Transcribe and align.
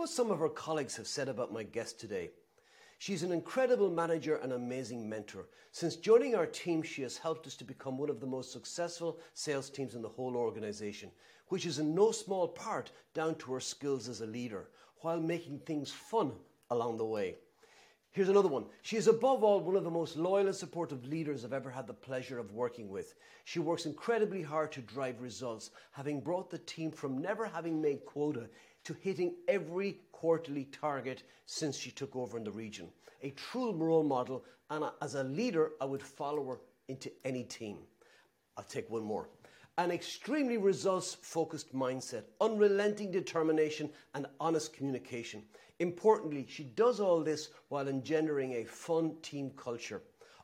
what 0.00 0.08
some 0.08 0.30
of 0.30 0.38
her 0.38 0.48
colleagues 0.48 0.96
have 0.96 1.06
said 1.06 1.28
about 1.28 1.52
my 1.52 1.62
guest 1.62 2.00
today. 2.00 2.30
She's 2.96 3.22
an 3.22 3.32
incredible 3.32 3.90
manager 3.90 4.36
and 4.36 4.54
amazing 4.54 5.06
mentor. 5.06 5.48
Since 5.72 5.96
joining 5.96 6.34
our 6.34 6.46
team, 6.46 6.82
she 6.82 7.02
has 7.02 7.18
helped 7.18 7.46
us 7.46 7.54
to 7.56 7.64
become 7.64 7.98
one 7.98 8.08
of 8.08 8.18
the 8.18 8.26
most 8.26 8.50
successful 8.50 9.18
sales 9.34 9.68
teams 9.68 9.94
in 9.94 10.00
the 10.00 10.08
whole 10.08 10.36
organization, 10.36 11.10
which 11.48 11.66
is 11.66 11.80
in 11.80 11.94
no 11.94 12.12
small 12.12 12.48
part 12.48 12.92
down 13.12 13.34
to 13.34 13.52
her 13.52 13.60
skills 13.60 14.08
as 14.08 14.22
a 14.22 14.26
leader, 14.26 14.70
while 15.02 15.20
making 15.20 15.58
things 15.58 15.90
fun 15.90 16.32
along 16.70 16.96
the 16.96 17.04
way. 17.04 17.34
Here's 18.12 18.30
another 18.30 18.48
one. 18.48 18.64
She 18.82 18.96
is 18.96 19.06
above 19.06 19.44
all 19.44 19.60
one 19.60 19.76
of 19.76 19.84
the 19.84 19.90
most 19.90 20.16
loyal 20.16 20.46
and 20.46 20.56
supportive 20.56 21.06
leaders 21.06 21.44
I've 21.44 21.52
ever 21.52 21.70
had 21.70 21.86
the 21.86 21.92
pleasure 21.92 22.38
of 22.38 22.52
working 22.52 22.88
with. 22.88 23.14
She 23.44 23.60
works 23.60 23.86
incredibly 23.86 24.42
hard 24.42 24.72
to 24.72 24.80
drive 24.80 25.20
results, 25.20 25.70
having 25.92 26.20
brought 26.20 26.50
the 26.50 26.58
team 26.58 26.90
from 26.90 27.18
never 27.18 27.44
having 27.44 27.80
made 27.80 28.04
quota 28.06 28.48
to 28.90 28.96
hitting 29.02 29.34
every 29.46 29.98
quarterly 30.10 30.64
target 30.64 31.22
since 31.46 31.78
she 31.78 31.92
took 31.92 32.16
over 32.16 32.36
in 32.36 32.42
the 32.42 32.50
region. 32.50 32.88
A 33.22 33.30
true 33.30 33.72
role 33.72 34.02
model, 34.02 34.44
and 34.68 34.84
as 35.00 35.14
a 35.14 35.22
leader, 35.22 35.72
I 35.80 35.84
would 35.84 36.02
follow 36.02 36.44
her 36.46 36.60
into 36.88 37.12
any 37.24 37.44
team. 37.44 37.78
I'll 38.56 38.64
take 38.64 38.90
one 38.90 39.04
more. 39.04 39.28
An 39.78 39.92
extremely 39.92 40.56
results 40.56 41.14
focused 41.22 41.72
mindset, 41.72 42.24
unrelenting 42.40 43.12
determination, 43.12 43.90
and 44.14 44.26
honest 44.40 44.72
communication. 44.72 45.44
Importantly, 45.78 46.46
she 46.48 46.64
does 46.64 46.98
all 46.98 47.22
this 47.22 47.50
while 47.68 47.86
engendering 47.86 48.54
a 48.54 48.64
fun 48.64 49.14
team 49.22 49.52
culture. 49.56 50.02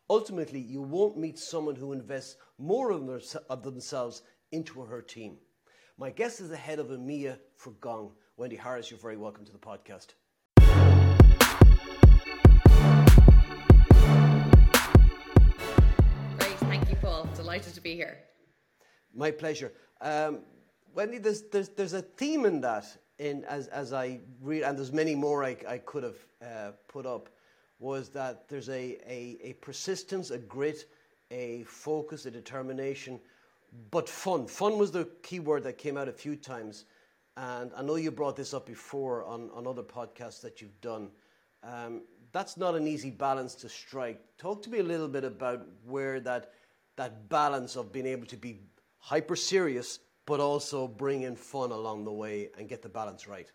Ultimately, 0.09 0.61
you 0.61 0.83
won't 0.83 1.19
meet 1.19 1.37
someone 1.37 1.75
who 1.75 1.93
invests 1.93 2.37
more 2.59 2.93
of 2.93 3.63
themselves 3.65 4.23
into 4.53 4.83
her 4.83 5.03
team. 5.03 5.39
My 5.99 6.11
guest 6.11 6.41
is 6.41 6.51
the 6.51 6.57
head 6.57 6.79
of 6.79 6.89
EMEA 6.89 7.39
for 7.57 7.73
Gong. 7.81 8.13
Wendy 8.39 8.57
Harris, 8.57 8.91
you're 8.91 9.01
very 9.01 9.17
welcome 9.17 9.47
to 9.47 9.53
the 9.53 9.57
podcast. 9.57 10.09
Great, 16.39 16.59
thank 16.69 16.91
you, 16.91 16.97
Paul. 16.97 17.27
Delighted 17.35 17.73
to 17.73 17.81
be 17.81 17.95
here. 17.95 18.19
My 19.15 19.31
pleasure. 19.31 19.73
Um, 20.03 20.41
Wendy, 20.95 21.17
there's, 21.17 21.45
there's, 21.45 21.71
there's 21.71 21.95
a 21.95 22.03
theme 22.03 22.45
in 22.45 22.61
that, 22.61 22.85
in, 23.19 23.43
as, 23.45 23.69
as 23.69 23.95
I 23.95 24.21
read, 24.43 24.65
and 24.65 24.77
there's 24.77 24.93
many 24.93 25.15
more 25.15 25.43
I, 25.43 25.57
I 25.67 25.79
could 25.79 26.03
have 26.03 26.19
uh, 26.43 26.73
put 26.89 27.07
up, 27.07 27.31
was 27.79 28.11
that 28.11 28.51
there's 28.51 28.69
a, 28.69 28.99
a, 29.09 29.39
a 29.43 29.55
persistence, 29.63 30.31
a 30.31 30.37
grit, 30.37 30.91
a 31.31 31.63
focus, 31.65 32.27
a 32.27 32.31
determination, 32.31 33.19
but 33.91 34.11
fun. 34.11 34.47
Fun 34.47 34.77
was 34.77 34.91
the 34.91 35.09
key 35.23 35.41
word 35.41 35.63
that 35.63 35.79
came 35.79 35.97
out 35.97 36.07
a 36.07 36.13
few 36.13 36.37
times. 36.37 36.85
And 37.37 37.73
I 37.77 37.83
know 37.83 37.97
you 37.97 38.11
brought 38.11 38.37
this 38.37 38.55
up 38.55 38.67
before 38.67 39.25
on, 39.25 39.51
on 39.55 39.67
other 39.67 39.83
podcasts 39.83 40.41
that 40.41 40.61
you've 40.61 40.81
done. 40.81 41.11
Um, 41.63 42.03
that's 42.33 42.57
not 42.57 42.75
an 42.75 42.87
easy 42.87 43.11
balance 43.11 43.55
to 43.57 43.69
strike. 43.69 44.21
Talk 44.39 44.63
to 44.63 44.71
me 44.71 44.79
a 44.79 44.83
little 44.83 45.09
bit 45.09 45.25
about 45.25 45.67
where 45.85 46.21
that, 46.21 46.53
that 46.97 47.29
balance 47.29 47.77
of 47.77 47.93
being 47.93 48.07
able 48.07 48.27
to 48.27 48.37
be 48.37 48.61
hyper 48.99 49.37
serious, 49.37 49.99
but 50.25 50.41
also 50.41 50.89
bring 50.89 51.23
in 51.23 51.37
fun 51.37 51.73
along 51.73 52.05
the 52.05 52.13
way 52.13 52.49
and 52.59 52.69
get 52.69 52.83
the 52.83 52.89
balance 52.89 53.29
right. 53.29 53.51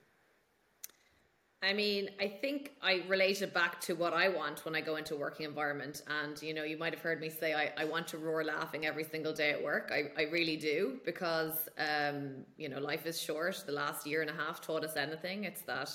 I 1.64 1.74
mean, 1.74 2.10
I 2.20 2.28
think 2.28 2.72
I 2.82 3.04
relate 3.08 3.44
it 3.44 3.54
back 3.54 3.80
to 3.82 3.94
what 3.94 4.14
I 4.14 4.30
want 4.30 4.66
when 4.66 4.76
I 4.76 4.82
go 4.82 4.96
into 4.96 5.14
a 5.14 5.18
working 5.18 5.46
environment. 5.46 6.02
And, 6.08 6.42
you 6.42 6.56
know, 6.56 6.64
you 6.64 6.76
might 6.76 6.92
have 6.92 7.04
heard 7.04 7.22
me 7.22 7.30
say 7.30 7.54
I, 7.54 7.72
I 7.78 7.86
want 7.86 8.08
to 8.10 8.18
roar 8.18 8.44
laughing 8.44 8.88
every 8.88 9.04
single 9.04 9.32
day 9.32 9.52
at 9.52 9.64
work. 9.64 9.92
I, 9.94 10.12
I 10.20 10.26
really 10.32 10.58
do 10.58 11.00
because, 11.06 11.70
um, 11.78 12.46
you 12.58 12.68
know, 12.68 12.80
life 12.80 13.06
is 13.06 13.22
short. 13.22 13.64
The 13.68 13.74
last 13.74 14.08
year 14.08 14.22
and 14.22 14.30
a 14.32 14.34
half 14.34 14.60
taught 14.60 14.84
us 14.84 14.98
anything. 14.98 15.44
It's 15.44 15.62
that 15.64 15.92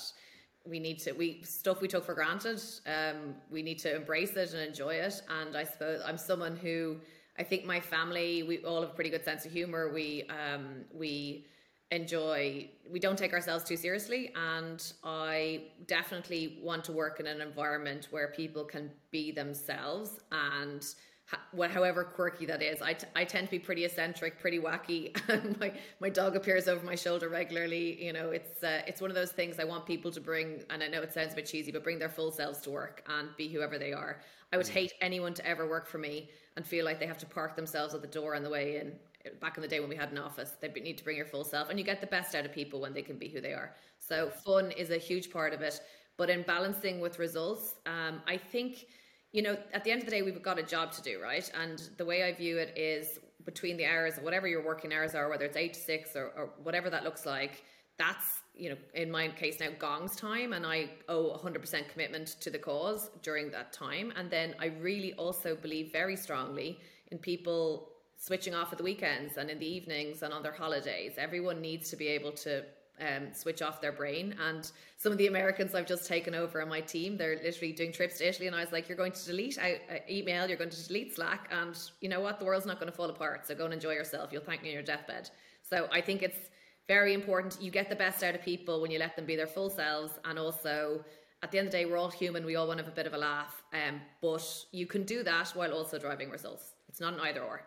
we 0.65 0.79
need 0.79 0.99
to, 0.99 1.11
we 1.11 1.43
stuff 1.43 1.81
we 1.81 1.89
took 1.89 2.05
for 2.05 2.13
granted, 2.13 2.61
um, 2.85 3.35
we 3.51 3.61
need 3.61 3.79
to 3.79 3.93
embrace 3.93 4.37
it 4.37 4.53
and 4.53 4.61
enjoy 4.61 4.93
it. 4.95 5.21
And 5.29 5.57
I 5.57 5.65
suppose 5.65 5.99
I'm 6.05 6.17
someone 6.17 6.55
who 6.55 6.95
I 7.37 7.43
think 7.43 7.65
my 7.65 7.81
family, 7.81 8.41
we 8.43 8.59
all 8.59 8.81
have 8.81 8.91
a 8.91 8.93
pretty 8.93 9.09
good 9.09 9.25
sense 9.25 9.45
of 9.45 9.51
humor. 9.51 9.91
We, 9.93 10.23
um, 10.29 10.85
we, 10.93 11.45
enjoy 11.91 12.69
we 12.89 12.99
don't 12.99 13.17
take 13.17 13.31
ourselves 13.31 13.63
too 13.63 13.77
seriously 13.77 14.33
and 14.35 14.91
i 15.05 15.63
definitely 15.87 16.59
want 16.61 16.83
to 16.83 16.91
work 16.91 17.19
in 17.21 17.27
an 17.27 17.39
environment 17.39 18.07
where 18.11 18.33
people 18.35 18.65
can 18.65 18.91
be 19.09 19.31
themselves 19.31 20.19
and 20.33 20.95
ha- 21.27 21.67
however 21.69 22.03
quirky 22.03 22.45
that 22.45 22.61
is 22.61 22.81
I, 22.81 22.91
t- 22.91 23.07
I 23.15 23.23
tend 23.23 23.47
to 23.47 23.51
be 23.51 23.59
pretty 23.59 23.85
eccentric 23.85 24.37
pretty 24.37 24.59
wacky 24.59 25.15
my, 25.61 25.71
my 26.01 26.09
dog 26.09 26.35
appears 26.35 26.67
over 26.67 26.85
my 26.85 26.95
shoulder 26.95 27.29
regularly 27.29 28.03
you 28.03 28.11
know 28.11 28.31
it's 28.31 28.63
uh, 28.63 28.81
it's 28.85 28.99
one 28.99 29.09
of 29.09 29.15
those 29.15 29.31
things 29.31 29.57
i 29.57 29.63
want 29.63 29.85
people 29.85 30.11
to 30.11 30.19
bring 30.19 30.63
and 30.69 30.83
i 30.83 30.87
know 30.89 31.01
it 31.01 31.13
sounds 31.13 31.31
a 31.31 31.35
bit 31.37 31.45
cheesy 31.45 31.71
but 31.71 31.85
bring 31.85 31.99
their 31.99 32.09
full 32.09 32.31
selves 32.31 32.59
to 32.61 32.69
work 32.69 33.01
and 33.17 33.29
be 33.37 33.47
whoever 33.47 33.77
they 33.77 33.93
are 33.93 34.19
i 34.51 34.57
would 34.57 34.65
mm. 34.65 34.71
hate 34.71 34.91
anyone 34.99 35.33
to 35.33 35.45
ever 35.45 35.69
work 35.69 35.87
for 35.87 35.99
me 35.99 36.29
and 36.57 36.65
feel 36.65 36.83
like 36.83 36.99
they 36.99 37.07
have 37.07 37.19
to 37.19 37.25
park 37.25 37.55
themselves 37.55 37.93
at 37.93 38.01
the 38.01 38.07
door 38.07 38.35
on 38.35 38.43
the 38.43 38.49
way 38.49 38.77
in 38.77 38.91
back 39.39 39.57
in 39.57 39.61
the 39.61 39.67
day 39.67 39.79
when 39.79 39.89
we 39.89 39.95
had 39.95 40.11
an 40.11 40.17
office 40.17 40.51
they 40.61 40.69
need 40.69 40.97
to 40.97 41.03
bring 41.03 41.17
your 41.17 41.25
full 41.25 41.43
self 41.43 41.69
and 41.69 41.79
you 41.79 41.85
get 41.85 42.01
the 42.01 42.07
best 42.07 42.35
out 42.35 42.45
of 42.45 42.51
people 42.51 42.79
when 42.79 42.93
they 42.93 43.01
can 43.01 43.17
be 43.17 43.27
who 43.27 43.41
they 43.41 43.53
are. 43.53 43.73
So 43.99 44.29
fun 44.29 44.71
is 44.71 44.89
a 44.89 44.97
huge 44.97 45.31
part 45.31 45.53
of 45.53 45.61
it. 45.61 45.79
But 46.17 46.29
in 46.29 46.41
balancing 46.43 46.99
with 46.99 47.19
results 47.19 47.75
um, 47.85 48.21
i 48.27 48.37
think 48.37 48.87
you 49.31 49.41
know 49.41 49.57
at 49.73 49.83
the 49.83 49.91
end 49.91 50.01
of 50.01 50.05
the 50.05 50.11
day 50.11 50.21
we've 50.21 50.41
got 50.41 50.59
a 50.59 50.63
job 50.63 50.91
to 50.93 51.01
do 51.01 51.21
right? 51.21 51.49
And 51.59 51.89
the 51.97 52.05
way 52.05 52.23
i 52.23 52.33
view 52.33 52.57
it 52.57 52.73
is 52.77 53.19
between 53.45 53.77
the 53.77 53.85
hours 53.85 54.15
whatever 54.21 54.47
your 54.47 54.63
working 54.63 54.93
hours 54.93 55.15
are 55.15 55.29
whether 55.29 55.45
it's 55.45 55.57
eight 55.57 55.73
to 55.73 55.79
six 55.79 56.15
or, 56.15 56.31
or 56.35 56.49
whatever 56.63 56.89
that 56.89 57.03
looks 57.03 57.25
like 57.25 57.63
that's 57.97 58.41
you 58.55 58.69
know 58.69 58.77
in 58.93 59.09
my 59.09 59.27
case 59.29 59.59
now 59.59 59.67
gong's 59.79 60.15
time 60.15 60.53
and 60.53 60.65
i 60.65 60.89
owe 61.09 61.39
100% 61.43 61.89
commitment 61.89 62.27
to 62.39 62.49
the 62.49 62.57
cause 62.57 63.09
during 63.21 63.49
that 63.51 63.73
time. 63.73 64.11
And 64.15 64.29
then 64.29 64.55
i 64.59 64.67
really 64.81 65.13
also 65.13 65.55
believe 65.55 65.91
very 65.91 66.15
strongly 66.15 66.79
in 67.11 67.17
people 67.17 67.89
switching 68.17 68.55
off 68.55 68.71
at 68.71 68.77
the 68.77 68.83
weekends 68.83 69.37
and 69.37 69.49
in 69.49 69.59
the 69.59 69.65
evenings 69.65 70.23
and 70.23 70.33
on 70.33 70.43
their 70.43 70.51
holidays. 70.51 71.13
Everyone 71.17 71.61
needs 71.61 71.89
to 71.91 71.95
be 71.95 72.07
able 72.07 72.31
to 72.31 72.63
um, 72.99 73.33
switch 73.33 73.61
off 73.61 73.79
their 73.79 73.91
brain. 73.91 74.35
And 74.45 74.69
some 74.97 75.11
of 75.11 75.17
the 75.17 75.27
Americans 75.27 75.75
I've 75.75 75.85
just 75.85 76.07
taken 76.07 76.33
over 76.33 76.61
on 76.61 76.69
my 76.69 76.81
team, 76.81 77.17
they're 77.17 77.39
literally 77.43 77.73
doing 77.73 77.91
trips 77.91 78.17
to 78.17 78.27
Italy. 78.27 78.47
And 78.47 78.55
I 78.55 78.61
was 78.61 78.71
like, 78.71 78.89
you're 78.89 78.97
going 78.97 79.11
to 79.11 79.25
delete 79.25 79.57
uh, 79.57 79.95
email, 80.09 80.47
you're 80.47 80.57
going 80.57 80.71
to 80.71 80.87
delete 80.87 81.15
Slack. 81.15 81.49
And 81.51 81.77
you 82.01 82.09
know 82.09 82.19
what? 82.19 82.39
The 82.39 82.45
world's 82.45 82.65
not 82.65 82.79
going 82.79 82.91
to 82.91 82.95
fall 82.95 83.09
apart. 83.09 83.45
So 83.45 83.55
go 83.55 83.65
and 83.65 83.73
enjoy 83.73 83.93
yourself. 83.93 84.31
You'll 84.31 84.41
thank 84.41 84.63
me 84.63 84.69
on 84.69 84.73
your 84.73 84.83
deathbed. 84.83 85.29
So 85.61 85.87
I 85.91 86.01
think 86.01 86.23
it's 86.23 86.49
very 86.87 87.13
important. 87.13 87.61
You 87.61 87.69
get 87.69 87.89
the 87.89 87.95
best 87.95 88.23
out 88.23 88.33
of 88.33 88.41
people 88.41 88.81
when 88.81 88.89
you 88.89 88.99
let 88.99 89.15
them 89.15 89.25
be 89.25 89.35
their 89.35 89.47
full 89.47 89.69
selves. 89.69 90.13
And 90.25 90.39
also, 90.39 91.03
at 91.43 91.51
the 91.51 91.59
end 91.59 91.67
of 91.67 91.71
the 91.71 91.77
day, 91.77 91.85
we're 91.85 91.97
all 91.97 92.09
human. 92.09 92.45
We 92.45 92.55
all 92.55 92.67
want 92.67 92.79
to 92.79 92.85
have 92.85 92.91
a 92.91 92.95
bit 92.95 93.05
of 93.05 93.13
a 93.13 93.17
laugh. 93.17 93.61
Um, 93.73 94.01
but 94.21 94.43
you 94.71 94.87
can 94.87 95.03
do 95.03 95.21
that 95.23 95.49
while 95.49 95.71
also 95.71 95.99
driving 95.99 96.31
results. 96.31 96.73
It's 96.89 97.01
not 97.01 97.13
an 97.13 97.19
either 97.19 97.41
or. 97.41 97.61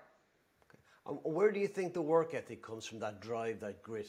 Where 1.06 1.50
do 1.50 1.60
you 1.60 1.68
think 1.68 1.94
the 1.94 2.02
work 2.02 2.34
ethic 2.34 2.62
comes 2.62 2.86
from? 2.86 2.98
That 3.00 3.20
drive, 3.20 3.60
that 3.60 3.82
grit. 3.82 4.08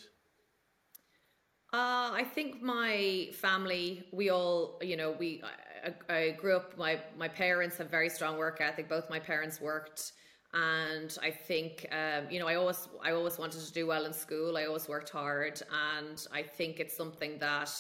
Uh, 1.74 2.12
I 2.13 2.25
think 2.35 2.62
my 2.62 3.29
family, 3.34 4.03
we 4.12 4.29
all, 4.29 4.78
you 4.81 4.97
know, 4.97 5.16
we. 5.18 5.41
I, 5.84 6.13
I 6.13 6.31
grew 6.31 6.57
up. 6.57 6.78
My 6.78 7.00
my 7.18 7.30
parents 7.30 7.78
have 7.78 7.90
very 7.90 8.09
strong 8.09 8.38
work 8.38 8.59
ethic. 8.59 8.90
Both 8.90 9.09
my 9.09 9.19
parents 9.19 9.62
worked, 9.62 10.12
and 10.53 11.18
I 11.24 11.31
think, 11.31 11.88
um, 11.91 12.30
you 12.30 12.40
know, 12.40 12.47
I 12.47 12.56
always 12.56 12.90
I 13.01 13.13
always 13.13 13.40
wanted 13.40 13.62
to 13.62 13.72
do 13.72 13.88
well 13.88 14.06
in 14.06 14.13
school. 14.13 14.57
I 14.57 14.66
always 14.66 14.90
worked 14.90 15.09
hard, 15.09 15.62
and 16.00 16.28
I 16.31 16.44
think 16.44 16.80
it's 16.80 16.96
something 16.96 17.40
that. 17.40 17.72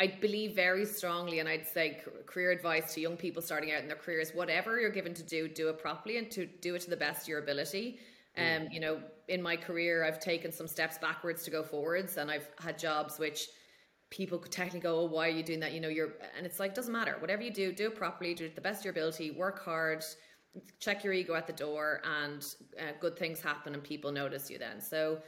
I 0.00 0.08
believe 0.08 0.56
very 0.56 0.84
strongly, 0.86 1.38
and 1.38 1.48
I'd 1.48 1.68
say 1.68 2.00
career 2.26 2.50
advice 2.50 2.94
to 2.94 3.00
young 3.00 3.16
people 3.16 3.40
starting 3.40 3.70
out 3.70 3.80
in 3.80 3.86
their 3.86 3.96
careers: 3.96 4.32
whatever 4.34 4.80
you're 4.80 4.90
given 4.90 5.14
to 5.14 5.22
do, 5.22 5.46
do 5.46 5.68
it 5.68 5.78
properly 5.78 6.18
and 6.18 6.28
to 6.32 6.46
do 6.46 6.74
it 6.74 6.82
to 6.82 6.90
the 6.90 6.96
best 6.96 7.22
of 7.22 7.28
your 7.28 7.38
ability. 7.38 8.00
Um, 8.36 8.68
you 8.70 8.80
know, 8.80 9.00
in 9.28 9.40
my 9.42 9.56
career, 9.56 10.04
I've 10.04 10.20
taken 10.20 10.50
some 10.52 10.66
steps 10.66 10.98
backwards 10.98 11.44
to 11.44 11.50
go 11.50 11.62
forwards, 11.62 12.16
and 12.16 12.30
I've 12.30 12.48
had 12.58 12.78
jobs 12.78 13.18
which 13.18 13.48
people 14.10 14.38
could 14.38 14.52
technically 14.52 14.80
go, 14.80 15.00
"Oh, 15.00 15.04
why 15.04 15.28
are 15.28 15.30
you 15.30 15.42
doing 15.42 15.60
that?" 15.60 15.72
You 15.72 15.80
know, 15.80 15.88
you're, 15.88 16.14
and 16.36 16.44
it's 16.44 16.58
like 16.58 16.74
doesn't 16.74 16.92
matter. 16.92 17.16
Whatever 17.20 17.42
you 17.42 17.52
do, 17.52 17.72
do 17.72 17.86
it 17.86 17.96
properly, 17.96 18.34
do 18.34 18.46
it 18.46 18.54
the 18.54 18.60
best 18.60 18.80
of 18.80 18.86
your 18.86 18.92
ability, 18.92 19.30
work 19.30 19.64
hard, 19.64 20.04
check 20.80 21.04
your 21.04 21.12
ego 21.12 21.34
at 21.34 21.46
the 21.46 21.52
door, 21.52 22.00
and 22.04 22.44
uh, 22.78 22.92
good 23.00 23.16
things 23.18 23.40
happen, 23.40 23.74
and 23.74 23.82
people 23.82 24.12
notice 24.12 24.50
you 24.50 24.58
then. 24.58 24.80
So. 24.80 25.20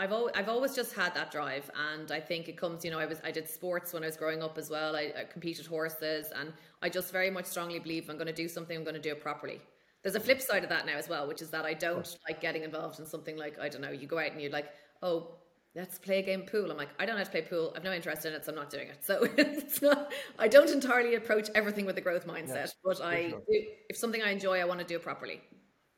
I've 0.00 0.12
always, 0.12 0.32
I've 0.36 0.48
always 0.48 0.76
just 0.76 0.94
had 0.94 1.12
that 1.14 1.32
drive, 1.32 1.68
and 1.74 2.12
I 2.12 2.20
think 2.20 2.46
it 2.48 2.56
comes. 2.56 2.84
You 2.84 2.92
know, 2.92 3.00
I 3.00 3.06
was 3.06 3.20
I 3.24 3.32
did 3.32 3.48
sports 3.48 3.92
when 3.92 4.04
I 4.04 4.06
was 4.06 4.16
growing 4.16 4.42
up 4.44 4.56
as 4.56 4.70
well. 4.70 4.94
I, 4.94 5.12
I 5.18 5.24
competed 5.24 5.66
horses, 5.66 6.30
and 6.38 6.52
I 6.82 6.88
just 6.88 7.10
very 7.10 7.30
much 7.30 7.46
strongly 7.46 7.80
believe 7.80 8.08
I'm 8.08 8.16
going 8.16 8.28
to 8.28 8.32
do 8.32 8.46
something, 8.46 8.76
I'm 8.76 8.84
going 8.84 8.94
to 8.94 9.00
do 9.00 9.10
it 9.10 9.20
properly. 9.20 9.60
There's 10.02 10.14
a 10.14 10.20
flip 10.20 10.40
side 10.40 10.62
of 10.62 10.70
that 10.70 10.86
now 10.86 10.96
as 10.96 11.08
well, 11.08 11.26
which 11.26 11.42
is 11.42 11.50
that 11.50 11.64
I 11.64 11.74
don't 11.74 12.16
like 12.28 12.40
getting 12.40 12.62
involved 12.62 13.00
in 13.00 13.06
something 13.06 13.36
like 13.36 13.58
I 13.58 13.68
don't 13.68 13.80
know. 13.80 13.90
You 13.90 14.06
go 14.06 14.18
out 14.18 14.32
and 14.32 14.40
you're 14.40 14.50
like, 14.50 14.70
oh, 15.02 15.38
let's 15.74 15.98
play 15.98 16.18
a 16.18 16.22
game 16.22 16.42
pool. 16.42 16.70
I'm 16.70 16.76
like, 16.76 16.88
I 16.98 17.06
don't 17.06 17.14
know 17.14 17.18
how 17.18 17.24
to 17.24 17.30
play 17.30 17.42
pool. 17.42 17.72
I've 17.76 17.84
no 17.84 17.92
interest 17.92 18.24
in 18.24 18.32
it, 18.32 18.44
so 18.44 18.52
I'm 18.52 18.56
not 18.56 18.70
doing 18.70 18.88
it. 18.88 19.04
So 19.04 19.26
it's 19.36 19.82
not. 19.82 20.12
I 20.38 20.48
don't 20.48 20.70
entirely 20.70 21.14
approach 21.14 21.50
everything 21.54 21.86
with 21.86 21.98
a 21.98 22.00
growth 22.00 22.26
mindset, 22.26 22.54
yes, 22.54 22.74
but 22.84 23.00
I, 23.02 23.30
sure. 23.30 23.42
if 23.88 23.96
something 23.96 24.22
I 24.22 24.30
enjoy, 24.30 24.60
I 24.60 24.64
want 24.64 24.80
to 24.80 24.86
do 24.86 24.96
it 24.96 25.02
properly. 25.02 25.40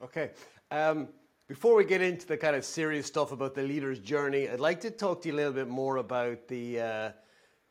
Okay. 0.03 0.31
Um, 0.71 1.09
before 1.49 1.75
we 1.75 1.85
get 1.85 2.01
into 2.01 2.27
the 2.27 2.37
kind 2.37 2.55
of 2.55 2.65
serious 2.65 3.07
stuff 3.07 3.33
about 3.33 3.55
the 3.55 3.63
leader's 3.63 3.99
journey, 3.99 4.49
I'd 4.49 4.61
like 4.61 4.81
to 4.83 4.91
talk 4.91 5.23
to 5.23 5.29
you 5.29 5.35
a 5.35 5.37
little 5.37 5.53
bit 5.53 5.69
more 5.69 5.97
about 5.97 6.47
the 6.49 6.81
uh, 6.81 7.11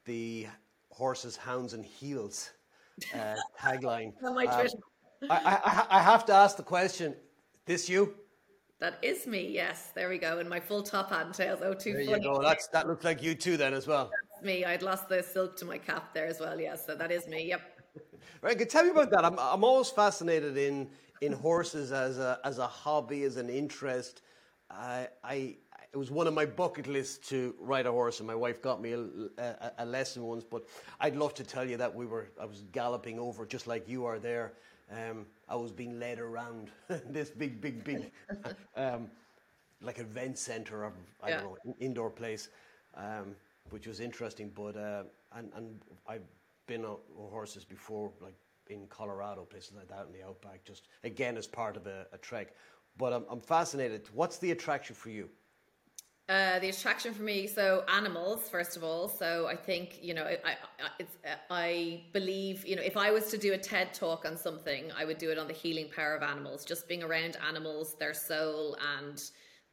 the 0.06 0.48
horses, 0.90 1.38
hounds, 1.38 1.74
and 1.74 1.86
heels 1.86 2.50
uh, 3.14 3.36
tagline. 3.60 4.14
On 4.24 4.36
my 4.36 4.46
Um, 4.46 4.60
Twitter. 4.60 4.78
I, 5.30 5.86
I, 5.90 5.98
I 5.98 6.02
have 6.02 6.26
to 6.28 6.34
ask 6.34 6.58
the 6.58 6.64
question: 6.64 7.16
This 7.66 7.90
you? 7.90 8.14
That 8.80 8.98
is 9.02 9.28
me. 9.28 9.46
Yes, 9.46 9.92
there 9.94 10.08
we 10.08 10.18
go. 10.18 10.40
In 10.40 10.48
my 10.48 10.60
full 10.60 10.82
top 10.82 11.10
hat 11.10 11.26
and 11.26 11.36
tails. 11.36 11.60
Oh, 11.62 11.74
too 11.74 11.94
There 11.94 12.06
funny. 12.06 12.18
you 12.18 12.24
go. 12.24 12.42
That's 12.42 12.68
that 12.70 12.88
looks 12.88 13.04
like 13.04 13.22
you 13.22 13.36
too 13.36 13.58
then 13.58 13.74
as 13.74 13.86
well. 13.88 14.10
That's 14.34 14.46
me. 14.46 14.64
I'd 14.64 14.82
lost 14.82 15.10
the 15.10 15.22
silk 15.22 15.58
to 15.58 15.66
my 15.66 15.78
cap 15.78 16.14
there 16.14 16.28
as 16.28 16.40
well. 16.40 16.60
Yes, 16.60 16.86
so 16.86 16.96
that 16.96 17.12
is 17.12 17.28
me. 17.28 17.46
Yep. 17.48 17.62
Right. 18.42 18.58
good. 18.58 18.70
Tell 18.70 18.86
me 18.86 18.92
about 18.92 19.10
that. 19.12 19.26
I'm, 19.26 19.38
I'm 19.38 19.66
always 19.66 19.90
fascinated 19.90 20.56
in 20.58 20.90
in 21.22 21.34
horses 21.34 21.92
as 21.92 22.18
a 22.20 22.40
as 22.46 22.58
a 22.58 22.68
hobby, 22.68 23.24
as 23.24 23.36
an 23.36 23.50
interest. 23.50 24.22
I, 24.72 25.08
I 25.24 25.58
it 25.92 25.98
was 25.98 26.10
one 26.12 26.28
of 26.28 26.34
my 26.34 26.46
bucket 26.46 26.88
lists 26.88 27.28
to 27.30 27.56
ride 27.60 27.86
a 27.86 27.92
horse, 27.92 28.20
and 28.20 28.28
my 28.28 28.36
wife 28.36 28.62
got 28.62 28.82
me 28.82 28.94
a, 28.94 29.02
a, 29.42 29.72
a 29.80 29.86
lesson 29.86 30.24
once. 30.24 30.46
But 30.46 30.64
I'd 31.02 31.18
love 31.18 31.34
to 31.34 31.44
tell 31.44 31.68
you 31.68 31.76
that 31.78 31.94
we 31.94 32.06
were 32.06 32.30
I 32.40 32.46
was 32.46 32.64
galloping 32.72 33.20
over 33.20 33.46
just 33.46 33.68
like 33.68 33.90
you 33.90 34.06
are 34.06 34.20
there. 34.20 34.54
Um, 34.92 35.26
I 35.48 35.56
was 35.56 35.72
being 35.72 36.00
led 36.00 36.20
around 36.20 36.72
this 37.10 37.30
big, 37.30 37.62
big, 37.62 37.84
big, 37.84 38.12
um, 38.76 39.10
like 39.82 40.00
event 40.00 40.38
center 40.38 40.84
or 40.86 40.94
I 41.22 41.30
Yeah. 41.30 41.32
don't 41.32 41.44
know 41.44 41.58
indoor 41.80 42.10
place, 42.10 42.50
um, 42.96 43.36
which 43.70 43.88
was 43.88 44.00
interesting. 44.00 44.52
But 44.54 44.76
uh, 44.78 45.04
and 45.34 45.52
and 45.56 45.80
I've 46.08 46.24
been 46.68 46.86
on 46.86 46.98
horses 47.16 47.66
before, 47.66 48.12
like 48.22 48.36
in 48.68 48.88
Colorado, 48.88 49.46
places 49.46 49.74
like 49.76 49.88
that 49.90 50.06
in 50.08 50.14
the 50.14 50.26
outback. 50.26 50.64
Just 50.64 50.88
again 51.04 51.38
as 51.38 51.48
part 51.48 51.78
of 51.78 51.88
a, 51.88 52.08
a 52.14 52.18
trek. 52.18 52.56
But 52.98 53.14
I'm, 53.14 53.26
I'm 53.30 53.42
fascinated. 53.42 54.10
What's 54.14 54.38
the 54.38 54.52
attraction 54.52 54.96
for 54.96 55.10
you? 55.10 55.30
Uh, 56.30 56.60
the 56.60 56.70
attraction 56.70 57.12
for 57.12 57.24
me, 57.24 57.48
so 57.48 57.84
animals 57.92 58.48
first 58.50 58.78
of 58.78 58.84
all. 58.84 59.08
So 59.10 59.48
I 59.48 59.56
think 59.56 59.98
you 60.00 60.14
know, 60.14 60.26
I, 60.26 60.38
I, 60.52 60.56
it's, 61.00 61.18
I 61.50 62.04
believe 62.14 62.68
you 62.68 62.76
know, 62.76 62.84
if 62.84 62.96
I 62.96 63.10
was 63.10 63.32
to 63.32 63.38
do 63.40 63.54
a 63.54 63.58
TED 63.58 63.96
talk 63.96 64.26
on 64.26 64.38
something, 64.38 64.92
I 64.96 65.06
would 65.06 65.18
do 65.18 65.32
it 65.32 65.40
on 65.40 65.48
the 65.48 65.56
healing 65.56 65.90
power 65.90 66.16
of 66.16 66.22
animals. 66.22 66.66
Just 66.66 66.88
being 66.88 67.02
around 67.02 67.36
animals, 67.48 67.96
their 67.96 68.14
soul, 68.14 68.78
and 69.00 69.20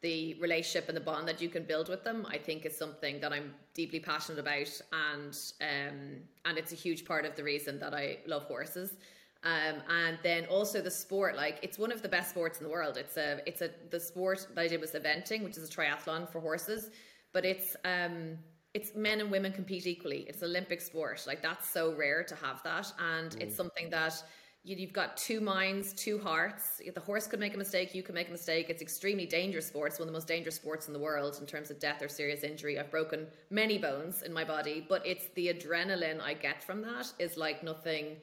the 0.00 0.35
relationship 0.41 0.88
and 0.88 0.97
the 0.97 1.03
bond 1.03 1.29
that 1.29 1.43
you 1.43 1.50
can 1.50 1.64
build 1.64 1.91
with 1.91 2.05
them, 2.05 2.26
I 2.31 2.38
think 2.38 2.64
is 2.64 2.75
something 2.75 3.20
that 3.20 3.35
I'm 3.35 3.53
deeply 3.75 4.00
passionate 4.00 4.38
about, 4.38 4.81
and 4.94 5.38
um, 5.61 5.99
and 6.47 6.56
it's 6.56 6.73
a 6.73 6.76
huge 6.76 7.05
part 7.05 7.26
of 7.26 7.37
the 7.37 7.44
reason 7.44 7.79
that 7.81 7.93
I 7.93 8.20
love 8.26 8.44
horses. 8.44 8.97
Um, 9.44 9.76
and 9.88 10.18
then 10.22 10.46
also 10.46 10.80
the 10.80 10.90
sport, 10.90 11.36
like 11.36 11.58
it's 11.62 11.78
one 11.78 11.92
of 11.92 12.02
the 12.02 12.08
best 12.08 12.30
sports 12.30 12.58
in 12.58 12.64
the 12.64 12.70
world. 12.70 12.96
It's 12.96 13.16
a, 13.16 13.40
it's 13.46 13.62
a, 13.62 13.70
the 13.90 14.00
sport 14.00 14.46
that 14.54 14.60
I 14.60 14.68
did 14.68 14.80
was 14.80 14.92
eventing, 14.92 15.44
which 15.44 15.56
is 15.56 15.68
a 15.68 15.72
triathlon 15.72 16.28
for 16.28 16.40
horses, 16.40 16.90
but 17.32 17.44
it's, 17.44 17.76
um, 17.84 18.38
it's 18.74 18.94
men 18.94 19.20
and 19.20 19.30
women 19.30 19.52
compete 19.52 19.86
equally. 19.86 20.26
It's 20.28 20.42
Olympic 20.42 20.80
sport. 20.80 21.24
Like 21.26 21.42
that's 21.42 21.68
so 21.68 21.94
rare 21.94 22.24
to 22.24 22.34
have 22.36 22.62
that. 22.64 22.92
And 22.98 23.36
it's 23.40 23.56
something 23.56 23.88
that 23.90 24.22
you, 24.64 24.76
you've 24.76 24.92
got 24.92 25.16
two 25.16 25.40
minds, 25.40 25.92
two 25.92 26.18
hearts. 26.18 26.82
The 26.92 27.00
horse 27.00 27.26
could 27.26 27.40
make 27.40 27.54
a 27.54 27.58
mistake. 27.58 27.94
You 27.94 28.02
could 28.02 28.14
make 28.14 28.28
a 28.28 28.32
mistake. 28.32 28.66
It's 28.68 28.82
extremely 28.82 29.24
dangerous 29.24 29.68
sport. 29.68 29.92
It's 29.92 29.98
one 29.98 30.08
of 30.08 30.12
the 30.12 30.16
most 30.16 30.26
dangerous 30.28 30.56
sports 30.56 30.88
in 30.88 30.92
the 30.92 30.98
world 30.98 31.38
in 31.40 31.46
terms 31.46 31.70
of 31.70 31.78
death 31.78 32.02
or 32.02 32.08
serious 32.08 32.42
injury. 32.42 32.78
I've 32.78 32.90
broken 32.90 33.28
many 33.48 33.78
bones 33.78 34.22
in 34.22 34.32
my 34.32 34.44
body, 34.44 34.84
but 34.86 35.06
it's 35.06 35.28
the 35.36 35.54
adrenaline 35.54 36.20
I 36.20 36.34
get 36.34 36.62
from 36.62 36.82
that 36.82 37.12
is 37.18 37.36
like 37.36 37.62
nothing 37.62 38.16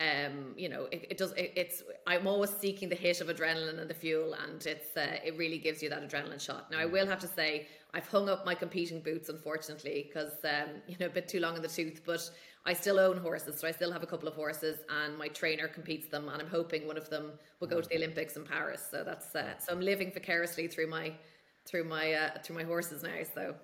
um 0.00 0.54
you 0.56 0.68
know 0.68 0.84
it, 0.92 1.06
it 1.10 1.18
does 1.18 1.32
it, 1.32 1.52
it's 1.56 1.82
i'm 2.06 2.28
always 2.28 2.50
seeking 2.50 2.88
the 2.88 2.94
hit 2.94 3.20
of 3.20 3.26
adrenaline 3.26 3.80
and 3.80 3.90
the 3.90 3.94
fuel 3.94 4.34
and 4.34 4.64
it's 4.64 4.96
uh, 4.96 5.16
it 5.24 5.36
really 5.36 5.58
gives 5.58 5.82
you 5.82 5.88
that 5.88 6.08
adrenaline 6.08 6.40
shot. 6.40 6.70
Now 6.70 6.78
i 6.78 6.84
will 6.84 7.06
have 7.06 7.18
to 7.18 7.26
say 7.26 7.66
i've 7.94 8.06
hung 8.06 8.28
up 8.28 8.46
my 8.46 8.54
competing 8.54 9.00
boots 9.00 9.28
unfortunately 9.28 10.06
because 10.06 10.34
um 10.44 10.68
you 10.86 10.96
know 11.00 11.06
a 11.06 11.10
bit 11.10 11.26
too 11.26 11.40
long 11.40 11.56
in 11.56 11.62
the 11.62 11.68
tooth 11.68 12.02
but 12.06 12.30
i 12.64 12.72
still 12.72 13.00
own 13.00 13.16
horses 13.16 13.58
so 13.58 13.66
i 13.66 13.72
still 13.72 13.90
have 13.90 14.04
a 14.04 14.06
couple 14.06 14.28
of 14.28 14.34
horses 14.34 14.78
and 15.02 15.18
my 15.18 15.26
trainer 15.26 15.66
competes 15.66 16.06
them 16.06 16.28
and 16.28 16.40
i'm 16.40 16.48
hoping 16.48 16.86
one 16.86 16.96
of 16.96 17.10
them 17.10 17.32
will 17.58 17.66
go 17.68 17.80
to 17.80 17.88
the 17.88 17.96
olympics 17.96 18.36
in 18.36 18.44
paris. 18.44 18.86
So 18.88 19.02
that's 19.02 19.34
uh, 19.34 19.58
so 19.58 19.72
i'm 19.72 19.80
living 19.80 20.12
vicariously 20.12 20.68
through 20.68 20.86
my 20.86 21.12
through 21.66 21.84
my 21.84 22.12
uh, 22.12 22.30
through 22.44 22.56
my 22.56 22.62
horses 22.62 23.02
now 23.02 23.10
so 23.34 23.54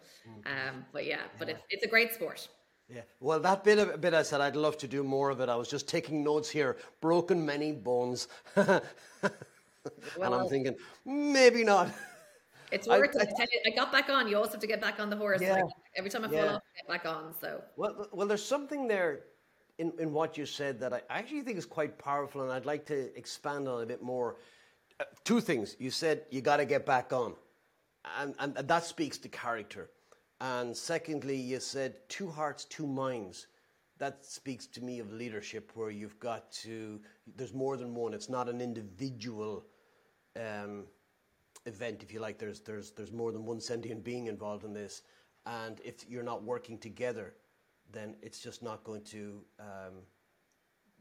um 0.46 0.84
but 0.92 1.06
yeah 1.06 1.22
but 1.38 1.48
it's, 1.48 1.62
it's 1.70 1.84
a 1.84 1.88
great 1.88 2.12
sport 2.12 2.48
Yeah. 2.88 3.00
Well, 3.20 3.40
that 3.40 3.64
bit 3.64 3.78
of 3.78 4.00
bit 4.00 4.12
I 4.14 4.22
said 4.22 4.40
I'd 4.40 4.56
love 4.56 4.76
to 4.78 4.88
do 4.88 5.02
more 5.02 5.30
of 5.30 5.40
it. 5.40 5.48
I 5.48 5.56
was 5.56 5.68
just 5.68 5.88
taking 5.88 6.22
notes 6.22 6.50
here. 6.50 6.76
Broken 7.00 7.44
many 7.44 7.72
bones, 7.72 8.28
and 8.56 8.80
I'm 10.20 10.48
thinking 10.48 10.76
maybe 11.04 11.64
not. 11.64 11.90
It's 12.70 12.86
I- 12.88 12.98
worth 12.98 13.16
it. 13.16 13.28
I- 13.38 13.42
I, 13.42 13.46
I 13.66 13.70
got 13.74 13.90
back 13.90 14.10
on. 14.10 14.28
You 14.28 14.36
also 14.36 14.52
have 14.52 14.60
to 14.60 14.66
get 14.66 14.80
back 14.80 15.00
on 15.00 15.08
the 15.10 15.16
horse. 15.16 15.40
Yeah. 15.40 15.54
Like, 15.54 15.64
every 15.96 16.10
time 16.10 16.24
I 16.24 16.28
fall 16.28 16.36
Yeah. 16.36 16.54
off, 16.56 16.62
I 16.62 16.76
get 16.76 16.88
back 17.02 17.06
on. 17.10 17.34
So 17.40 17.62
Well, 17.76 18.06
well, 18.12 18.26
there's 18.26 18.44
something 18.44 18.86
there 18.86 19.20
in, 19.78 19.92
in 19.98 20.12
what 20.12 20.36
you 20.36 20.44
said 20.46 20.78
that 20.80 20.92
I 20.92 21.00
actually 21.08 21.40
think 21.42 21.56
is 21.58 21.66
quite 21.66 21.98
powerful, 21.98 22.42
and 22.42 22.52
I'd 22.52 22.66
like 22.66 22.84
to 22.86 23.16
expand 23.16 23.66
on 23.66 23.80
it 23.80 23.84
a 23.84 23.86
bit 23.86 24.02
more. 24.02 24.36
Uh, 25.00 25.04
two 25.24 25.40
things. 25.40 25.74
You 25.78 25.90
said 25.90 26.22
you 26.30 26.40
got 26.42 26.58
to 26.58 26.64
get 26.66 26.84
back 26.86 27.12
on, 27.12 27.34
and, 28.18 28.34
and 28.38 28.54
that 28.56 28.84
speaks 28.84 29.16
to 29.18 29.28
character. 29.28 29.88
And 30.40 30.76
secondly, 30.76 31.36
you 31.36 31.60
said 31.60 31.96
two 32.08 32.28
hearts, 32.30 32.64
two 32.64 32.86
minds. 32.86 33.46
That 33.98 34.24
speaks 34.24 34.66
to 34.68 34.82
me 34.82 34.98
of 34.98 35.12
leadership, 35.12 35.70
where 35.74 35.90
you've 35.90 36.18
got 36.18 36.50
to. 36.64 37.00
There's 37.36 37.54
more 37.54 37.76
than 37.76 37.94
one. 37.94 38.12
It's 38.12 38.28
not 38.28 38.48
an 38.48 38.60
individual 38.60 39.64
um, 40.36 40.84
event, 41.66 42.02
if 42.02 42.12
you 42.12 42.20
like. 42.20 42.38
There's 42.38 42.60
there's 42.60 42.90
there's 42.90 43.12
more 43.12 43.30
than 43.30 43.46
one 43.46 43.60
sentient 43.60 44.02
being 44.02 44.26
involved 44.26 44.64
in 44.64 44.72
this, 44.72 45.02
and 45.46 45.80
if 45.84 46.08
you're 46.08 46.24
not 46.24 46.42
working 46.42 46.76
together, 46.78 47.34
then 47.92 48.16
it's 48.20 48.40
just 48.40 48.62
not 48.62 48.82
going 48.82 49.02
to 49.04 49.40
um, 49.60 50.02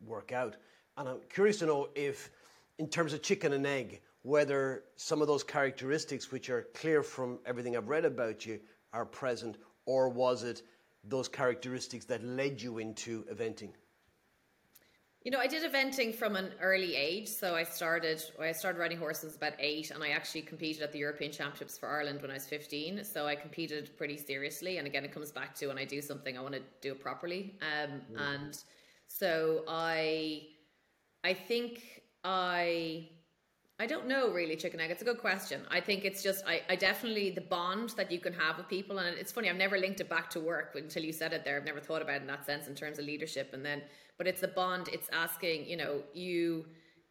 work 0.05 0.31
out. 0.31 0.55
And 0.97 1.09
I'm 1.09 1.19
curious 1.33 1.59
to 1.59 1.65
know 1.65 1.89
if, 1.95 2.29
in 2.77 2.87
terms 2.87 3.13
of 3.13 3.21
chicken 3.23 3.53
and 3.53 3.65
egg, 3.65 4.01
whether 4.21 4.83
some 4.95 5.21
of 5.21 5.27
those 5.27 5.43
characteristics, 5.43 6.31
which 6.31 6.49
are 6.49 6.67
clear 6.75 7.01
from 7.01 7.39
everything 7.45 7.75
I've 7.75 7.89
read 7.89 8.05
about 8.05 8.45
you, 8.45 8.59
are 8.93 9.05
present, 9.05 9.57
or 9.85 10.09
was 10.09 10.43
it 10.43 10.61
those 11.03 11.27
characteristics 11.27 12.05
that 12.05 12.23
led 12.23 12.61
you 12.61 12.77
into 12.77 13.23
eventing? 13.23 13.71
you 15.23 15.31
know, 15.31 15.39
I 15.39 15.47
did 15.47 15.63
eventing 15.63 16.13
from 16.13 16.35
an 16.35 16.51
early 16.61 16.95
age. 16.95 17.29
So 17.29 17.55
I 17.55 17.63
started. 17.63 18.21
I 18.41 18.51
started 18.51 18.77
riding 18.77 18.97
horses 18.97 19.35
about 19.37 19.53
eight, 19.57 19.91
and 19.91 20.03
I 20.03 20.09
actually 20.09 20.41
competed 20.41 20.83
at 20.83 20.91
the 20.91 20.99
European 20.99 21.31
Championships 21.31 21.77
for 21.77 21.87
Ireland 21.89 22.21
when 22.21 22.29
I 22.29 22.33
was 22.35 22.45
fifteen. 22.45 23.03
So 23.05 23.25
I 23.25 23.35
competed 23.35 23.95
pretty 23.97 24.17
seriously. 24.17 24.77
And 24.77 24.87
again, 24.87 25.05
it 25.05 25.13
comes 25.13 25.31
back 25.31 25.55
to 25.55 25.67
when 25.67 25.77
I 25.77 25.85
do 25.85 26.01
something, 26.01 26.37
I 26.37 26.41
want 26.41 26.55
to 26.55 26.61
do 26.81 26.91
it 26.91 26.99
properly. 26.99 27.55
Um, 27.61 28.01
and 28.17 28.57
so 29.07 29.63
I, 29.67 30.47
I 31.23 31.33
think 31.33 32.01
I. 32.23 33.07
I 33.79 33.87
don't 33.87 34.07
know 34.07 34.31
really, 34.31 34.55
chicken 34.55 34.79
egg. 34.79 34.91
It's 34.91 35.01
a 35.01 35.05
good 35.05 35.17
question. 35.17 35.61
I 35.69 35.81
think 35.81 36.05
it's 36.05 36.21
just 36.21 36.45
I, 36.45 36.61
I 36.69 36.75
definitely 36.75 37.31
the 37.31 37.41
bond 37.41 37.89
that 37.97 38.11
you 38.11 38.19
can 38.19 38.33
have 38.33 38.57
with 38.57 38.67
people, 38.67 38.99
and 38.99 39.17
it's 39.17 39.31
funny. 39.31 39.49
I've 39.49 39.55
never 39.55 39.77
linked 39.79 39.99
it 39.99 40.09
back 40.09 40.29
to 40.31 40.39
work 40.39 40.75
until 40.75 41.03
you 41.03 41.11
said 41.11 41.33
it 41.33 41.43
there. 41.43 41.57
I've 41.57 41.65
never 41.65 41.79
thought 41.79 42.01
about 42.01 42.17
it 42.17 42.21
in 42.21 42.27
that 42.27 42.45
sense 42.45 42.67
in 42.67 42.75
terms 42.75 42.99
of 42.99 43.05
leadership, 43.05 43.49
and 43.53 43.65
then 43.65 43.81
but 44.17 44.27
it's 44.27 44.41
the 44.41 44.47
bond. 44.49 44.89
It's 44.93 45.09
asking, 45.11 45.65
you 45.67 45.77
know, 45.77 46.03
you. 46.13 46.65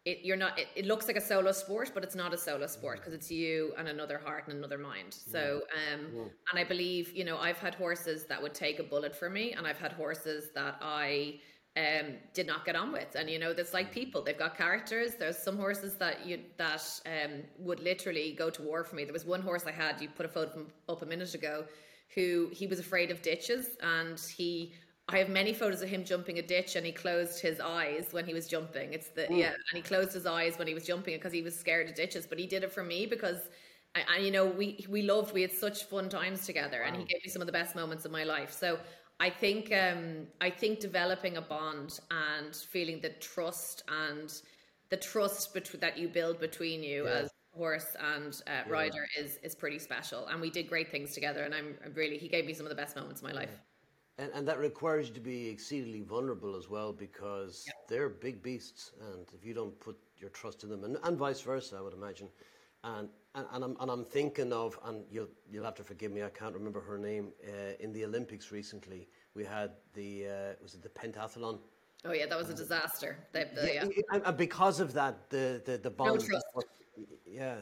It, 0.05 0.19
you're 0.23 0.35
not. 0.35 0.59
It, 0.59 0.67
it 0.75 0.85
looks 0.85 1.07
like 1.07 1.15
a 1.15 1.21
solo 1.21 1.53
sport, 1.53 1.91
but 1.93 2.03
it's 2.03 2.15
not 2.15 2.33
a 2.33 2.37
solo 2.37 2.67
sport 2.67 2.99
because 2.99 3.13
it's 3.13 3.31
you 3.31 3.73
and 3.77 3.87
another 3.87 4.17
heart 4.17 4.47
and 4.47 4.57
another 4.57 4.77
mind. 4.77 5.13
So, 5.13 5.61
um, 5.93 6.05
and 6.51 6.59
I 6.59 6.65
believe, 6.65 7.13
you 7.15 7.23
know, 7.23 7.37
I've 7.37 7.57
had 7.57 7.73
horses 7.75 8.25
that 8.25 8.41
would 8.41 8.53
take 8.53 8.79
a 8.79 8.83
bullet 8.83 9.15
for 9.15 9.29
me, 9.29 9.53
and 9.53 9.65
I've 9.65 9.77
had 9.77 9.93
horses 9.93 10.49
that 10.55 10.77
I 10.81 11.39
um 11.75 12.13
did 12.33 12.45
not 12.45 12.65
get 12.65 12.75
on 12.75 12.91
with 12.91 13.15
and 13.15 13.29
you 13.29 13.39
know 13.39 13.51
that's 13.51 13.73
like 13.73 13.91
people 13.91 14.21
they've 14.21 14.37
got 14.37 14.55
characters 14.55 15.15
there's 15.15 15.37
some 15.37 15.57
horses 15.57 15.95
that 15.95 16.23
you 16.25 16.39
that 16.57 16.83
um 17.07 17.41
would 17.57 17.79
literally 17.79 18.33
go 18.37 18.49
to 18.49 18.61
war 18.61 18.83
for 18.83 18.95
me 18.95 19.03
there 19.03 19.13
was 19.13 19.25
one 19.25 19.41
horse 19.41 19.65
i 19.65 19.71
had 19.71 19.99
you 19.99 20.07
put 20.07 20.25
a 20.25 20.29
photo 20.29 20.51
of 20.51 20.55
him 20.55 20.67
up 20.87 21.01
a 21.01 21.05
minute 21.05 21.33
ago 21.33 21.65
who 22.13 22.49
he 22.53 22.67
was 22.67 22.77
afraid 22.79 23.09
of 23.09 23.21
ditches 23.23 23.75
and 23.81 24.19
he 24.19 24.73
I 25.09 25.17
have 25.17 25.29
many 25.29 25.53
photos 25.53 25.81
of 25.81 25.89
him 25.89 26.05
jumping 26.05 26.39
a 26.39 26.41
ditch 26.41 26.75
and 26.75 26.85
he 26.85 26.91
closed 26.91 27.41
his 27.41 27.59
eyes 27.59 28.07
when 28.11 28.25
he 28.25 28.33
was 28.33 28.47
jumping. 28.47 28.93
It's 28.93 29.09
the 29.09 29.27
yeah, 29.29 29.49
and 29.51 29.75
he 29.75 29.81
closed 29.81 30.13
his 30.13 30.25
eyes 30.25 30.57
when 30.57 30.67
he 30.67 30.73
was 30.73 30.85
jumping 30.85 31.15
because 31.15 31.33
he 31.33 31.41
was 31.41 31.57
scared 31.57 31.89
of 31.89 31.95
ditches. 31.95 32.25
But 32.25 32.39
he 32.39 32.47
did 32.47 32.63
it 32.63 32.71
for 32.71 32.83
me 32.83 33.05
because, 33.05 33.49
I, 33.95 34.03
and 34.15 34.25
you 34.25 34.31
know, 34.31 34.45
we 34.45 34.85
we 34.89 35.01
loved. 35.01 35.33
We 35.33 35.41
had 35.41 35.51
such 35.51 35.83
fun 35.85 36.07
times 36.07 36.45
together, 36.45 36.83
and 36.83 36.95
he 36.95 37.03
gave 37.03 37.21
me 37.21 37.29
some 37.29 37.41
of 37.41 37.47
the 37.47 37.51
best 37.51 37.75
moments 37.75 38.05
of 38.05 38.11
my 38.11 38.23
life. 38.23 38.53
So 38.53 38.79
I 39.23 39.29
think 39.29 39.71
um, 39.71 40.27
I 40.41 40.49
think 40.49 40.81
developing 40.81 41.37
a 41.37 41.41
bond 41.41 41.99
and 42.11 42.53
feeling 42.53 42.99
the 42.99 43.13
trust 43.31 43.83
and 43.87 44.29
the 44.89 44.97
trust 44.97 45.53
bet- 45.53 45.79
that 45.79 45.97
you 45.97 46.09
build 46.09 46.41
between 46.41 46.83
you 46.83 47.07
as 47.07 47.31
horse 47.55 47.95
and 48.13 48.41
uh, 48.47 48.69
rider 48.69 49.07
is 49.17 49.39
is 49.41 49.55
pretty 49.55 49.79
special. 49.79 50.27
And 50.27 50.41
we 50.41 50.49
did 50.49 50.67
great 50.67 50.89
things 50.91 51.13
together. 51.13 51.43
And 51.43 51.53
I'm 51.55 51.69
I'm 51.85 51.93
really 51.93 52.17
he 52.17 52.27
gave 52.27 52.45
me 52.45 52.53
some 52.53 52.65
of 52.65 52.69
the 52.69 52.81
best 52.83 52.97
moments 52.97 53.21
of 53.21 53.27
my 53.29 53.35
life. 53.41 53.55
And, 54.17 54.29
and 54.35 54.47
that 54.49 54.59
requires 54.59 55.07
you 55.07 55.13
to 55.13 55.21
be 55.21 55.47
exceedingly 55.47 56.01
vulnerable 56.01 56.53
as 56.57 56.69
well 56.69 56.91
because 56.91 57.65
they're 57.89 58.09
big 58.09 58.43
beasts, 58.43 58.91
and 59.09 59.25
if 59.33 59.45
you 59.47 59.53
don't 59.53 59.79
put 59.79 59.97
your 60.17 60.31
trust 60.31 60.63
in 60.63 60.69
them, 60.69 60.83
and, 60.83 60.97
and 61.05 61.17
vice 61.17 61.41
versa, 61.41 61.77
I 61.79 61.81
would 61.81 61.93
imagine. 61.93 62.27
And, 62.83 63.07
and, 63.35 63.45
and, 63.51 63.63
I'm, 63.63 63.77
and 63.79 63.91
I'm 63.91 64.05
thinking 64.05 64.53
of, 64.53 64.77
and 64.85 65.03
you'll, 65.11 65.29
you'll 65.51 65.65
have 65.65 65.75
to 65.75 65.83
forgive 65.83 66.11
me, 66.11 66.23
I 66.23 66.29
can't 66.29 66.53
remember 66.53 66.81
her 66.81 66.97
name, 66.97 67.31
uh, 67.47 67.73
in 67.79 67.91
the 67.91 68.05
Olympics 68.05 68.51
recently, 68.51 69.07
We 69.35 69.43
had 69.43 69.71
the 69.93 70.27
uh, 70.27 70.53
was 70.61 70.75
it 70.75 70.83
the 70.83 70.89
pentathlon? 70.89 71.59
Oh 72.05 72.11
yeah, 72.11 72.25
that 72.27 72.37
was 72.37 72.49
a 72.49 72.53
disaster. 72.53 73.17
The, 73.31 73.47
yeah, 73.73 73.85
And, 74.11 74.21
and 74.25 74.37
because 74.37 74.79
of 74.79 74.93
that, 74.93 75.29
the 75.29 75.61
the 75.65 75.77
the 75.77 75.89
bond. 75.89 76.23
trust. 76.23 76.45
Yeah. 77.25 77.55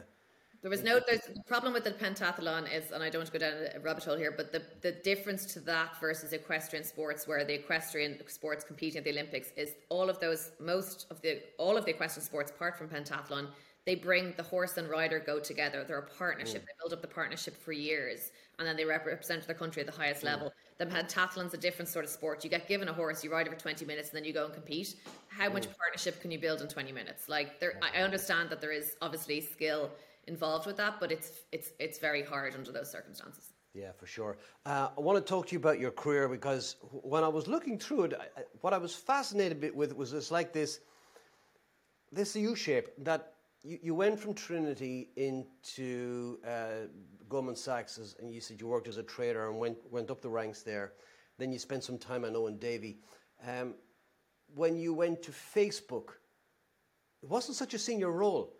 There 0.62 0.70
was 0.70 0.82
no. 0.84 1.00
There's 1.04 1.22
the 1.22 1.42
problem 1.46 1.72
with 1.72 1.84
the 1.84 1.90
pentathlon 1.90 2.72
is, 2.72 2.92
and 2.92 3.02
I 3.02 3.10
don't 3.10 3.20
want 3.20 3.32
to 3.32 3.38
go 3.38 3.44
down 3.46 3.54
a 3.74 3.80
rabbit 3.80 4.04
hole 4.04 4.16
here, 4.16 4.32
but 4.36 4.52
the 4.52 4.62
the 4.80 4.92
difference 4.92 5.44
to 5.54 5.60
that 5.60 5.98
versus 6.00 6.32
equestrian 6.32 6.84
sports, 6.84 7.26
where 7.26 7.44
the 7.44 7.54
equestrian 7.54 8.20
sports 8.28 8.62
competing 8.64 8.98
at 8.98 9.04
the 9.04 9.10
Olympics 9.10 9.50
is 9.56 9.74
all 9.88 10.08
of 10.08 10.20
those, 10.20 10.52
most 10.60 11.06
of 11.10 11.20
the 11.22 11.40
all 11.58 11.76
of 11.76 11.84
the 11.84 11.90
equestrian 11.90 12.24
sports, 12.24 12.50
apart 12.50 12.76
from 12.78 12.88
pentathlon, 12.88 13.48
they 13.84 13.94
bring 13.94 14.32
the 14.36 14.42
horse 14.42 14.76
and 14.76 14.88
rider 14.88 15.18
go 15.18 15.40
together. 15.40 15.84
They're 15.84 15.98
a 15.98 16.02
partnership. 16.02 16.62
Mm. 16.62 16.66
They 16.66 16.72
build 16.80 16.92
up 16.92 17.02
the 17.02 17.08
partnership 17.08 17.56
for 17.62 17.72
years, 17.72 18.30
and 18.58 18.66
then 18.66 18.76
they 18.76 18.84
represent 18.84 19.46
their 19.46 19.56
country 19.56 19.80
at 19.80 19.86
the 19.86 19.96
highest 19.96 20.22
mm. 20.22 20.26
level. 20.26 20.52
The 20.78 20.86
pentathlon's 20.86 21.54
a 21.54 21.58
different 21.58 21.88
sort 21.88 22.04
of 22.04 22.10
sport. 22.10 22.44
You 22.44 22.50
get 22.50 22.68
given 22.68 22.88
a 22.88 22.92
horse, 22.92 23.22
you 23.22 23.32
ride 23.32 23.46
it 23.46 23.50
for 23.50 23.58
twenty 23.58 23.84
minutes, 23.84 24.10
and 24.10 24.16
then 24.16 24.24
you 24.24 24.32
go 24.32 24.44
and 24.44 24.54
compete. 24.54 24.96
How 25.28 25.48
much 25.48 25.68
mm. 25.68 25.76
partnership 25.76 26.20
can 26.20 26.30
you 26.30 26.38
build 26.38 26.60
in 26.60 26.68
twenty 26.68 26.92
minutes? 26.92 27.28
Like 27.28 27.60
there, 27.60 27.74
I 27.82 28.00
I 28.00 28.02
understand 28.02 28.50
that 28.50 28.60
there 28.60 28.72
is 28.72 28.96
obviously 29.02 29.40
skill 29.40 29.90
involved 30.26 30.66
with 30.66 30.76
that, 30.76 31.00
but 31.00 31.10
it's 31.10 31.30
it's 31.50 31.72
it's 31.78 31.98
very 31.98 32.22
hard 32.22 32.54
under 32.54 32.72
those 32.72 32.90
circumstances. 32.90 33.52
Yeah, 33.74 33.92
for 33.92 34.06
sure. 34.06 34.36
Uh, 34.66 34.90
I 34.96 35.00
want 35.00 35.24
to 35.24 35.28
talk 35.28 35.46
to 35.46 35.52
you 35.52 35.58
about 35.58 35.80
your 35.80 35.92
career 35.92 36.28
because 36.28 36.76
when 36.90 37.24
I 37.24 37.28
was 37.28 37.48
looking 37.48 37.78
through 37.78 38.04
it, 38.04 38.14
I, 38.36 38.42
what 38.60 38.74
I 38.74 38.78
was 38.78 38.94
fascinated 38.94 39.74
with 39.74 39.96
was 39.96 40.12
it's 40.12 40.30
like 40.30 40.52
this, 40.52 40.80
this 42.12 42.36
U 42.36 42.54
shape 42.54 42.88
that 42.98 43.31
you, 43.62 43.78
you 43.82 43.94
went 43.94 44.18
from 44.18 44.34
Trinity 44.34 45.08
into 45.16 46.38
uh, 46.46 46.88
Goldman 47.28 47.56
Sachs, 47.56 48.16
and 48.20 48.32
you 48.32 48.40
said 48.40 48.60
you 48.60 48.66
worked 48.66 48.88
as 48.88 48.96
a 48.96 49.02
trader 49.02 49.48
and 49.48 49.58
went 49.58 49.78
went 49.90 50.10
up 50.10 50.20
the 50.20 50.28
ranks 50.28 50.62
there. 50.62 50.92
Then 51.38 51.52
you 51.52 51.58
spent 51.58 51.84
some 51.84 51.98
time, 51.98 52.24
I 52.24 52.28
know, 52.28 52.46
in 52.46 52.58
Davy. 52.58 52.98
Um, 53.46 53.74
when 54.54 54.76
you 54.76 54.92
went 54.92 55.22
to 55.22 55.32
Facebook, 55.32 56.10
it 57.22 57.28
wasn't 57.28 57.56
such 57.56 57.74
a 57.74 57.78
senior 57.78 58.10
role 58.10 58.54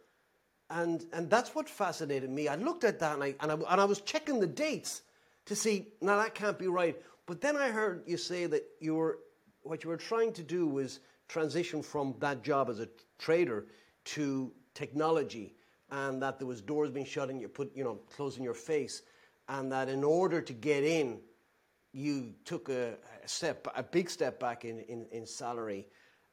and 0.72 1.04
and 1.12 1.28
that's 1.28 1.54
what 1.54 1.68
fascinated 1.68 2.30
me. 2.30 2.48
I 2.48 2.56
looked 2.56 2.84
at 2.84 2.98
that 3.00 3.14
and 3.14 3.22
I, 3.22 3.34
and 3.40 3.52
I 3.52 3.54
and 3.54 3.80
I 3.80 3.84
was 3.84 4.00
checking 4.00 4.40
the 4.40 4.46
dates 4.46 5.02
to 5.46 5.54
see. 5.54 5.88
Now 6.00 6.16
that 6.16 6.34
can't 6.34 6.58
be 6.58 6.68
right. 6.68 6.96
But 7.26 7.40
then 7.40 7.56
I 7.56 7.68
heard 7.68 8.02
you 8.06 8.16
say 8.16 8.46
that 8.46 8.64
you 8.80 8.94
were 8.94 9.18
what 9.62 9.84
you 9.84 9.90
were 9.90 9.96
trying 9.96 10.32
to 10.32 10.42
do 10.42 10.66
was 10.66 11.00
transition 11.28 11.82
from 11.82 12.14
that 12.18 12.42
job 12.42 12.68
as 12.68 12.80
a 12.80 12.88
trader 13.18 13.66
to 14.04 14.52
technology, 14.74 15.54
and 15.90 16.22
that 16.22 16.38
there 16.38 16.46
was 16.46 16.60
doors 16.60 16.90
being 16.90 17.06
shut 17.06 17.30
and 17.30 17.40
you 17.40 17.48
put 17.48 17.74
you 17.76 17.84
know 17.84 18.00
closing 18.16 18.42
your 18.42 18.54
face, 18.54 19.02
and 19.48 19.70
that 19.72 19.88
in 19.88 20.04
order 20.04 20.40
to 20.40 20.52
get 20.52 20.84
in, 20.84 21.20
you 21.92 22.34
took 22.44 22.68
a, 22.68 22.94
a 23.24 23.28
step, 23.28 23.66
a 23.76 23.82
big 23.82 24.08
step 24.08 24.40
back 24.40 24.64
in, 24.64 24.80
in, 24.80 25.06
in 25.12 25.26
salary. 25.26 25.86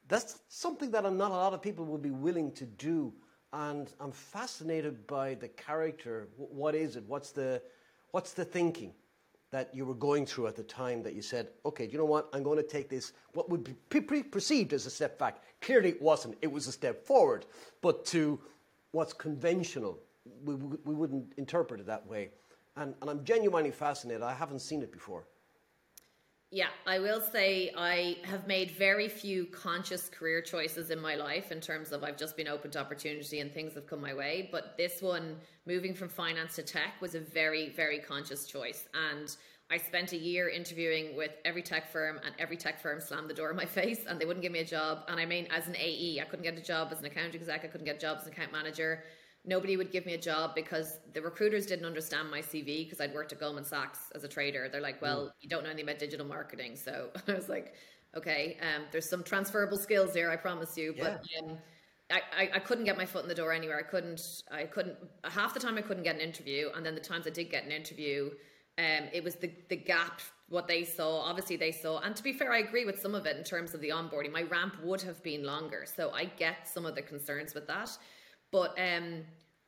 That's 0.08 0.40
something 0.48 0.90
that 0.90 1.04
not 1.04 1.30
a 1.30 1.34
lot 1.34 1.54
of 1.54 1.62
people 1.62 1.84
would 1.86 2.02
be 2.02 2.10
willing 2.10 2.52
to 2.52 2.66
do 2.66 3.12
and 3.52 3.92
I'm 4.00 4.12
fascinated 4.12 5.06
by 5.06 5.34
the 5.34 5.48
character. 5.48 6.28
What 6.36 6.74
is 6.74 6.96
it? 6.96 7.04
What's 7.06 7.32
the, 7.32 7.60
what's 8.12 8.32
the 8.32 8.44
thinking 8.44 8.92
that 9.50 9.74
you 9.74 9.84
were 9.84 9.94
going 9.94 10.24
through 10.24 10.46
at 10.46 10.54
the 10.54 10.62
time 10.62 11.02
that 11.02 11.14
you 11.14 11.22
said, 11.22 11.48
okay, 11.66 11.88
you 11.90 11.98
know 11.98 12.04
what? 12.04 12.28
I'm 12.32 12.42
going 12.42 12.56
to 12.58 12.62
take 12.62 12.88
this, 12.88 13.12
what 13.32 13.48
would 13.50 13.64
be 13.64 14.22
perceived 14.22 14.72
as 14.72 14.86
a 14.86 14.90
step 14.90 15.18
back. 15.18 15.42
Clearly 15.60 15.90
it 15.90 16.00
wasn't. 16.00 16.36
It 16.40 16.52
was 16.52 16.68
a 16.68 16.72
step 16.72 17.04
forward. 17.04 17.46
But 17.82 18.04
to 18.06 18.38
what's 18.92 19.12
conventional, 19.12 19.98
we, 20.44 20.54
we 20.54 20.94
wouldn't 20.94 21.32
interpret 21.36 21.80
it 21.80 21.86
that 21.86 22.06
way. 22.06 22.30
And, 22.76 22.94
and 23.00 23.10
I'm 23.10 23.24
genuinely 23.24 23.72
fascinated. 23.72 24.22
I 24.22 24.32
haven't 24.32 24.60
seen 24.60 24.82
it 24.82 24.92
before. 24.92 25.26
Yeah, 26.52 26.70
I 26.84 26.98
will 26.98 27.20
say 27.20 27.72
I 27.76 28.16
have 28.24 28.48
made 28.48 28.72
very 28.72 29.08
few 29.08 29.46
conscious 29.46 30.08
career 30.08 30.40
choices 30.40 30.90
in 30.90 31.00
my 31.00 31.14
life 31.14 31.52
in 31.52 31.60
terms 31.60 31.92
of 31.92 32.02
I've 32.02 32.16
just 32.16 32.36
been 32.36 32.48
open 32.48 32.72
to 32.72 32.80
opportunity 32.80 33.38
and 33.38 33.54
things 33.54 33.74
have 33.74 33.86
come 33.86 34.00
my 34.00 34.14
way. 34.14 34.48
But 34.50 34.76
this 34.76 35.00
one, 35.00 35.36
moving 35.64 35.94
from 35.94 36.08
finance 36.08 36.56
to 36.56 36.64
tech, 36.64 37.00
was 37.00 37.14
a 37.14 37.20
very, 37.20 37.68
very 37.68 38.00
conscious 38.00 38.46
choice. 38.46 38.88
And 38.94 39.36
I 39.70 39.76
spent 39.76 40.12
a 40.12 40.16
year 40.16 40.48
interviewing 40.48 41.16
with 41.16 41.30
every 41.44 41.62
tech 41.62 41.88
firm, 41.92 42.18
and 42.26 42.34
every 42.40 42.56
tech 42.56 42.80
firm 42.80 43.00
slammed 43.00 43.30
the 43.30 43.34
door 43.34 43.50
in 43.50 43.56
my 43.56 43.64
face 43.80 44.06
and 44.08 44.20
they 44.20 44.24
wouldn't 44.24 44.42
give 44.42 44.50
me 44.50 44.58
a 44.58 44.64
job. 44.64 45.04
And 45.06 45.20
I 45.20 45.26
mean, 45.26 45.46
as 45.56 45.68
an 45.68 45.76
AE, 45.76 46.18
I 46.20 46.24
couldn't 46.24 46.42
get 46.42 46.58
a 46.58 46.62
job 46.62 46.88
as 46.90 46.98
an 46.98 47.04
account 47.04 47.36
exec, 47.36 47.64
I 47.64 47.68
couldn't 47.68 47.86
get 47.86 47.96
a 47.96 48.00
job 48.00 48.18
as 48.20 48.26
an 48.26 48.32
account 48.32 48.50
manager 48.50 49.04
nobody 49.44 49.76
would 49.76 49.90
give 49.90 50.06
me 50.06 50.14
a 50.14 50.18
job 50.18 50.54
because 50.54 50.98
the 51.14 51.22
recruiters 51.22 51.66
didn't 51.66 51.86
understand 51.86 52.30
my 52.30 52.40
CV 52.40 52.84
because 52.84 53.00
I'd 53.00 53.14
worked 53.14 53.32
at 53.32 53.40
Goldman 53.40 53.64
Sachs 53.64 54.10
as 54.14 54.24
a 54.24 54.28
trader. 54.28 54.68
They're 54.70 54.80
like, 54.80 55.00
well, 55.00 55.26
mm. 55.26 55.30
you 55.40 55.48
don't 55.48 55.62
know 55.62 55.70
anything 55.70 55.88
about 55.88 55.98
digital 55.98 56.26
marketing. 56.26 56.76
So 56.76 57.10
I 57.28 57.32
was 57.32 57.48
like, 57.48 57.74
okay, 58.16 58.58
um, 58.60 58.84
there's 58.92 59.08
some 59.08 59.22
transferable 59.22 59.78
skills 59.78 60.14
here, 60.14 60.30
I 60.30 60.36
promise 60.36 60.76
you. 60.76 60.94
Yeah. 60.96 61.18
But 61.42 61.50
um, 61.50 61.58
I, 62.10 62.20
I, 62.36 62.50
I, 62.54 62.58
couldn't 62.58 62.84
get 62.84 62.96
my 62.96 63.06
foot 63.06 63.22
in 63.22 63.28
the 63.28 63.34
door 63.34 63.52
anywhere. 63.52 63.78
I 63.78 63.88
couldn't, 63.88 64.42
I 64.50 64.64
couldn't, 64.64 64.96
half 65.24 65.54
the 65.54 65.60
time 65.60 65.78
I 65.78 65.82
couldn't 65.82 66.02
get 66.02 66.16
an 66.16 66.20
interview. 66.20 66.68
And 66.74 66.84
then 66.84 66.94
the 66.94 67.00
times 67.00 67.26
I 67.26 67.30
did 67.30 67.50
get 67.50 67.64
an 67.64 67.70
interview, 67.70 68.30
um, 68.78 69.08
it 69.12 69.22
was 69.22 69.36
the, 69.36 69.50
the 69.68 69.76
gap, 69.76 70.20
what 70.48 70.66
they 70.66 70.84
saw, 70.84 71.20
obviously 71.20 71.56
they 71.56 71.70
saw. 71.70 72.00
And 72.00 72.16
to 72.16 72.22
be 72.22 72.32
fair, 72.32 72.52
I 72.52 72.58
agree 72.58 72.84
with 72.84 73.00
some 73.00 73.14
of 73.14 73.26
it 73.26 73.36
in 73.36 73.44
terms 73.44 73.74
of 73.74 73.80
the 73.80 73.90
onboarding. 73.90 74.32
My 74.32 74.42
ramp 74.42 74.74
would 74.82 75.00
have 75.02 75.22
been 75.22 75.44
longer. 75.44 75.86
So 75.86 76.10
I 76.10 76.24
get 76.24 76.68
some 76.68 76.84
of 76.84 76.96
the 76.96 77.02
concerns 77.02 77.54
with 77.54 77.68
that. 77.68 77.96
But 78.52 78.76
um, 78.78 79.22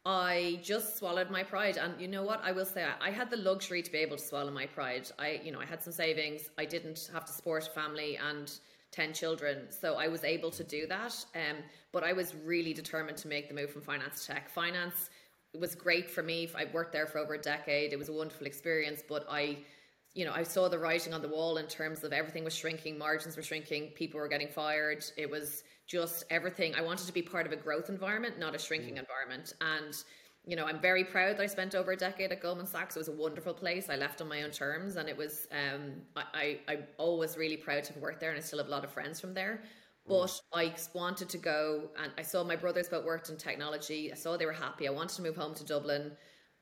I 0.04 0.58
just 0.62 0.98
swallowed 0.98 1.30
my 1.30 1.42
pride, 1.44 1.76
and 1.76 2.00
you 2.00 2.08
know 2.08 2.24
what? 2.24 2.40
I 2.42 2.52
will 2.52 2.64
say 2.64 2.84
I, 2.84 3.08
I, 3.08 3.10
had 3.10 3.30
the 3.30 3.36
luxury 3.36 3.82
to 3.82 3.92
be 3.92 3.98
able 3.98 4.16
to 4.16 4.22
swallow 4.22 4.50
my 4.50 4.66
pride. 4.66 5.08
I, 5.18 5.40
you 5.44 5.52
know, 5.52 5.60
I 5.60 5.66
had 5.66 5.82
some 5.82 5.92
savings. 5.92 6.50
I 6.58 6.64
didn't 6.64 7.08
have 7.12 7.24
to 7.26 7.32
support 7.32 7.68
a 7.68 7.70
family 7.70 8.16
and 8.16 8.50
ten 8.90 9.12
children, 9.12 9.68
so 9.70 9.94
I 9.94 10.08
was 10.08 10.24
able 10.24 10.50
to 10.50 10.64
do 10.64 10.86
that. 10.88 11.24
Um, 11.36 11.58
but 11.92 12.02
I 12.02 12.12
was 12.12 12.34
really 12.44 12.74
determined 12.74 13.18
to 13.18 13.28
make 13.28 13.48
the 13.48 13.54
move 13.54 13.70
from 13.70 13.82
finance 13.82 14.26
to 14.26 14.32
tech. 14.32 14.50
Finance 14.50 15.10
was 15.58 15.74
great 15.76 16.10
for 16.10 16.22
me. 16.22 16.48
I 16.56 16.66
worked 16.72 16.92
there 16.92 17.06
for 17.06 17.18
over 17.18 17.34
a 17.34 17.38
decade. 17.38 17.92
It 17.92 17.98
was 17.98 18.08
a 18.08 18.12
wonderful 18.12 18.46
experience, 18.46 19.02
but 19.06 19.26
I 19.30 19.58
you 20.14 20.26
know, 20.26 20.32
I 20.34 20.42
saw 20.42 20.68
the 20.68 20.78
writing 20.78 21.14
on 21.14 21.22
the 21.22 21.28
wall 21.28 21.56
in 21.56 21.66
terms 21.66 22.04
of 22.04 22.12
everything 22.12 22.44
was 22.44 22.54
shrinking, 22.54 22.98
margins 22.98 23.36
were 23.36 23.42
shrinking, 23.42 23.88
people 23.94 24.20
were 24.20 24.28
getting 24.28 24.48
fired. 24.48 25.04
It 25.16 25.30
was 25.30 25.64
just 25.86 26.24
everything. 26.30 26.74
I 26.74 26.82
wanted 26.82 27.06
to 27.06 27.12
be 27.12 27.22
part 27.22 27.46
of 27.46 27.52
a 27.52 27.56
growth 27.56 27.88
environment, 27.88 28.38
not 28.38 28.54
a 28.54 28.58
shrinking 28.58 28.94
mm. 28.94 29.00
environment. 29.00 29.54
And, 29.60 29.94
you 30.46 30.56
know, 30.56 30.66
I'm 30.66 30.80
very 30.80 31.04
proud 31.04 31.36
that 31.36 31.42
I 31.42 31.46
spent 31.46 31.74
over 31.74 31.92
a 31.92 31.96
decade 31.96 32.32
at 32.32 32.40
Goldman 32.40 32.66
Sachs. 32.66 32.96
It 32.96 33.00
was 33.00 33.08
a 33.08 33.12
wonderful 33.12 33.54
place. 33.54 33.88
I 33.90 33.96
left 33.96 34.20
on 34.20 34.28
my 34.28 34.42
own 34.42 34.50
terms 34.50 34.96
and 34.96 35.08
it 35.08 35.16
was, 35.16 35.46
um, 35.52 35.92
I, 36.16 36.24
I, 36.34 36.58
I'm 36.72 36.84
always 36.98 37.36
really 37.36 37.56
proud 37.56 37.84
to 37.84 37.92
have 37.92 38.02
worked 38.02 38.20
there 38.20 38.30
and 38.30 38.38
I 38.38 38.42
still 38.42 38.58
have 38.58 38.68
a 38.68 38.70
lot 38.70 38.84
of 38.84 38.92
friends 38.92 39.20
from 39.20 39.34
there. 39.34 39.62
But 40.06 40.26
mm. 40.26 40.40
I 40.54 40.74
wanted 40.94 41.28
to 41.28 41.38
go 41.38 41.90
and 42.02 42.12
I 42.18 42.22
saw 42.22 42.42
my 42.42 42.56
brothers 42.56 42.88
both 42.88 43.04
worked 43.04 43.28
in 43.28 43.36
technology. 43.36 44.10
I 44.10 44.16
saw 44.16 44.36
they 44.36 44.46
were 44.46 44.52
happy. 44.52 44.88
I 44.88 44.90
wanted 44.90 45.14
to 45.16 45.22
move 45.22 45.36
home 45.36 45.54
to 45.54 45.64
Dublin 45.64 46.12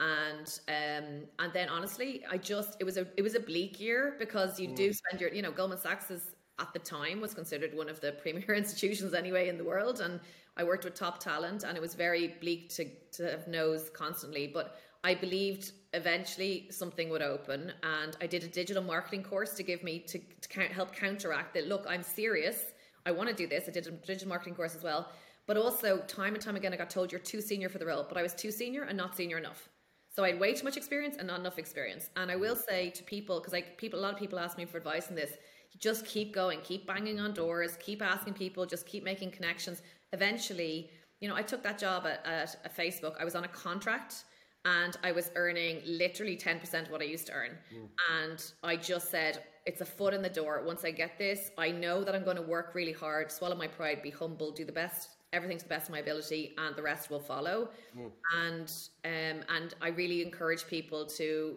and 0.01 0.61
um 0.69 1.27
and 1.39 1.53
then 1.53 1.69
honestly 1.69 2.25
i 2.31 2.39
just 2.39 2.77
it 2.81 2.85
was 2.85 2.97
a 2.97 3.07
it 3.19 3.23
was 3.23 3.35
a 3.35 3.41
bleak 3.41 3.79
year 3.79 4.17
because 4.19 4.59
you 4.59 4.69
mm. 4.69 4.75
do 4.75 4.93
spend 4.93 5.21
your 5.21 5.33
you 5.33 5.43
know 5.43 5.53
goldman 5.53 5.79
sachs 5.79 6.11
is 6.11 6.35
at 6.61 6.73
the 6.73 6.79
time 6.79 7.21
was 7.21 7.35
considered 7.35 7.75
one 7.75 7.89
of 7.89 8.01
the 8.01 8.13
premier 8.13 8.55
institutions 8.63 9.15
anyway 9.15 9.49
in 9.49 9.57
the 9.57 9.65
world 9.65 10.01
and 10.01 10.21
i 10.57 10.65
worked 10.65 10.85
with 10.85 10.95
top 10.95 11.19
talent 11.19 11.65
and 11.65 11.77
it 11.77 11.81
was 11.81 11.95
very 11.95 12.35
bleak 12.41 12.69
to 12.69 12.85
to 13.13 13.31
have 13.31 13.47
no's 13.49 13.91
constantly 13.91 14.47
but 14.47 14.77
i 15.05 15.15
believed 15.15 15.73
eventually 15.95 16.69
something 16.71 17.09
would 17.11 17.23
open 17.23 17.73
and 17.83 18.17
i 18.21 18.27
did 18.27 18.45
a 18.45 18.49
digital 18.49 18.83
marketing 18.83 19.23
course 19.23 19.55
to 19.55 19.63
give 19.63 19.83
me 19.83 19.99
to, 19.99 20.19
to 20.41 20.61
help 20.63 20.95
counteract 20.95 21.55
that 21.55 21.67
look 21.67 21.85
i'm 21.89 22.03
serious 22.03 22.67
i 23.07 23.11
want 23.11 23.29
to 23.29 23.35
do 23.35 23.47
this 23.47 23.65
i 23.69 23.71
did 23.71 23.87
a 23.87 23.91
digital 23.91 24.29
marketing 24.29 24.55
course 24.55 24.75
as 24.75 24.83
well 24.83 25.09
but 25.47 25.57
also 25.57 25.99
time 26.03 26.35
and 26.35 26.43
time 26.43 26.57
again 26.57 26.73
i 26.73 26.77
got 26.77 26.91
told 26.91 27.11
you're 27.11 27.21
too 27.21 27.41
senior 27.41 27.69
for 27.69 27.79
the 27.79 27.87
role 27.87 28.05
but 28.09 28.19
i 28.19 28.23
was 28.23 28.35
too 28.35 28.51
senior 28.51 28.83
and 28.83 28.97
not 28.97 29.17
senior 29.17 29.39
enough 29.39 29.69
so 30.13 30.25
I 30.25 30.33
had 30.33 30.41
way 30.41 30.55
too 30.55 30.65
much 30.65 30.77
experience 30.77 31.17
and 31.19 31.27
not 31.29 31.39
enough 31.39 31.59
experience. 31.59 32.11
And 32.17 32.31
I 32.31 32.37
will 32.37 32.57
say 32.57 32.91
to 32.91 33.03
people, 33.05 33.39
because 33.39 33.53
like 33.53 33.79
people, 33.79 34.01
a 34.01 34.03
lot 34.03 34.13
of 34.13 34.19
people 34.19 34.39
ask 34.39 34.59
me 34.59 34.65
for 34.65 34.77
advice 34.77 35.09
in 35.09 35.15
this. 35.15 35.33
Just 35.79 36.05
keep 36.07 36.35
going, 36.35 36.61
keep 36.63 36.87
banging 36.87 37.21
on 37.21 37.33
doors, 37.33 37.77
keep 37.81 38.03
asking 38.03 38.35
people, 38.35 38.67
just 38.67 38.87
keep 38.87 39.05
making 39.05 39.31
connections. 39.31 39.83
Eventually, 40.13 40.91
you 41.21 41.29
know, 41.29 41.37
I 41.37 41.43
took 41.43 41.63
that 41.63 41.79
job 41.79 42.07
at, 42.07 42.25
at, 42.27 42.57
at 42.65 42.77
Facebook. 42.77 43.15
I 43.21 43.25
was 43.25 43.35
on 43.35 43.45
a 43.45 43.49
contract 43.49 44.25
and 44.65 44.97
I 45.03 45.13
was 45.13 45.31
earning 45.37 45.81
literally 45.87 46.37
10% 46.37 46.83
of 46.83 46.91
what 46.91 47.01
I 47.01 47.05
used 47.05 47.27
to 47.29 47.33
earn. 47.33 47.57
Mm. 47.75 47.89
And 48.21 48.53
I 48.63 48.77
just 48.77 49.11
said, 49.11 49.45
it's 49.67 49.81
a 49.81 49.87
foot 49.87 50.13
in 50.13 50.23
the 50.23 50.29
door. 50.29 50.63
Once 50.67 50.85
I 50.85 50.91
get 50.91 51.19
this, 51.19 51.51
I 51.57 51.71
know 51.71 52.03
that 52.05 52.15
I'm 52.15 52.25
going 52.25 52.37
to 52.37 52.43
work 52.43 52.75
really 52.75 52.93
hard, 52.93 53.31
swallow 53.31 53.57
my 53.57 53.69
pride, 53.69 54.03
be 54.03 54.11
humble, 54.11 54.51
do 54.51 54.65
the 54.65 54.73
best 54.73 55.11
everything 55.33 55.59
to 55.59 55.65
the 55.65 55.69
best 55.69 55.87
of 55.87 55.93
my 55.93 56.01
ability 56.01 56.55
and 56.59 56.75
the 56.77 56.83
rest 56.83 57.11
will 57.11 57.21
follow 57.21 57.69
mm. 57.97 58.11
and 58.37 58.73
um, 59.05 59.45
and 59.57 59.75
i 59.81 59.89
really 59.89 60.23
encourage 60.23 60.67
people 60.67 61.07
to 61.07 61.57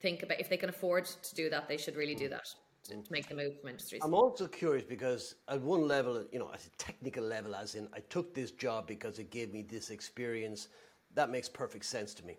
think 0.00 0.22
about 0.22 0.38
if 0.38 0.48
they 0.48 0.56
can 0.56 0.68
afford 0.68 1.04
to 1.04 1.34
do 1.34 1.48
that 1.48 1.68
they 1.68 1.76
should 1.76 1.96
really 1.96 2.14
do 2.14 2.28
that 2.28 2.46
to, 2.84 2.96
to 2.96 3.12
make 3.12 3.28
the 3.28 3.34
move 3.34 3.54
from 3.60 3.70
i'm 4.02 4.14
also 4.14 4.46
curious 4.46 4.84
because 4.84 5.36
at 5.48 5.60
one 5.60 5.86
level 5.88 6.24
you 6.32 6.38
know 6.38 6.50
at 6.52 6.64
a 6.64 6.70
technical 6.78 7.24
level 7.24 7.54
as 7.54 7.74
in 7.74 7.88
i 7.94 8.00
took 8.00 8.34
this 8.34 8.50
job 8.50 8.86
because 8.86 9.18
it 9.18 9.30
gave 9.30 9.52
me 9.52 9.62
this 9.62 9.90
experience 9.90 10.68
that 11.14 11.30
makes 11.30 11.48
perfect 11.48 11.84
sense 11.84 12.14
to 12.14 12.24
me 12.24 12.36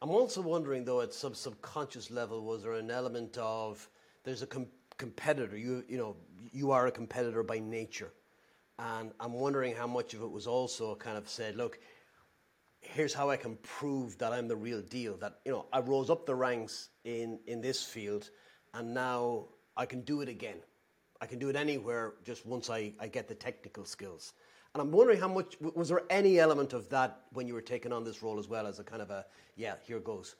i'm 0.00 0.10
also 0.10 0.40
wondering 0.40 0.84
though 0.84 1.00
at 1.00 1.12
some 1.12 1.34
subconscious 1.34 2.10
level 2.10 2.44
was 2.44 2.62
there 2.62 2.72
an 2.74 2.90
element 2.90 3.36
of 3.38 3.88
there's 4.24 4.42
a 4.42 4.46
com- 4.46 4.66
competitor. 5.02 5.56
You 5.56 5.84
you 5.88 5.98
know 5.98 6.16
you 6.52 6.70
are 6.70 6.86
a 6.86 6.92
competitor 6.92 7.42
by 7.42 7.58
nature, 7.58 8.12
and 8.78 9.12
I'm 9.20 9.32
wondering 9.32 9.74
how 9.74 9.86
much 9.86 10.14
of 10.14 10.22
it 10.22 10.30
was 10.30 10.46
also 10.46 10.94
kind 10.94 11.16
of 11.16 11.28
said, 11.28 11.56
look, 11.56 11.78
here's 12.80 13.14
how 13.14 13.30
I 13.30 13.36
can 13.36 13.56
prove 13.62 14.18
that 14.18 14.32
I'm 14.32 14.48
the 14.48 14.56
real 14.56 14.82
deal. 14.82 15.16
That 15.16 15.40
you 15.44 15.52
know 15.52 15.66
I 15.72 15.80
rose 15.80 16.10
up 16.10 16.26
the 16.26 16.34
ranks 16.34 16.90
in 17.04 17.40
in 17.46 17.60
this 17.60 17.82
field, 17.82 18.30
and 18.74 18.94
now 18.94 19.48
I 19.76 19.86
can 19.86 20.02
do 20.02 20.20
it 20.20 20.28
again. 20.28 20.56
I 21.20 21.26
can 21.26 21.38
do 21.38 21.48
it 21.48 21.56
anywhere 21.56 22.14
just 22.24 22.44
once 22.44 22.68
I, 22.68 22.92
I 22.98 23.08
get 23.08 23.28
the 23.28 23.34
technical 23.34 23.84
skills. 23.84 24.34
And 24.74 24.80
I'm 24.80 24.90
wondering 24.90 25.20
how 25.20 25.28
much 25.28 25.56
was 25.60 25.88
there 25.88 26.02
any 26.10 26.38
element 26.38 26.72
of 26.72 26.88
that 26.88 27.22
when 27.32 27.46
you 27.46 27.54
were 27.54 27.60
taking 27.60 27.92
on 27.92 28.04
this 28.04 28.22
role 28.22 28.38
as 28.38 28.48
well 28.48 28.66
as 28.66 28.78
a 28.78 28.84
kind 28.84 29.02
of 29.02 29.10
a 29.10 29.26
yeah 29.54 29.74
here 29.86 30.00
goes. 30.00 30.34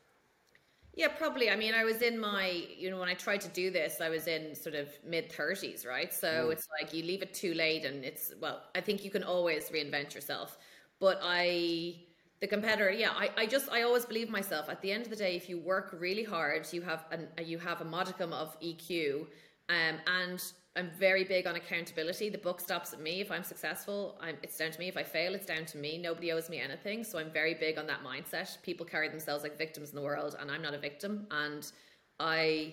Yeah, 0.94 1.08
probably. 1.08 1.48
I 1.48 1.56
mean, 1.56 1.72
I 1.72 1.84
was 1.84 2.02
in 2.02 2.18
my, 2.18 2.64
you 2.76 2.90
know, 2.90 2.98
when 2.98 3.08
I 3.08 3.14
tried 3.14 3.40
to 3.42 3.48
do 3.48 3.70
this, 3.70 4.00
I 4.02 4.10
was 4.10 4.26
in 4.26 4.54
sort 4.54 4.74
of 4.74 4.88
mid 5.06 5.30
30s, 5.30 5.86
right? 5.86 6.12
So 6.12 6.28
mm. 6.28 6.52
it's 6.52 6.68
like 6.80 6.92
you 6.92 7.02
leave 7.02 7.22
it 7.22 7.32
too 7.32 7.54
late 7.54 7.86
and 7.86 8.04
it's, 8.04 8.34
well, 8.40 8.62
I 8.74 8.82
think 8.82 9.02
you 9.02 9.10
can 9.10 9.22
always 9.22 9.70
reinvent 9.70 10.14
yourself. 10.14 10.58
But 11.00 11.18
I, 11.22 11.96
the 12.42 12.48
competitor, 12.48 12.90
yeah, 12.90 13.12
I, 13.16 13.30
I 13.36 13.46
just, 13.46 13.70
I 13.70 13.82
always 13.82 14.04
believe 14.04 14.28
myself. 14.28 14.68
At 14.68 14.82
the 14.82 14.90
end 14.90 15.04
of 15.04 15.10
the 15.10 15.16
day, 15.16 15.36
if 15.36 15.48
you 15.48 15.58
work 15.58 15.96
really 15.98 16.24
hard, 16.24 16.66
you 16.72 16.82
have 16.82 17.04
an, 17.12 17.28
you 17.42 17.56
have 17.58 17.80
a 17.80 17.84
modicum 17.84 18.32
of 18.32 18.60
EQ 18.60 19.20
um, 19.68 19.96
and 20.08 20.42
I'm 20.74 20.90
very 20.98 21.22
big 21.22 21.46
on 21.46 21.54
accountability. 21.54 22.30
The 22.30 22.38
book 22.38 22.60
stops 22.60 22.92
at 22.92 23.00
me. 23.00 23.20
If 23.20 23.30
I'm 23.30 23.44
successful, 23.44 24.18
I'm, 24.20 24.38
it's 24.42 24.58
down 24.58 24.72
to 24.72 24.78
me. 24.80 24.88
If 24.88 24.96
I 24.96 25.04
fail, 25.04 25.36
it's 25.36 25.46
down 25.46 25.66
to 25.66 25.78
me. 25.78 25.98
Nobody 25.98 26.32
owes 26.32 26.50
me 26.50 26.58
anything. 26.58 27.04
So 27.04 27.20
I'm 27.20 27.30
very 27.30 27.54
big 27.54 27.78
on 27.78 27.86
that 27.86 28.00
mindset. 28.02 28.60
People 28.62 28.86
carry 28.86 29.08
themselves 29.08 29.44
like 29.44 29.56
victims 29.56 29.90
in 29.90 29.94
the 29.94 30.02
world, 30.02 30.34
and 30.40 30.50
I'm 30.50 30.62
not 30.62 30.74
a 30.74 30.78
victim. 30.78 31.28
And 31.30 31.70
I 32.18 32.72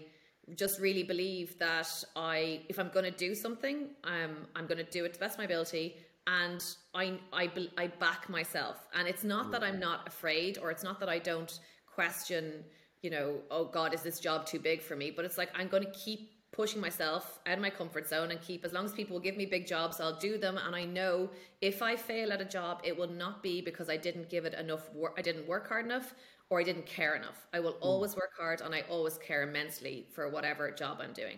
just 0.55 0.79
really 0.79 1.03
believe 1.03 1.59
that 1.59 1.91
I, 2.15 2.61
if 2.69 2.79
I'm 2.79 2.89
going 2.89 3.05
to 3.05 3.11
do 3.11 3.35
something, 3.35 3.89
um, 4.03 4.47
I'm 4.55 4.65
going 4.65 4.83
to 4.83 4.91
do 4.91 5.05
it 5.05 5.13
to 5.13 5.19
the 5.19 5.25
best 5.25 5.35
of 5.35 5.39
my 5.39 5.45
ability. 5.45 5.97
And 6.29 6.63
I, 6.93 7.17
I, 7.33 7.49
I 7.77 7.87
back 7.87 8.29
myself. 8.29 8.87
And 8.93 9.07
it's 9.07 9.23
not 9.23 9.51
that 9.51 9.63
I'm 9.63 9.79
not 9.79 10.07
afraid, 10.07 10.59
or 10.59 10.69
it's 10.69 10.83
not 10.83 10.99
that 10.99 11.09
I 11.09 11.17
don't 11.17 11.59
question, 11.87 12.63
you 13.01 13.09
know, 13.09 13.37
oh 13.49 13.65
God, 13.65 13.95
is 13.95 14.03
this 14.03 14.19
job 14.19 14.45
too 14.45 14.59
big 14.59 14.81
for 14.81 14.95
me? 14.95 15.09
But 15.09 15.25
it's 15.25 15.39
like 15.39 15.49
I'm 15.57 15.67
going 15.67 15.83
to 15.83 15.91
keep 15.91 16.29
pushing 16.51 16.81
myself 16.81 17.39
out 17.45 17.53
of 17.53 17.61
my 17.61 17.69
comfort 17.69 18.07
zone 18.07 18.31
and 18.31 18.41
keep 18.41 18.65
as 18.65 18.73
long 18.73 18.85
as 18.85 18.91
people 18.91 19.13
will 19.13 19.21
give 19.21 19.37
me 19.37 19.45
big 19.45 19.67
jobs 19.67 19.99
i'll 19.99 20.17
do 20.17 20.37
them 20.37 20.57
and 20.65 20.75
i 20.75 20.83
know 20.83 21.29
if 21.61 21.81
i 21.81 21.95
fail 21.95 22.33
at 22.33 22.41
a 22.41 22.45
job 22.45 22.81
it 22.83 22.97
will 22.97 23.07
not 23.07 23.43
be 23.43 23.61
because 23.61 23.87
i 23.89 23.95
didn't 23.95 24.27
give 24.29 24.45
it 24.45 24.53
enough 24.55 24.91
work 24.93 25.13
i 25.17 25.21
didn't 25.21 25.47
work 25.47 25.67
hard 25.67 25.85
enough 25.85 26.15
or 26.49 26.59
i 26.59 26.63
didn't 26.63 26.85
care 26.87 27.15
enough 27.15 27.47
i 27.53 27.59
will 27.59 27.73
mm. 27.73 27.81
always 27.81 28.15
work 28.15 28.31
hard 28.37 28.61
and 28.61 28.73
i 28.73 28.81
always 28.89 29.17
care 29.19 29.43
immensely 29.43 30.07
for 30.11 30.27
whatever 30.27 30.71
job 30.71 30.97
i'm 31.01 31.13
doing 31.13 31.37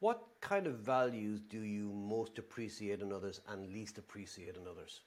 what 0.00 0.22
kind 0.40 0.66
of 0.66 0.74
values 0.78 1.40
do 1.40 1.60
you 1.60 1.92
most 1.92 2.38
appreciate 2.38 3.00
in 3.00 3.12
others 3.12 3.40
and 3.48 3.72
least 3.72 3.98
appreciate 3.98 4.56
in 4.56 4.66
others 4.66 5.00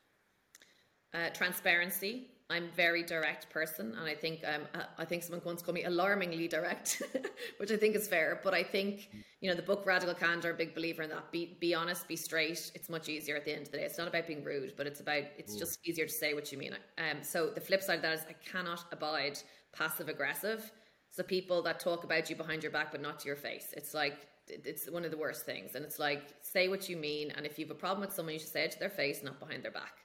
uh, 1.14 1.30
transparency. 1.30 2.28
I'm 2.50 2.70
very 2.76 3.02
direct 3.02 3.50
person, 3.50 3.96
and 3.98 4.10
I 4.10 4.14
think 4.14 4.42
um, 4.46 4.64
uh, 4.76 4.84
I 4.98 5.06
think 5.06 5.24
someone 5.24 5.42
once 5.46 5.62
called 5.62 5.76
me 5.76 5.86
alarmingly 5.86 6.50
direct, 6.50 7.02
which 7.58 7.72
I 7.72 7.78
think 7.78 7.96
is 7.96 8.10
fair. 8.10 8.42
But 8.44 8.54
I 8.54 8.62
think 8.62 9.10
you 9.40 9.50
know 9.50 9.56
the 9.56 9.62
book 9.62 9.86
Radical 9.86 10.14
Candor, 10.14 10.54
big 10.54 10.76
believer 10.76 11.04
in 11.04 11.10
that. 11.12 11.32
Be 11.32 11.58
be 11.62 11.74
honest, 11.74 12.10
be 12.10 12.18
straight. 12.18 12.72
It's 12.76 12.90
much 12.90 13.08
easier 13.08 13.38
at 13.38 13.46
the 13.46 13.54
end 13.54 13.68
of 13.68 13.72
the 13.72 13.78
day. 13.78 13.86
It's 13.86 13.98
not 13.98 14.10
about 14.10 14.28
being 14.28 14.44
rude, 14.44 14.74
but 14.76 14.86
it's 14.86 15.00
about 15.00 15.24
it's 15.38 15.56
just 15.56 15.80
easier 15.86 16.06
to 16.06 16.12
say 16.12 16.34
what 16.34 16.52
you 16.52 16.58
mean. 16.58 16.74
Um, 16.98 17.24
so 17.24 17.50
the 17.50 17.62
flip 17.62 17.82
side 17.82 17.98
of 17.98 18.02
that 18.02 18.14
is 18.14 18.26
I 18.28 18.36
cannot 18.50 18.84
abide 18.92 19.40
passive 19.72 20.10
aggressive. 20.10 20.72
So 21.12 21.24
people 21.24 21.62
that 21.64 21.80
talk 21.80 22.04
about 22.04 22.30
you 22.30 22.36
behind 22.36 22.64
your 22.64 22.72
back 22.72 22.92
but 22.92 23.02
not 23.02 23.20
to 23.22 23.28
your 23.28 23.36
face. 23.38 23.74
It's 23.78 23.94
like 23.94 24.28
it's 24.66 24.90
one 24.90 25.06
of 25.06 25.12
the 25.12 25.18
worst 25.18 25.46
things, 25.46 25.76
and 25.76 25.84
it's 25.84 26.00
like 26.00 26.24
say 26.42 26.68
what 26.68 26.90
you 26.90 26.98
mean. 26.98 27.32
And 27.32 27.46
if 27.46 27.58
you 27.58 27.66
have 27.66 27.76
a 27.76 27.80
problem 27.80 28.02
with 28.02 28.14
someone, 28.14 28.34
you 28.34 28.40
should 28.40 28.50
say 28.50 28.64
it 28.64 28.72
to 28.72 28.80
their 28.80 28.90
face, 28.90 29.24
not 29.24 29.40
behind 29.40 29.64
their 29.64 29.72
back. 29.72 29.98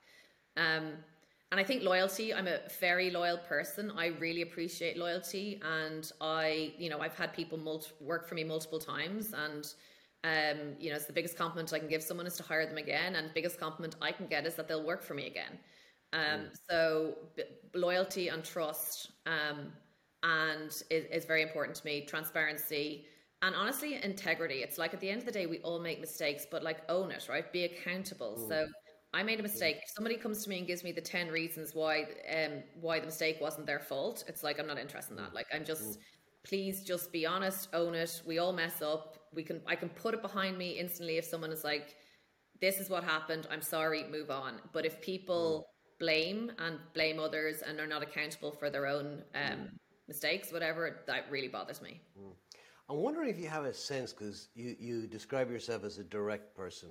Um, 0.57 0.93
and 1.53 1.61
I 1.61 1.65
think 1.65 1.85
loyalty, 1.85 2.35
I'm 2.35 2.49
a 2.49 2.59
very 2.81 3.11
loyal 3.11 3.39
person. 3.39 3.93
I 3.97 4.07
really 4.07 4.43
appreciate 4.43 4.97
loyalty. 4.97 5.61
And 5.65 6.11
I, 6.21 6.73
you 6.77 6.91
know, 6.91 7.01
I've 7.01 7.15
had 7.15 7.33
people 7.33 7.57
multi- 7.57 7.93
work 8.01 8.29
for 8.29 8.35
me 8.35 8.43
multiple 8.43 8.81
times. 8.81 9.33
And, 9.33 9.65
um, 10.25 10.75
you 10.81 10.91
know, 10.91 10.97
it's 10.97 11.07
the 11.07 11.13
biggest 11.13 11.39
compliment 11.39 11.73
I 11.73 11.79
can 11.79 11.89
give 11.89 12.03
someone 12.03 12.27
is 12.27 12.37
to 12.39 12.43
hire 12.43 12.67
them 12.67 12.79
again. 12.79 13.15
And 13.15 13.29
the 13.29 13.33
biggest 13.33 13.61
compliment 13.61 13.95
I 14.03 14.11
can 14.11 14.27
get 14.27 14.45
is 14.45 14.57
that 14.57 14.67
they'll 14.67 14.85
work 14.85 15.05
for 15.05 15.15
me 15.15 15.27
again. 15.27 15.59
Um, 16.13 16.21
mm. 16.21 16.57
So 16.69 17.15
b- 17.37 17.45
loyalty 17.75 18.27
and 18.27 18.43
trust 18.45 19.13
um, 19.27 19.73
and 20.25 20.71
is, 20.91 21.05
is 21.13 21.25
very 21.27 21.43
important 21.43 21.77
to 21.77 21.87
me. 21.87 22.05
Transparency 22.07 23.07
and 23.43 23.55
honestly, 23.55 23.99
integrity. 24.03 24.63
It's 24.63 24.79
like 24.79 24.95
at 24.95 25.01
the 25.01 25.11
end 25.11 25.21
of 25.21 25.27
the 25.27 25.33
day, 25.33 25.47
we 25.47 25.59
all 25.59 25.79
make 25.79 26.01
mistakes, 26.01 26.47
but 26.51 26.63
like 26.63 26.79
own 26.89 27.11
it, 27.11 27.27
right? 27.29 27.51
Be 27.53 27.65
accountable. 27.65 28.39
Mm. 28.39 28.49
So 28.49 28.67
I 29.13 29.23
made 29.23 29.41
a 29.41 29.43
mistake. 29.43 29.77
If 29.83 29.91
somebody 29.95 30.17
comes 30.17 30.43
to 30.45 30.51
me 30.51 30.59
and 30.59 30.67
gives 30.67 30.83
me 30.83 30.93
the 30.93 31.01
ten 31.01 31.29
reasons 31.29 31.75
why 31.75 32.07
um 32.35 32.63
why 32.81 32.99
the 33.01 33.07
mistake 33.07 33.39
wasn't 33.41 33.67
their 33.67 33.81
fault, 33.81 34.25
it's 34.27 34.43
like 34.43 34.59
I'm 34.59 34.67
not 34.67 34.79
interested 34.79 35.13
in 35.13 35.23
that. 35.23 35.35
Like 35.35 35.47
I'm 35.55 35.65
just 35.65 35.99
please 36.45 36.83
just 36.83 37.13
be 37.13 37.27
honest, 37.27 37.69
own 37.73 37.95
it. 37.95 38.23
We 38.27 38.39
all 38.39 38.53
mess 38.53 38.81
up. 38.81 39.19
We 39.35 39.43
can 39.43 39.61
I 39.67 39.77
can 39.77 39.91
put 39.91 40.15
it 40.15 40.23
behind 40.23 40.57
me 40.57 40.79
instantly 40.79 41.19
if 41.19 41.25
someone 41.25 41.51
is 41.51 41.65
like, 41.65 41.97
This 42.61 42.79
is 42.79 42.89
what 42.89 43.05
happened, 43.05 43.47
I'm 43.51 43.63
sorry, 43.63 44.05
move 44.11 44.31
on. 44.31 44.61
But 44.73 44.87
if 44.87 45.01
people 45.01 45.67
blame 45.99 46.53
and 46.59 46.79
blame 46.95 47.19
others 47.19 47.63
and 47.63 47.81
are 47.81 47.87
not 47.87 48.03
accountable 48.03 48.53
for 48.53 48.71
their 48.71 48.87
own 48.87 49.23
um, 49.35 49.69
mistakes, 50.09 50.53
whatever, 50.53 51.01
that 51.07 51.25
really 51.31 51.49
bothers 51.49 51.83
me. 51.83 52.01
I'm 52.89 52.99
wondering 52.99 53.29
if 53.29 53.39
you 53.41 53.49
have 53.49 53.65
a 53.65 53.75
sense 53.75 54.13
because 54.13 54.49
you, 54.55 54.77
you 54.79 55.07
describe 55.09 55.51
yourself 55.51 55.83
as 55.85 55.99
a 55.99 56.05
direct 56.05 56.55
person 56.55 56.91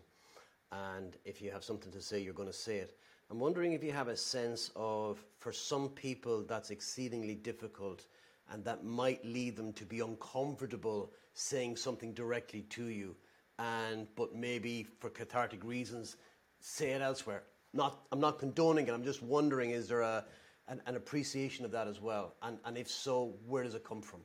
and 0.72 1.16
if 1.24 1.42
you 1.42 1.52
have 1.52 1.64
something 1.64 1.92
to 1.92 2.02
say, 2.02 2.20
you're 2.20 2.34
going 2.34 2.50
to 2.50 2.54
say 2.54 2.78
it. 2.78 2.98
I'm 3.32 3.40
wondering 3.40 3.72
if 3.72 3.84
you 3.84 3.94
have 3.94 4.10
a 4.10 4.18
sense 4.18 4.72
of, 4.76 5.24
for 5.40 5.54
some 5.54 5.90
people, 5.90 6.44
that's 6.44 6.70
exceedingly 6.70 7.36
difficult 7.36 8.06
and 8.52 8.64
that 8.66 8.84
might 8.84 9.24
lead 9.26 9.56
them 9.56 9.74
to 9.74 9.86
be 9.86 10.02
uncomfortable 10.02 11.12
saying 11.34 11.76
something 11.78 12.14
directly 12.14 12.62
to 12.62 12.86
you, 12.88 13.16
and 13.60 14.08
but 14.16 14.36
maybe 14.36 14.86
for 15.00 15.10
cathartic 15.10 15.64
reasons, 15.64 16.18
say 16.60 16.92
it 16.92 17.02
elsewhere. 17.02 17.44
Not, 17.74 18.06
I'm 18.12 18.20
not 18.20 18.40
condoning 18.40 18.88
it. 18.88 18.94
I'm 18.94 19.04
just 19.04 19.22
wondering, 19.22 19.72
is 19.72 19.88
there 19.88 20.02
a, 20.02 20.26
an, 20.68 20.82
an 20.86 20.96
appreciation 20.96 21.66
of 21.66 21.72
that 21.72 21.88
as 21.88 22.00
well? 22.00 22.36
And, 22.42 22.58
and 22.66 22.78
if 22.78 22.90
so, 22.90 23.36
where 23.46 23.64
does 23.64 23.76
it 23.76 23.84
come 23.84 24.02
from? 24.02 24.22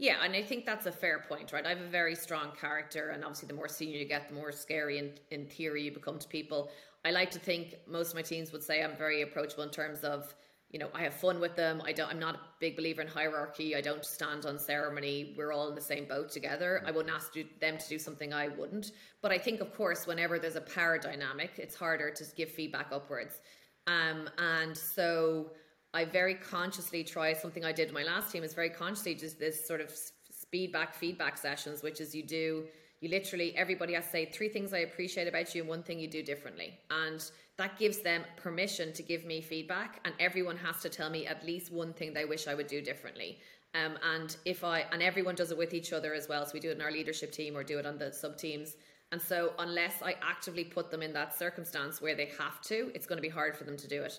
Yeah, 0.00 0.18
and 0.22 0.34
I 0.36 0.42
think 0.42 0.64
that's 0.64 0.86
a 0.86 0.92
fair 0.92 1.24
point, 1.28 1.52
right? 1.52 1.66
I 1.66 1.70
have 1.70 1.80
a 1.80 1.88
very 1.88 2.14
strong 2.14 2.52
character, 2.58 3.10
and 3.10 3.24
obviously, 3.24 3.48
the 3.48 3.54
more 3.54 3.66
senior 3.66 3.98
you 3.98 4.04
get, 4.04 4.28
the 4.28 4.34
more 4.34 4.52
scary 4.52 4.98
in, 4.98 5.10
in 5.32 5.46
theory 5.46 5.82
you 5.82 5.92
become 5.92 6.20
to 6.20 6.28
people. 6.28 6.70
I 7.04 7.10
like 7.10 7.32
to 7.32 7.40
think 7.40 7.74
most 7.88 8.10
of 8.10 8.14
my 8.14 8.22
teams 8.22 8.52
would 8.52 8.62
say 8.62 8.82
I'm 8.82 8.96
very 8.96 9.22
approachable 9.22 9.64
in 9.64 9.70
terms 9.70 10.04
of, 10.04 10.32
you 10.70 10.78
know, 10.78 10.88
I 10.94 11.02
have 11.02 11.14
fun 11.14 11.40
with 11.40 11.56
them. 11.56 11.82
I 11.84 11.90
don't. 11.92 12.08
I'm 12.08 12.20
not 12.20 12.36
a 12.36 12.40
big 12.60 12.76
believer 12.76 13.02
in 13.02 13.08
hierarchy. 13.08 13.74
I 13.74 13.80
don't 13.80 14.04
stand 14.04 14.46
on 14.46 14.56
ceremony. 14.56 15.34
We're 15.36 15.52
all 15.52 15.68
in 15.68 15.74
the 15.74 15.80
same 15.80 16.04
boat 16.04 16.30
together. 16.30 16.80
I 16.86 16.92
wouldn't 16.92 17.12
ask 17.12 17.32
them 17.60 17.78
to 17.78 17.88
do 17.88 17.98
something 17.98 18.32
I 18.32 18.48
wouldn't. 18.48 18.92
But 19.20 19.32
I 19.32 19.38
think, 19.38 19.60
of 19.60 19.74
course, 19.74 20.06
whenever 20.06 20.38
there's 20.38 20.56
a 20.56 20.60
power 20.60 20.98
dynamic, 20.98 21.52
it's 21.56 21.74
harder 21.74 22.12
to 22.12 22.24
give 22.36 22.50
feedback 22.50 22.92
upwards. 22.92 23.40
Um, 23.88 24.28
and 24.38 24.76
so 24.76 25.50
I 25.94 26.04
very 26.04 26.34
consciously 26.34 27.02
try 27.02 27.32
something 27.32 27.64
I 27.64 27.72
did 27.72 27.88
in 27.88 27.94
my 27.94 28.02
last 28.02 28.30
team 28.30 28.44
is 28.44 28.54
very 28.54 28.70
consciously 28.70 29.14
just 29.14 29.38
this 29.38 29.66
sort 29.66 29.80
of 29.80 29.90
speed 30.30 30.72
back 30.72 30.94
feedback 30.94 31.38
sessions, 31.38 31.82
which 31.82 32.00
is 32.00 32.14
you 32.14 32.22
do 32.22 32.66
you 33.00 33.08
literally 33.08 33.56
everybody 33.56 33.94
has 33.94 34.04
to 34.06 34.10
say 34.10 34.24
three 34.26 34.48
things 34.48 34.72
I 34.72 34.78
appreciate 34.78 35.28
about 35.28 35.54
you 35.54 35.62
and 35.62 35.68
one 35.68 35.82
thing 35.82 35.98
you 36.00 36.08
do 36.08 36.22
differently. 36.22 36.78
And 36.90 37.24
that 37.56 37.78
gives 37.78 37.98
them 37.98 38.22
permission 38.36 38.92
to 38.92 39.02
give 39.02 39.24
me 39.24 39.40
feedback 39.40 40.00
and 40.04 40.14
everyone 40.20 40.56
has 40.58 40.80
to 40.82 40.88
tell 40.88 41.10
me 41.10 41.26
at 41.26 41.44
least 41.44 41.72
one 41.72 41.92
thing 41.92 42.12
they 42.12 42.24
wish 42.24 42.48
I 42.48 42.54
would 42.54 42.66
do 42.66 42.82
differently. 42.82 43.38
Um, 43.74 43.98
and 44.14 44.36
if 44.44 44.64
I 44.64 44.80
and 44.92 45.02
everyone 45.02 45.36
does 45.36 45.50
it 45.50 45.58
with 45.58 45.74
each 45.74 45.92
other 45.92 46.12
as 46.12 46.28
well. 46.28 46.44
So 46.44 46.52
we 46.54 46.60
do 46.60 46.70
it 46.70 46.76
in 46.76 46.82
our 46.82 46.92
leadership 46.92 47.32
team 47.32 47.56
or 47.56 47.62
do 47.62 47.78
it 47.78 47.86
on 47.86 47.98
the 47.98 48.12
sub 48.12 48.36
teams. 48.36 48.76
And 49.10 49.20
so 49.20 49.52
unless 49.58 50.02
I 50.02 50.16
actively 50.20 50.64
put 50.64 50.90
them 50.90 51.02
in 51.02 51.14
that 51.14 51.38
circumstance 51.38 52.02
where 52.02 52.14
they 52.14 52.30
have 52.38 52.60
to, 52.62 52.90
it's 52.94 53.06
going 53.06 53.16
to 53.16 53.22
be 53.22 53.28
hard 53.28 53.56
for 53.56 53.64
them 53.64 53.76
to 53.78 53.88
do 53.88 54.02
it. 54.02 54.18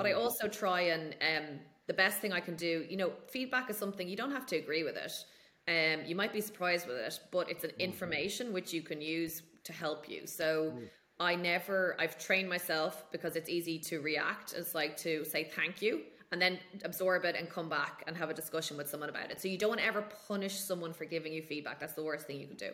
But 0.00 0.08
I 0.08 0.12
also 0.12 0.48
try 0.48 0.80
and 0.80 1.14
um, 1.20 1.60
the 1.86 1.92
best 1.92 2.20
thing 2.20 2.32
I 2.32 2.40
can 2.40 2.56
do, 2.56 2.86
you 2.88 2.96
know, 2.96 3.12
feedback 3.28 3.68
is 3.68 3.76
something 3.76 4.08
you 4.08 4.16
don't 4.16 4.30
have 4.30 4.46
to 4.46 4.56
agree 4.56 4.82
with 4.82 4.96
it. 4.96 5.12
Um, 5.68 6.06
you 6.06 6.16
might 6.16 6.32
be 6.32 6.40
surprised 6.40 6.86
with 6.86 6.96
it, 6.96 7.20
but 7.30 7.50
it's 7.50 7.64
an 7.64 7.72
information 7.78 8.54
which 8.54 8.72
you 8.72 8.80
can 8.80 9.02
use 9.02 9.42
to 9.64 9.74
help 9.74 10.08
you. 10.08 10.26
So 10.26 10.72
I 11.18 11.34
never, 11.34 11.96
I've 11.98 12.16
trained 12.16 12.48
myself 12.48 13.04
because 13.12 13.36
it's 13.36 13.50
easy 13.50 13.78
to 13.80 14.00
react. 14.00 14.54
It's 14.54 14.74
like 14.74 14.96
to 14.98 15.22
say 15.26 15.44
thank 15.44 15.82
you 15.82 16.00
and 16.32 16.40
then 16.40 16.58
absorb 16.82 17.26
it 17.26 17.36
and 17.36 17.50
come 17.50 17.68
back 17.68 18.02
and 18.06 18.16
have 18.16 18.30
a 18.30 18.34
discussion 18.34 18.78
with 18.78 18.88
someone 18.88 19.10
about 19.10 19.30
it. 19.30 19.38
So 19.38 19.48
you 19.48 19.58
don't 19.58 19.80
ever 19.80 20.02
punish 20.26 20.54
someone 20.54 20.94
for 20.94 21.04
giving 21.04 21.32
you 21.34 21.42
feedback. 21.42 21.78
That's 21.78 21.92
the 21.92 22.04
worst 22.04 22.26
thing 22.26 22.40
you 22.40 22.46
can 22.46 22.56
do. 22.56 22.70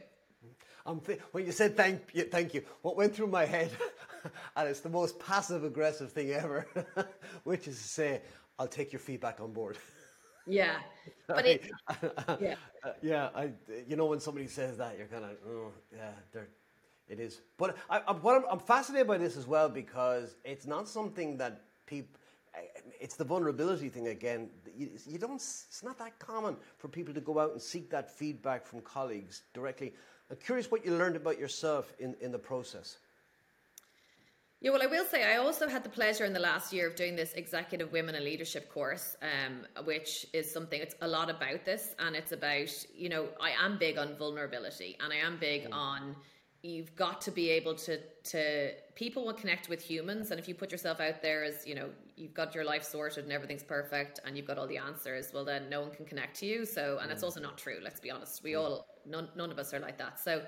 I'm 0.87 1.01
th- 1.01 1.21
when 1.33 1.45
you 1.47 1.53
said 1.53 1.77
thank 1.77 2.03
you, 2.15 2.25
thank 2.25 2.55
you, 2.55 2.63
what 2.83 2.97
went 2.97 3.15
through 3.15 3.27
my 3.29 3.45
head, 3.45 3.71
and 4.57 4.69
it's 4.69 4.81
the 4.81 4.89
most 4.89 5.19
passive 5.19 5.65
aggressive 5.65 6.13
thing 6.13 6.31
ever, 6.31 6.67
which 7.45 7.69
is 7.69 7.77
to 7.81 7.89
say, 7.89 8.23
I'll 8.59 8.69
take 8.69 8.93
your 8.93 9.01
feedback 9.01 9.41
on 9.41 9.53
board. 9.53 9.79
Yeah, 10.47 10.77
but 11.27 11.45
it, 11.47 11.65
yeah, 12.41 12.55
yeah. 13.03 13.29
I, 13.35 13.51
you 13.89 13.97
know, 13.97 14.07
when 14.07 14.21
somebody 14.21 14.47
says 14.47 14.79
that, 14.79 14.97
you're 14.97 15.09
kind 15.09 15.25
of, 15.25 15.31
oh, 15.49 15.73
yeah, 15.95 16.13
they're, 16.33 16.49
it 17.09 17.21
is. 17.21 17.41
But 17.59 17.77
I, 17.91 18.01
I, 18.07 18.13
what 18.13 18.37
I'm, 18.37 18.45
I'm 18.51 18.59
fascinated 18.61 19.09
by 19.09 19.19
this 19.19 19.37
as 19.37 19.47
well 19.47 19.69
because 19.69 20.37
it's 20.45 20.67
not 20.67 20.89
something 20.89 21.37
that 21.39 21.63
people. 21.87 22.21
Eh, 22.55 22.61
it's 23.01 23.17
the 23.17 23.25
vulnerability 23.25 23.89
thing 23.89 24.09
again. 24.09 24.51
You, 24.77 24.91
you 25.07 25.19
don't. 25.19 25.35
It's 25.35 25.83
not 25.85 25.99
that 25.99 26.19
common 26.19 26.57
for 26.79 26.89
people 26.89 27.13
to 27.15 27.21
go 27.21 27.39
out 27.39 27.53
and 27.53 27.61
seek 27.61 27.91
that 27.91 28.11
feedback 28.11 28.65
from 28.67 28.81
colleagues 28.81 29.43
directly. 29.53 29.95
I'm 30.31 30.37
curious 30.37 30.71
what 30.71 30.85
you 30.85 30.97
learned 30.97 31.17
about 31.17 31.39
yourself 31.39 31.93
in, 31.99 32.15
in 32.21 32.33
the 32.33 32.39
process. 32.39 32.97
Yeah, 34.61 34.71
well, 34.71 34.83
I 34.83 34.87
will 34.87 35.05
say 35.05 35.23
I 35.23 35.37
also 35.37 35.69
had 35.69 35.85
the 35.85 35.91
pleasure 35.91 36.25
in 36.25 36.33
the 36.33 36.41
last 36.41 36.73
year 36.73 36.89
of 36.89 36.97
doing 36.97 37.15
this 37.15 37.35
executive 37.35 37.93
women 37.93 38.15
and 38.15 38.25
leadership 38.25 38.73
course, 38.73 39.17
um, 39.21 39.67
which 39.85 40.27
is 40.33 40.51
something. 40.51 40.81
It's 40.81 40.95
a 41.03 41.09
lot 41.09 41.29
about 41.29 41.65
this, 41.65 41.95
and 41.99 42.17
it's 42.17 42.33
about 42.33 42.69
you 42.95 43.11
know 43.11 43.29
I 43.41 43.51
am 43.51 43.79
big 43.79 43.99
on 43.99 44.17
vulnerability, 44.17 44.97
and 45.01 45.13
I 45.13 45.17
am 45.17 45.37
big 45.39 45.71
mm. 45.71 45.75
on 45.75 46.17
you've 46.67 46.95
got 46.97 47.21
to 47.23 47.31
be 47.31 47.51
able 47.51 47.75
to 47.75 47.99
to 48.25 48.73
people 48.95 49.25
will 49.25 49.35
connect 49.35 49.69
with 49.69 49.81
humans, 49.81 50.31
and 50.31 50.41
if 50.41 50.49
you 50.49 50.55
put 50.55 50.73
yourself 50.73 51.01
out 51.01 51.23
there 51.23 51.45
as 51.45 51.67
you 51.67 51.75
know 51.75 51.89
you've 52.17 52.35
got 52.35 52.55
your 52.55 52.65
life 52.65 52.83
sorted 52.83 53.25
and 53.25 53.33
everything's 53.33 53.63
perfect 53.63 54.21
and 54.25 54.37
you've 54.37 54.47
got 54.47 54.59
all 54.59 54.67
the 54.67 54.79
answers, 54.79 55.33
well 55.33 55.45
then 55.45 55.69
no 55.71 55.81
one 55.81 55.91
can 55.91 56.05
connect 56.05 56.39
to 56.41 56.47
you. 56.47 56.65
So, 56.65 56.99
and 57.03 57.11
it's 57.13 57.23
mm. 57.23 57.27
also 57.27 57.41
not 57.41 57.57
true. 57.57 57.79
Let's 57.83 58.01
be 58.01 58.11
honest. 58.11 58.43
We 58.43 58.53
mm. 58.53 58.61
all 58.61 58.87
none 59.07 59.29
none 59.37 59.51
of 59.51 59.59
us 59.59 59.73
are 59.73 59.81
like 59.81 59.99
that. 59.99 60.19
So, 60.19 60.43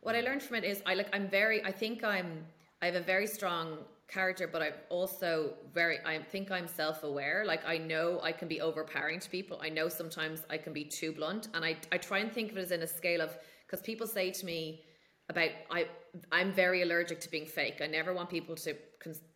what 0.00 0.14
I 0.14 0.20
learned 0.20 0.42
from 0.42 0.56
it 0.56 0.64
is 0.64 0.82
I 0.86 0.94
like 0.94 1.08
I'm 1.12 1.28
very 1.28 1.64
I 1.64 1.72
think 1.72 2.04
I'm 2.04 2.44
I 2.82 2.86
have 2.86 2.94
a 2.94 3.00
very 3.00 3.26
strong 3.26 3.78
character, 4.10 4.48
but 4.48 4.60
I'm 4.60 4.72
also 4.88 5.54
very, 5.72 5.98
I 6.04 6.18
think 6.18 6.50
I'm 6.50 6.66
self 6.66 7.04
aware. 7.04 7.44
Like, 7.46 7.64
I 7.66 7.78
know 7.78 8.20
I 8.22 8.32
can 8.32 8.48
be 8.48 8.60
overpowering 8.60 9.20
to 9.20 9.30
people. 9.30 9.60
I 9.62 9.68
know 9.68 9.88
sometimes 9.88 10.44
I 10.50 10.56
can 10.58 10.72
be 10.72 10.84
too 10.84 11.12
blunt. 11.12 11.48
And 11.54 11.64
I, 11.64 11.76
I 11.92 11.98
try 11.98 12.18
and 12.18 12.32
think 12.32 12.50
of 12.50 12.58
it 12.58 12.62
as 12.62 12.72
in 12.72 12.82
a 12.82 12.86
scale 12.86 13.20
of, 13.20 13.36
because 13.66 13.80
people 13.80 14.06
say 14.06 14.30
to 14.30 14.46
me 14.46 14.82
about, 15.30 15.50
I, 15.70 15.86
I'm 16.30 16.52
very 16.52 16.82
allergic 16.82 17.20
to 17.20 17.30
being 17.30 17.46
fake. 17.46 17.80
I 17.80 17.86
never 17.86 18.12
want 18.12 18.28
people 18.28 18.56
to 18.56 18.76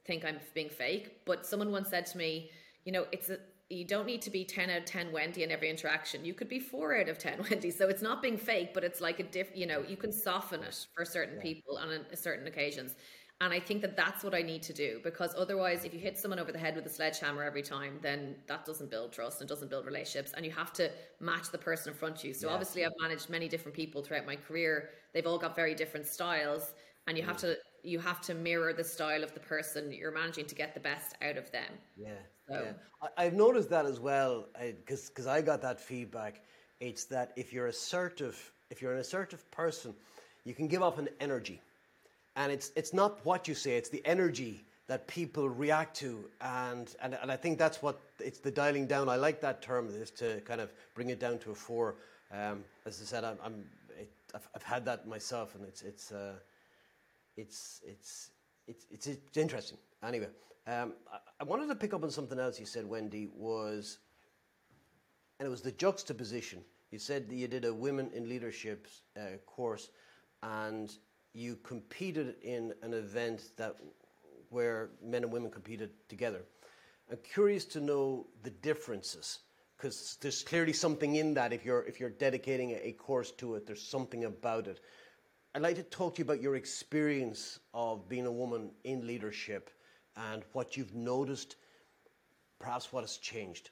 think 0.04 0.24
I'm 0.24 0.38
being 0.52 0.68
fake. 0.68 1.24
But 1.24 1.46
someone 1.46 1.70
once 1.70 1.88
said 1.88 2.04
to 2.06 2.18
me, 2.18 2.50
you 2.84 2.92
know, 2.92 3.06
it's 3.12 3.30
a, 3.30 3.38
you 3.70 3.86
don't 3.86 4.06
need 4.06 4.20
to 4.22 4.30
be 4.30 4.44
10 4.44 4.68
out 4.68 4.78
of 4.78 4.84
10 4.84 5.10
Wendy 5.10 5.42
in 5.42 5.50
every 5.50 5.70
interaction. 5.70 6.24
You 6.24 6.34
could 6.34 6.48
be 6.48 6.60
4 6.60 6.98
out 6.98 7.08
of 7.08 7.18
10 7.18 7.46
Wendy. 7.50 7.70
So 7.70 7.88
it's 7.88 8.02
not 8.02 8.20
being 8.20 8.36
fake, 8.36 8.74
but 8.74 8.84
it's 8.84 9.00
like 9.00 9.20
a 9.20 9.22
diff, 9.22 9.48
you 9.54 9.66
know, 9.66 9.82
you 9.88 9.96
can 9.96 10.12
soften 10.12 10.62
it 10.62 10.86
for 10.94 11.04
certain 11.04 11.36
yeah. 11.36 11.42
people 11.42 11.78
on 11.78 11.88
a, 12.12 12.16
certain 12.16 12.46
occasions. 12.46 12.94
And 13.40 13.52
I 13.52 13.58
think 13.58 13.82
that 13.82 13.96
that's 13.96 14.22
what 14.22 14.34
I 14.34 14.42
need 14.42 14.62
to 14.62 14.72
do 14.72 15.00
because 15.02 15.34
otherwise, 15.36 15.84
if 15.84 15.92
you 15.92 15.98
hit 15.98 16.16
someone 16.16 16.38
over 16.38 16.52
the 16.52 16.58
head 16.58 16.76
with 16.76 16.86
a 16.86 16.88
sledgehammer 16.88 17.42
every 17.42 17.62
time, 17.62 17.98
then 18.00 18.36
that 18.46 18.64
doesn't 18.64 18.90
build 18.90 19.12
trust 19.12 19.40
and 19.40 19.48
doesn't 19.48 19.68
build 19.68 19.86
relationships. 19.86 20.32
And 20.36 20.46
you 20.46 20.52
have 20.52 20.72
to 20.74 20.90
match 21.20 21.50
the 21.50 21.58
person 21.58 21.92
in 21.92 21.98
front 21.98 22.18
of 22.18 22.24
you. 22.24 22.32
So 22.32 22.46
yeah. 22.46 22.54
obviously, 22.54 22.84
I've 22.84 22.92
managed 23.00 23.28
many 23.28 23.48
different 23.48 23.74
people 23.74 24.02
throughout 24.02 24.24
my 24.24 24.36
career. 24.36 24.90
They've 25.12 25.26
all 25.26 25.38
got 25.38 25.56
very 25.56 25.74
different 25.74 26.06
styles, 26.06 26.74
and 27.08 27.18
you 27.18 27.24
have 27.24 27.36
mm. 27.36 27.40
to 27.40 27.56
you 27.82 27.98
have 27.98 28.20
to 28.22 28.34
mirror 28.34 28.72
the 28.72 28.84
style 28.84 29.22
of 29.22 29.34
the 29.34 29.40
person 29.40 29.92
you're 29.92 30.12
managing 30.12 30.46
to 30.46 30.54
get 30.54 30.72
the 30.72 30.80
best 30.80 31.16
out 31.20 31.36
of 31.36 31.50
them. 31.50 31.70
Yeah, 31.96 32.08
so. 32.48 32.62
yeah. 32.64 33.08
I, 33.18 33.24
have 33.24 33.34
noticed 33.34 33.68
that 33.70 33.84
as 33.84 34.00
well 34.00 34.46
because 34.58 35.08
because 35.08 35.26
I 35.26 35.42
got 35.42 35.60
that 35.62 35.80
feedback. 35.80 36.40
It's 36.80 37.04
that 37.06 37.32
if 37.36 37.52
you're 37.52 37.66
assertive, 37.66 38.52
if 38.70 38.80
you're 38.80 38.92
an 38.92 39.00
assertive 39.00 39.50
person, 39.50 39.94
you 40.44 40.54
can 40.54 40.68
give 40.68 40.82
off 40.82 40.98
an 40.98 41.08
energy 41.20 41.60
and 42.36 42.52
it's 42.52 42.72
it's 42.76 42.92
not 42.92 43.24
what 43.24 43.48
you 43.48 43.54
say; 43.54 43.76
it's 43.76 43.88
the 43.88 44.02
energy 44.04 44.64
that 44.86 45.06
people 45.06 45.48
react 45.48 45.96
to, 45.96 46.24
and 46.40 46.94
and, 47.02 47.16
and 47.20 47.30
I 47.30 47.36
think 47.36 47.58
that's 47.58 47.82
what 47.82 48.00
it's 48.20 48.38
the 48.38 48.50
dialing 48.50 48.86
down. 48.86 49.08
I 49.08 49.16
like 49.16 49.40
that 49.40 49.62
term, 49.62 49.88
is 49.88 50.10
to 50.12 50.40
kind 50.42 50.60
of 50.60 50.72
bring 50.94 51.10
it 51.10 51.20
down 51.20 51.38
to 51.40 51.52
a 51.52 51.54
four. 51.54 51.96
Um, 52.32 52.64
as 52.86 53.00
I 53.00 53.04
said, 53.04 53.24
I'm, 53.24 53.38
I'm 53.42 53.64
it, 53.98 54.10
I've, 54.34 54.48
I've, 54.54 54.62
had 54.62 54.84
that 54.86 55.06
myself, 55.06 55.54
and 55.54 55.64
it's 55.64 55.82
it's 55.82 56.12
uh, 56.12 56.34
it's, 57.36 57.80
it's 57.86 58.30
it's 58.66 58.86
it's 58.90 59.06
it's 59.06 59.36
interesting. 59.36 59.78
Anyway, 60.02 60.28
um, 60.66 60.92
I, 61.12 61.18
I 61.40 61.44
wanted 61.44 61.68
to 61.68 61.74
pick 61.74 61.94
up 61.94 62.02
on 62.02 62.10
something 62.10 62.38
else 62.38 62.58
you 62.58 62.66
said, 62.66 62.86
Wendy, 62.86 63.28
was 63.34 63.98
and 65.38 65.46
it 65.46 65.50
was 65.50 65.62
the 65.62 65.72
juxtaposition. 65.72 66.60
You 66.90 66.98
said 66.98 67.28
that 67.28 67.34
you 67.34 67.48
did 67.48 67.64
a 67.64 67.74
women 67.74 68.10
in 68.14 68.28
leadership 68.28 68.86
uh, 69.16 69.36
course, 69.46 69.90
and 70.42 70.94
you 71.34 71.56
competed 71.62 72.36
in 72.42 72.72
an 72.82 72.94
event 72.94 73.50
that 73.56 73.76
where 74.50 74.90
men 75.02 75.24
and 75.24 75.32
women 75.32 75.50
competed 75.50 75.90
together. 76.08 76.42
I'm 77.10 77.18
curious 77.18 77.64
to 77.66 77.80
know 77.80 78.26
the 78.42 78.50
differences 78.50 79.40
because 79.76 80.16
there's 80.20 80.42
clearly 80.42 80.72
something 80.72 81.16
in 81.16 81.34
that. 81.34 81.52
If 81.52 81.64
you're 81.64 81.82
if 81.82 82.00
you're 82.00 82.10
dedicating 82.10 82.70
a, 82.82 82.92
course 82.92 83.32
to 83.32 83.56
it, 83.56 83.66
there's 83.66 83.82
something 83.82 84.24
about 84.24 84.68
it. 84.68 84.80
I'd 85.54 85.62
like 85.62 85.76
to 85.76 85.82
talk 85.82 86.14
to 86.14 86.18
you 86.20 86.24
about 86.24 86.40
your 86.40 86.56
experience 86.56 87.60
of 87.74 88.08
being 88.08 88.26
a 88.26 88.32
woman 88.32 88.70
in 88.84 89.06
leadership 89.06 89.70
and 90.16 90.42
what 90.52 90.76
you've 90.76 90.94
noticed, 90.94 91.56
perhaps 92.58 92.92
what 92.92 93.02
has 93.02 93.18
changed. 93.18 93.70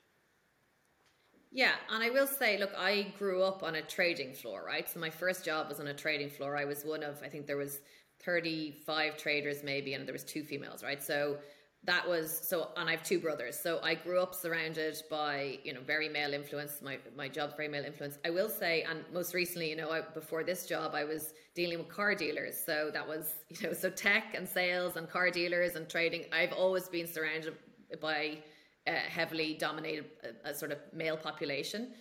Yeah, 1.55 1.73
and 1.91 2.03
I 2.03 2.09
will 2.09 2.27
say, 2.27 2.59
look, 2.59 2.73
I 2.77 3.13
grew 3.19 3.43
up 3.43 3.63
on 3.63 3.75
a 3.75 3.83
trading 3.83 4.33
floor, 4.33 4.65
right? 4.67 4.89
So 4.89 4.99
my 4.99 5.11
first 5.11 5.45
job 5.45 5.69
was 5.69 5.81
on 5.81 5.87
a 5.89 5.95
trading 5.95 6.31
floor. 6.31 6.57
I 6.57 6.65
was 6.65 6.83
one 6.83 7.03
of, 7.03 7.23
I 7.23 7.29
think 7.29 7.47
there 7.47 7.59
was 7.59 7.81
35 8.25 9.19
traders 9.19 9.63
maybe, 9.63 9.93
and 9.93 10.07
there 10.07 10.15
was 10.15 10.25
two 10.25 10.45
females, 10.45 10.83
right? 10.83 11.03
So 11.03 11.37
that 11.85 12.09
was 12.09 12.47
so 12.49 12.69
and 12.77 12.89
i 12.89 12.93
have 12.93 13.03
two 13.03 13.19
brothers 13.19 13.59
so 13.59 13.81
i 13.83 13.95
grew 13.95 14.21
up 14.21 14.35
surrounded 14.35 14.97
by 15.11 15.59
you 15.65 15.75
know 15.75 15.81
very 15.81 16.09
male 16.09 16.33
influence 16.33 16.81
my 16.81 16.97
my 17.17 17.29
job 17.29 17.57
very 17.57 17.69
male 17.69 17.85
influence 17.85 18.19
i 18.25 18.31
will 18.31 18.49
say 18.49 18.83
and 18.89 19.01
most 19.13 19.35
recently 19.35 19.71
you 19.71 19.77
know 19.77 19.91
I, 19.91 20.03
before 20.15 20.45
this 20.45 20.67
job 20.67 20.95
i 20.95 21.03
was 21.03 21.35
dealing 21.57 21.79
with 21.79 21.89
car 21.89 22.15
dealers 22.15 22.55
so 22.65 22.91
that 22.93 23.07
was 23.07 23.35
you 23.49 23.67
know 23.67 23.73
so 23.73 23.91
tech 23.91 24.35
and 24.35 24.49
sales 24.49 24.97
and 24.97 25.11
car 25.11 25.31
dealers 25.31 25.75
and 25.75 25.89
trading 25.89 26.25
i've 26.33 26.53
always 26.53 26.89
been 26.89 27.09
surrounded 27.09 27.55
by 28.01 28.39
a 28.87 28.93
heavily 28.93 29.55
dominated 29.55 30.07
a, 30.45 30.51
a 30.51 30.55
sort 30.55 30.73
of 30.73 30.79
male 30.93 31.17
population. 31.17 31.93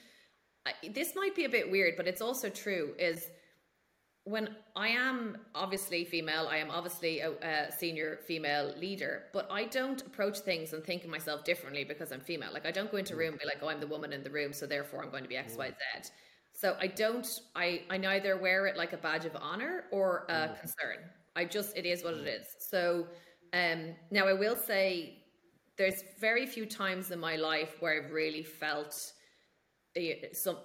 I, 0.65 0.73
this 0.89 1.15
might 1.15 1.35
be 1.35 1.45
a 1.45 1.49
bit 1.49 1.69
weird, 1.69 1.95
but 1.97 2.07
it's 2.07 2.21
also 2.21 2.49
true. 2.49 2.93
Is 2.99 3.27
when 4.23 4.55
I 4.75 4.89
am 4.89 5.37
obviously 5.55 6.05
female, 6.05 6.47
I 6.49 6.57
am 6.57 6.69
obviously 6.69 7.21
a, 7.21 7.31
a, 7.31 7.71
senior 7.71 8.19
female 8.27 8.73
leader, 8.77 9.23
but 9.33 9.47
I 9.49 9.65
don't 9.65 9.99
approach 10.03 10.39
things 10.39 10.73
and 10.73 10.83
think 10.83 11.03
of 11.03 11.09
myself 11.09 11.43
differently 11.43 11.83
because 11.83 12.11
I'm 12.11 12.19
female. 12.19 12.53
Like 12.53 12.67
I 12.67 12.71
don't 12.71 12.91
go 12.91 12.97
into 12.97 13.13
a 13.13 13.17
room 13.17 13.31
and 13.31 13.39
be 13.39 13.45
like, 13.45 13.57
oh, 13.63 13.69
I'm 13.69 13.79
the 13.79 13.87
woman 13.87 14.13
in 14.13 14.23
the 14.23 14.29
room, 14.29 14.53
so 14.53 14.67
therefore 14.67 15.03
I'm 15.03 15.09
going 15.09 15.23
to 15.23 15.29
be 15.29 15.37
X, 15.37 15.55
Y, 15.57 15.69
Z. 15.69 16.09
So 16.53 16.77
I 16.79 16.87
don't. 16.87 17.27
I 17.55 17.81
I 17.89 17.97
neither 17.97 18.37
wear 18.37 18.67
it 18.67 18.77
like 18.77 18.93
a 18.93 18.97
badge 18.97 19.25
of 19.25 19.35
honor 19.35 19.85
or 19.91 20.25
a 20.29 20.33
mm. 20.33 20.59
concern. 20.59 20.97
I 21.35 21.45
just 21.45 21.75
it 21.75 21.85
is 21.85 22.03
what 22.03 22.13
it 22.13 22.27
is. 22.27 22.45
So 22.59 23.07
um, 23.53 23.95
now 24.11 24.27
I 24.27 24.33
will 24.33 24.55
say 24.55 25.20
there's 25.81 26.03
very 26.19 26.45
few 26.45 26.65
times 26.67 27.09
in 27.09 27.19
my 27.19 27.35
life 27.35 27.77
where 27.79 28.03
I've 28.03 28.11
really 28.11 28.43
felt 28.43 29.13
some 30.31 30.57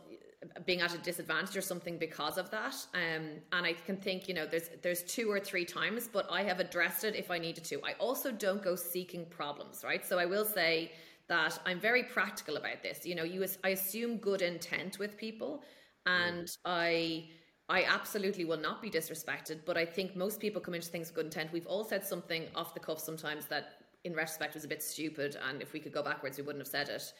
being 0.67 0.83
at 0.83 0.95
a 0.95 0.99
disadvantage 0.99 1.57
or 1.57 1.63
something 1.63 1.97
because 1.97 2.37
of 2.37 2.51
that. 2.51 2.77
Um, 2.95 3.25
and 3.53 3.67
I 3.67 3.73
can 3.73 3.97
think, 3.97 4.29
you 4.29 4.35
know, 4.35 4.47
there's 4.47 4.69
there's 4.83 5.03
two 5.05 5.31
or 5.31 5.41
three 5.41 5.65
times, 5.65 6.07
but 6.07 6.27
I 6.31 6.43
have 6.43 6.61
addressed 6.61 7.03
it 7.05 7.17
if 7.17 7.31
I 7.31 7.39
needed 7.39 7.65
to. 7.65 7.77
I 7.83 7.95
also 7.99 8.31
don't 8.31 8.63
go 8.63 8.77
seeking 8.77 9.25
problems, 9.25 9.83
right? 9.83 10.05
So 10.05 10.19
I 10.19 10.27
will 10.27 10.45
say 10.45 10.93
that 11.29 11.59
I'm 11.65 11.81
very 11.81 12.05
practical 12.05 12.59
about 12.59 12.83
this. 12.83 13.07
You 13.07 13.15
know, 13.15 13.25
you 13.25 13.45
I 13.65 13.71
assume 13.71 14.19
good 14.19 14.43
intent 14.43 14.99
with 14.99 15.17
people, 15.17 15.63
and 16.05 16.47
mm. 16.47 16.57
I. 16.67 17.31
I 17.69 17.83
absolutely 17.83 18.45
will 18.45 18.63
not 18.69 18.81
be 18.81 18.89
disrespected, 18.89 19.59
but 19.67 19.77
I 19.77 19.85
think 19.85 20.15
most 20.15 20.39
people 20.39 20.61
come 20.61 20.75
into 20.75 20.89
things 20.89 21.09
with 21.09 21.17
good 21.17 21.25
intent. 21.25 21.53
We've 21.53 21.67
all 21.67 21.83
said 21.83 22.07
something 22.07 22.45
off 22.55 22.75
the 22.75 22.79
cuff 22.79 23.01
sometimes 23.01 23.47
that 23.47 23.76
in 24.07 24.15
retrospect 24.15 24.55
was 24.55 24.65
a 24.65 24.69
bit 24.69 24.83
stupid 24.83 25.37
and 25.49 25.61
if 25.61 25.73
we 25.73 25.81
could 25.81 25.93
go 25.93 26.03
backwards 26.03 26.39
we 26.39 26.45
wouldn't 26.45 26.65
have 26.65 26.75
said 26.79 26.89
it 26.89 27.13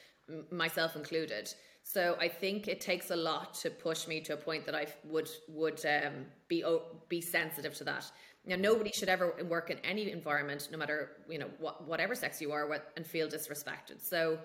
myself 0.51 0.95
included. 0.95 1.53
So 1.83 2.17
i 2.19 2.27
think 2.27 2.67
it 2.67 2.79
takes 2.81 3.11
a 3.11 3.15
lot 3.15 3.53
to 3.61 3.69
push 3.69 4.07
me 4.07 4.19
to 4.21 4.33
a 4.33 4.37
point 4.37 4.65
that 4.65 4.75
i 4.75 4.85
would 5.03 5.29
would 5.47 5.85
um, 5.85 6.15
be 6.47 6.63
be 7.09 7.21
sensitive 7.21 7.73
to 7.75 7.83
that. 7.83 8.05
Now 8.45 8.55
nobody 8.55 8.91
should 8.91 9.09
ever 9.09 9.27
work 9.55 9.69
in 9.69 9.77
any 9.79 10.11
environment 10.11 10.69
no 10.71 10.77
matter 10.77 10.99
you 11.29 11.39
know 11.41 11.49
what, 11.59 11.87
whatever 11.87 12.15
sex 12.15 12.41
you 12.41 12.51
are 12.51 12.67
what, 12.67 12.91
and 12.95 13.05
feel 13.05 13.27
disrespected. 13.27 14.01
So 14.01 14.39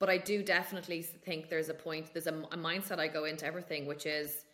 but 0.00 0.10
i 0.10 0.18
do 0.18 0.42
definitely 0.42 1.02
think 1.02 1.48
there's 1.48 1.68
a 1.68 1.78
point 1.86 2.12
there's 2.12 2.26
a, 2.26 2.36
a 2.56 2.58
mindset 2.68 2.98
i 2.98 3.08
go 3.08 3.24
into 3.24 3.46
everything 3.46 3.86
which 3.86 4.06
is 4.06 4.44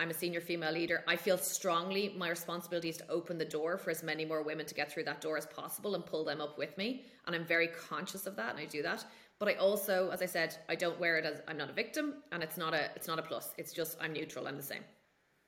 I'm 0.00 0.10
a 0.10 0.14
senior 0.14 0.40
female 0.40 0.72
leader. 0.72 1.04
I 1.06 1.14
feel 1.14 1.38
strongly 1.38 2.14
my 2.16 2.28
responsibility 2.28 2.88
is 2.88 2.96
to 2.96 3.08
open 3.08 3.38
the 3.38 3.44
door 3.44 3.78
for 3.78 3.90
as 3.90 4.02
many 4.02 4.24
more 4.24 4.42
women 4.42 4.66
to 4.66 4.74
get 4.74 4.90
through 4.90 5.04
that 5.04 5.20
door 5.20 5.36
as 5.38 5.46
possible 5.46 5.94
and 5.94 6.04
pull 6.04 6.24
them 6.24 6.40
up 6.40 6.58
with 6.58 6.76
me. 6.76 7.04
And 7.26 7.36
I'm 7.36 7.44
very 7.44 7.68
conscious 7.68 8.26
of 8.26 8.34
that 8.36 8.50
and 8.50 8.58
I 8.58 8.64
do 8.64 8.82
that. 8.82 9.04
But 9.38 9.48
I 9.48 9.54
also, 9.54 10.10
as 10.10 10.20
I 10.20 10.26
said, 10.26 10.56
I 10.68 10.74
don't 10.74 10.98
wear 10.98 11.16
it 11.16 11.24
as 11.24 11.42
I'm 11.46 11.56
not 11.56 11.70
a 11.70 11.72
victim 11.72 12.22
and 12.32 12.42
it's 12.42 12.56
not 12.56 12.74
a 12.74 12.90
it's 12.96 13.06
not 13.06 13.18
a 13.18 13.22
plus. 13.22 13.52
It's 13.56 13.72
just 13.72 13.96
I'm 14.00 14.12
neutral, 14.12 14.48
I'm 14.48 14.56
the 14.56 14.62
same. 14.62 14.84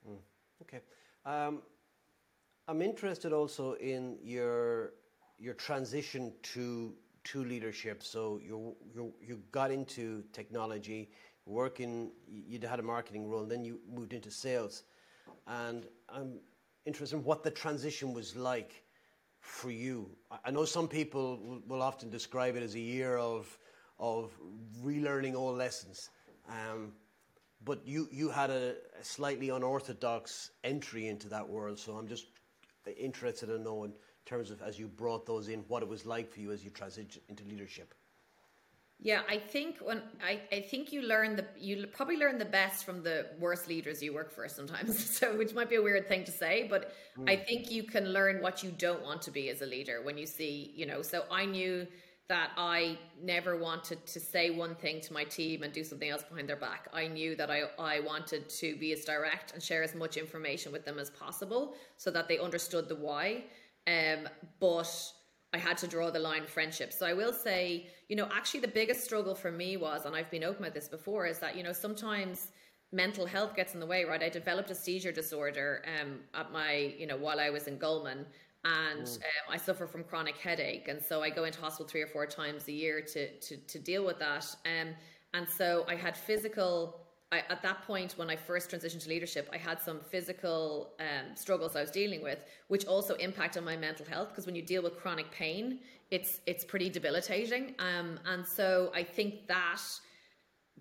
Mm, 0.09 0.19
okay. 0.63 0.81
Um, 1.25 1.63
I'm 2.69 2.83
interested 2.83 3.33
also 3.33 3.75
in 3.75 4.19
your 4.23 4.93
your 5.39 5.55
transition 5.55 6.33
to 6.55 6.95
to 7.25 7.45
leadership. 7.45 8.03
So 8.03 8.41
you 8.43 8.77
you 8.95 9.13
you 9.21 9.43
got 9.51 9.71
into 9.71 10.23
technology, 10.33 11.11
working. 11.47 12.11
you'd 12.29 12.65
had 12.65 12.81
a 12.81 12.83
marketing 12.83 13.29
role, 13.29 13.45
then 13.45 13.65
you 13.65 13.81
moved 13.93 14.13
into 14.13 14.31
sales, 14.31 14.83
and 15.47 15.87
I'm 16.09 16.41
interested 16.85 17.17
in 17.17 17.25
what 17.25 17.43
the 17.43 17.51
transition 17.51 18.13
was 18.13 18.37
like 18.37 18.85
for 19.41 19.71
you. 19.71 20.11
I 20.45 20.51
know 20.51 20.65
some 20.65 20.89
people 20.89 21.61
will 21.67 21.83
often 21.83 22.11
describe 22.11 22.57
it 22.57 22.63
as 22.63 22.75
a 22.75 22.81
year 22.81 23.17
of 23.17 23.59
of 23.99 24.33
relearning 24.85 25.35
all 25.35 25.53
lessons. 25.55 26.11
Um, 26.49 26.93
but 27.65 27.87
you, 27.87 28.09
you 28.13 28.31
had 28.31 28.51
a, 28.51 28.75
a, 29.01 29.05
slightly 29.05 29.49
unorthodox 29.49 30.51
entry 30.63 31.09
into 31.09 31.29
that 31.31 31.49
world, 31.49 31.79
so 31.79 31.93
I'm 31.97 32.07
just 32.07 32.27
interested 32.99 33.51
in 33.51 33.65
knowing, 33.65 33.91
in 33.91 33.97
terms 34.27 34.51
of 34.51 34.63
as 34.63 34.79
you 34.79 34.87
brought 34.87 35.27
those 35.27 35.49
in, 35.49 35.61
what 35.69 35.83
it 35.83 35.89
was 35.89 36.07
like 36.07 36.31
for 36.31 36.41
you 36.41 36.53
as 36.53 36.65
you 36.65 36.71
transitioned 36.71 37.19
into 37.29 37.45
leadership. 37.45 37.95
Yeah, 38.99 39.21
I 39.29 39.39
think 39.39 39.79
when 39.79 40.03
I, 40.25 40.41
I 40.51 40.61
think 40.61 40.91
you 40.91 41.03
learn 41.03 41.37
the 41.37 41.45
you 41.59 41.87
probably 41.87 42.17
learn 42.17 42.39
the 42.39 42.47
best 42.47 42.85
from 42.85 43.03
the 43.03 43.27
worst 43.39 43.69
leaders 43.69 44.03
you 44.03 44.15
work 44.15 44.33
for 44.33 44.49
sometimes. 44.49 45.11
So 45.17 45.37
which 45.37 45.55
might 45.55 45.69
be 45.69 45.77
a 45.77 45.83
weird 45.83 46.09
thing 46.09 46.25
to 46.25 46.33
say, 46.33 46.67
but 46.69 46.93
mm. 47.19 47.31
I 47.31 47.37
think 47.37 47.71
you 47.71 47.83
can 47.83 48.13
learn 48.13 48.41
what 48.43 48.63
you 48.63 48.71
don't 48.71 49.03
want 49.03 49.23
to 49.23 49.31
be 49.31 49.49
as 49.51 49.63
a 49.63 49.67
leader 49.67 50.01
when 50.03 50.17
you 50.17 50.27
see, 50.27 50.73
you 50.75 50.87
know, 50.87 51.03
so 51.03 51.25
I 51.31 51.45
knew 51.45 51.87
that 52.29 52.51
I 52.57 52.99
never 53.23 53.57
wanted 53.57 54.05
to 54.07 54.19
say 54.19 54.51
one 54.51 54.75
thing 54.75 55.01
to 55.03 55.13
my 55.13 55.25
team 55.25 55.63
and 55.63 55.73
do 55.73 55.85
something 55.85 56.09
else 56.09 56.25
behind 56.25 56.49
their 56.49 56.57
back. 56.57 56.89
I 56.93 57.07
knew 57.07 57.37
that 57.37 57.51
I, 57.51 57.65
I 57.79 58.01
wanted 58.01 58.49
to 58.49 58.77
be 58.77 58.93
as 58.93 59.05
direct 59.05 59.53
and 59.53 59.63
share 59.63 59.83
as 59.83 59.95
much 59.95 60.17
information 60.17 60.73
with 60.73 60.85
them 60.85 60.99
as 60.99 61.11
possible 61.11 61.75
so 61.97 62.11
that 62.11 62.27
they 62.27 62.39
understood 62.39 62.89
the 62.89 62.97
why. 62.97 63.45
Um, 63.87 64.29
but 64.59 64.91
I 65.57 65.59
had 65.69 65.77
to 65.79 65.89
draw 65.95 66.09
the 66.11 66.25
line 66.31 66.45
of 66.47 66.51
friendship. 66.59 66.91
So 66.99 67.05
I 67.13 67.15
will 67.21 67.33
say, 67.33 67.61
you 68.11 68.17
know, 68.19 68.29
actually 68.39 68.61
the 68.69 68.75
biggest 68.81 69.01
struggle 69.09 69.35
for 69.35 69.51
me 69.63 69.71
was, 69.87 70.01
and 70.07 70.13
I've 70.19 70.31
been 70.37 70.47
open 70.51 70.63
about 70.65 70.75
this 70.79 70.89
before, 70.99 71.23
is 71.33 71.39
that, 71.45 71.53
you 71.57 71.65
know, 71.67 71.75
sometimes 71.87 72.37
mental 72.93 73.27
health 73.35 73.53
gets 73.59 73.75
in 73.75 73.81
the 73.81 73.91
way, 73.95 74.01
right? 74.05 74.23
I 74.23 74.31
developed 74.41 74.71
a 74.71 74.75
seizure 74.75 75.15
disorder 75.23 75.69
um, 75.95 76.11
at 76.41 76.49
my, 76.59 76.73
you 77.01 77.07
know, 77.11 77.19
while 77.27 77.41
I 77.47 77.51
was 77.51 77.65
in 77.71 77.77
Goldman 77.79 78.21
and 78.65 79.07
mm. 79.07 79.17
um, 79.17 79.47
I 79.51 79.57
suffer 79.57 79.87
from 79.87 80.03
chronic 80.05 80.37
headache, 80.37 80.89
and 80.89 81.01
so 81.01 81.23
I 81.23 81.31
go 81.31 81.45
into 81.45 81.61
hospital 81.61 81.87
three 81.87 82.03
or 82.03 82.07
four 82.17 82.27
times 82.27 82.63
a 82.69 82.73
year 82.73 83.01
to 83.13 83.23
to, 83.47 83.57
to 83.57 83.79
deal 83.79 84.05
with 84.05 84.19
that. 84.19 84.45
Um, 84.65 84.89
and 85.35 85.49
so 85.49 85.85
I 85.89 85.95
had 85.95 86.17
physical. 86.17 87.06
I, 87.37 87.53
at 87.53 87.63
that 87.63 87.83
point, 87.83 88.15
when 88.17 88.31
I 88.31 88.37
first 88.37 88.71
transitioned 88.71 89.03
to 89.05 89.09
leadership, 89.09 89.49
I 89.53 89.59
had 89.59 89.81
some 89.81 90.01
physical 90.01 90.95
um, 91.01 91.37
struggles 91.37 91.77
I 91.77 91.81
was 91.81 91.91
dealing 91.91 92.23
with, 92.23 92.41
which 92.69 92.85
also 92.87 93.15
impacted 93.17 93.63
my 93.65 93.77
mental 93.77 94.07
health. 94.07 94.29
Because 94.31 94.47
when 94.47 94.57
you 94.57 94.63
deal 94.63 94.83
with 94.83 94.97
chronic 94.97 95.31
pain, 95.31 95.81
it's 96.11 96.41
it's 96.47 96.65
pretty 96.65 96.89
debilitating. 96.89 97.75
Um, 97.79 98.19
and 98.27 98.47
so 98.47 98.91
I 98.95 99.03
think 99.03 99.47
that 99.49 99.83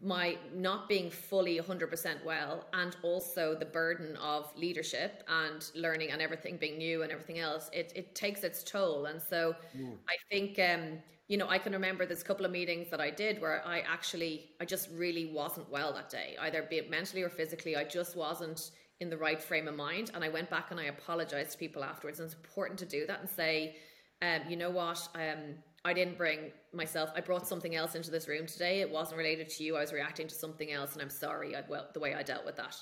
my 0.01 0.37
not 0.53 0.89
being 0.89 1.09
fully 1.09 1.57
100% 1.57 2.25
well 2.25 2.65
and 2.73 2.97
also 3.01 3.55
the 3.55 3.65
burden 3.65 4.17
of 4.17 4.51
leadership 4.57 5.23
and 5.29 5.71
learning 5.73 6.11
and 6.11 6.21
everything 6.21 6.57
being 6.57 6.77
new 6.77 7.03
and 7.03 7.11
everything 7.13 7.39
else 7.39 7.69
it, 7.71 7.93
it 7.95 8.13
takes 8.13 8.43
its 8.43 8.61
toll 8.61 9.05
and 9.05 9.21
so 9.21 9.55
mm. 9.75 9.95
i 10.09 10.15
think 10.29 10.59
um, 10.59 10.99
you 11.27 11.38
know 11.38 11.47
i 11.49 11.57
can 11.57 11.73
remember 11.73 12.05
there's 12.05 12.21
a 12.21 12.25
couple 12.25 12.45
of 12.45 12.51
meetings 12.51 12.89
that 12.89 13.01
i 13.01 13.09
did 13.09 13.41
where 13.41 13.65
i 13.65 13.79
actually 13.81 14.51
i 14.61 14.65
just 14.65 14.89
really 14.91 15.25
wasn't 15.25 15.69
well 15.71 15.93
that 15.93 16.09
day 16.09 16.35
either 16.41 16.63
be 16.69 16.77
it 16.77 16.89
mentally 16.89 17.23
or 17.23 17.29
physically 17.29 17.75
i 17.75 17.83
just 17.83 18.15
wasn't 18.15 18.71
in 18.99 19.09
the 19.09 19.17
right 19.17 19.41
frame 19.41 19.67
of 19.67 19.75
mind 19.75 20.11
and 20.13 20.23
i 20.23 20.29
went 20.29 20.49
back 20.49 20.71
and 20.71 20.79
i 20.79 20.85
apologized 20.85 21.51
to 21.51 21.57
people 21.57 21.83
afterwards 21.83 22.19
and 22.19 22.27
it's 22.27 22.35
important 22.35 22.77
to 22.79 22.85
do 22.85 23.05
that 23.05 23.19
and 23.19 23.29
say 23.29 23.75
um, 24.21 24.41
you 24.47 24.55
know 24.55 24.69
what 24.69 25.07
um, 25.15 25.55
I 25.85 25.93
didn't 25.93 26.17
bring 26.17 26.51
myself. 26.73 27.11
I 27.15 27.21
brought 27.21 27.47
something 27.47 27.75
else 27.75 27.93
into 27.93 28.09
this 28.09 28.27
room 28.27 28.47
today. 28.47 28.81
It 28.81 28.89
wasn't 28.89 29.19
related 29.19 29.49
to 29.49 29.63
you. 29.63 29.77
I 29.77 29.81
was 29.81 29.93
reacting 29.93 30.27
to 30.27 30.33
something 30.33 30.71
else, 30.71 30.93
and 30.93 31.01
I'm 31.01 31.11
sorry. 31.11 31.55
I, 31.55 31.61
well, 31.69 31.88
the 31.93 31.99
way 31.99 32.15
I 32.15 32.23
dealt 32.23 32.43
with 32.43 32.55
that. 32.55 32.75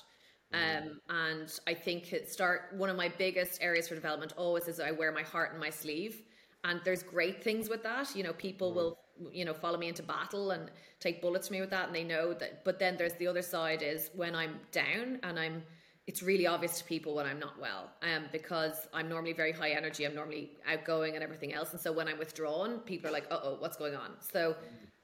Mm. 0.54 0.82
Um, 0.82 1.00
and 1.10 1.60
I 1.66 1.74
think 1.74 2.14
it 2.14 2.30
start 2.30 2.72
one 2.76 2.88
of 2.88 2.96
my 2.96 3.10
biggest 3.10 3.62
areas 3.62 3.88
for 3.88 3.94
development 3.94 4.32
always 4.38 4.68
is 4.68 4.80
I 4.80 4.90
wear 4.90 5.12
my 5.12 5.22
heart 5.22 5.52
in 5.52 5.60
my 5.60 5.68
sleeve, 5.68 6.22
and 6.64 6.80
there's 6.84 7.02
great 7.02 7.42
things 7.44 7.68
with 7.68 7.82
that. 7.82 8.14
You 8.16 8.24
know, 8.24 8.32
people 8.32 8.72
mm. 8.72 8.74
will 8.74 8.98
you 9.32 9.44
know 9.44 9.54
follow 9.54 9.78
me 9.78 9.88
into 9.88 10.02
battle 10.02 10.50
and 10.50 10.70
take 10.98 11.22
bullets 11.22 11.48
from 11.48 11.56
me 11.56 11.60
with 11.60 11.70
that, 11.70 11.86
and 11.86 11.94
they 11.94 12.04
know 12.04 12.34
that. 12.34 12.64
But 12.64 12.78
then 12.78 12.96
there's 12.96 13.14
the 13.14 13.26
other 13.26 13.42
side 13.42 13.82
is 13.82 14.10
when 14.14 14.34
I'm 14.34 14.58
down 14.72 15.20
and 15.22 15.38
I'm 15.38 15.62
it's 16.06 16.22
really 16.22 16.46
obvious 16.46 16.78
to 16.78 16.84
people 16.84 17.14
when 17.14 17.24
I'm 17.24 17.38
not 17.38 17.58
well, 17.58 17.90
um, 18.02 18.24
because 18.30 18.88
I'm 18.92 19.08
normally 19.08 19.32
very 19.32 19.52
high 19.52 19.70
energy. 19.70 20.04
I'm 20.04 20.14
normally 20.14 20.50
outgoing 20.70 21.14
and 21.14 21.22
everything 21.22 21.54
else, 21.54 21.72
and 21.72 21.80
so 21.80 21.92
when 21.92 22.08
I'm 22.08 22.18
withdrawn, 22.18 22.80
people 22.80 23.08
are 23.08 23.12
like, 23.12 23.26
"Uh 23.30 23.38
oh, 23.42 23.56
what's 23.58 23.76
going 23.76 23.94
on?" 23.94 24.10
So, 24.20 24.56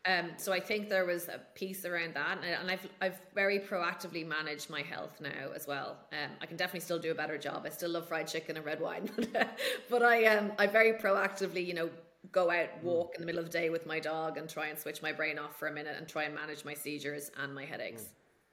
um, 0.06 0.30
so 0.36 0.52
I 0.52 0.60
think 0.60 0.88
there 0.88 1.04
was 1.04 1.28
a 1.28 1.40
piece 1.54 1.84
around 1.84 2.14
that, 2.14 2.38
and, 2.42 2.54
and 2.54 2.70
I've 2.70 2.88
I've 3.00 3.20
very 3.34 3.58
proactively 3.58 4.26
managed 4.26 4.70
my 4.70 4.82
health 4.82 5.20
now 5.20 5.52
as 5.54 5.66
well. 5.66 5.98
Um, 6.12 6.30
I 6.40 6.46
can 6.46 6.56
definitely 6.56 6.80
still 6.80 6.98
do 6.98 7.10
a 7.10 7.14
better 7.14 7.36
job. 7.38 7.64
I 7.66 7.70
still 7.70 7.90
love 7.90 8.08
fried 8.08 8.26
chicken 8.26 8.56
and 8.56 8.64
red 8.64 8.80
wine, 8.80 9.10
but 9.90 10.02
I 10.02 10.26
um 10.26 10.52
I 10.58 10.66
very 10.66 10.94
proactively, 10.94 11.66
you 11.66 11.74
know, 11.74 11.90
go 12.32 12.50
out 12.50 12.68
walk 12.82 13.14
in 13.14 13.20
the 13.20 13.26
middle 13.26 13.40
of 13.40 13.46
the 13.46 13.52
day 13.52 13.70
with 13.70 13.86
my 13.86 14.00
dog 14.00 14.38
and 14.38 14.48
try 14.48 14.68
and 14.68 14.78
switch 14.78 15.02
my 15.02 15.12
brain 15.12 15.38
off 15.38 15.58
for 15.58 15.68
a 15.68 15.72
minute 15.72 15.96
and 15.98 16.08
try 16.08 16.24
and 16.24 16.34
manage 16.34 16.64
my 16.64 16.74
seizures 16.74 17.30
and 17.42 17.54
my 17.54 17.64
headaches. 17.64 18.02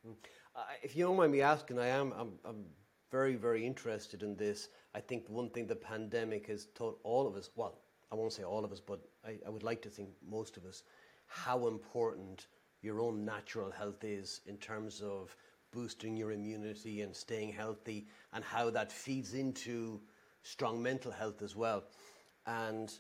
Mm-hmm 0.06 0.14
if 0.82 0.96
you 0.96 1.06
don't 1.06 1.18
mind 1.18 1.32
me 1.32 1.42
asking, 1.42 1.80
I 1.80 1.88
am 1.88 2.14
I'm, 2.18 2.34
I'm 2.46 2.66
very 3.12 3.36
very 3.36 3.66
interested 3.66 4.24
in 4.24 4.36
this. 4.36 4.70
I 4.96 5.00
think 5.00 5.28
one 5.28 5.50
thing 5.50 5.68
the 5.68 5.76
pandemic 5.76 6.48
has 6.48 6.68
taught 6.76 7.00
all 7.04 7.28
of 7.28 7.36
us, 7.36 7.50
well, 7.56 7.80
I 8.12 8.16
won't 8.16 8.34
say 8.34 8.44
all 8.44 8.64
of 8.64 8.72
us, 8.72 8.80
but 8.80 9.02
I, 9.26 9.38
I 9.46 9.50
would 9.50 9.64
like 9.64 9.82
to 9.84 9.90
think 9.90 10.10
most 10.28 10.58
of 10.58 10.66
us, 10.66 10.84
how 11.28 11.68
important 11.68 12.48
your 12.82 13.02
own 13.02 13.26
natural 13.26 13.72
health 13.72 14.04
is 14.04 14.42
in 14.46 14.58
terms 14.58 15.02
of 15.02 15.36
boosting 15.72 16.16
your 16.16 16.32
immunity 16.32 17.02
and 17.02 17.16
staying 17.16 17.52
healthy, 17.52 18.08
and 18.34 18.44
how 18.44 18.70
that 18.70 18.92
feeds 18.92 19.34
into 19.34 20.00
strong 20.44 20.82
mental 20.82 21.12
health 21.12 21.42
as 21.42 21.56
well. 21.56 21.84
And 22.46 22.92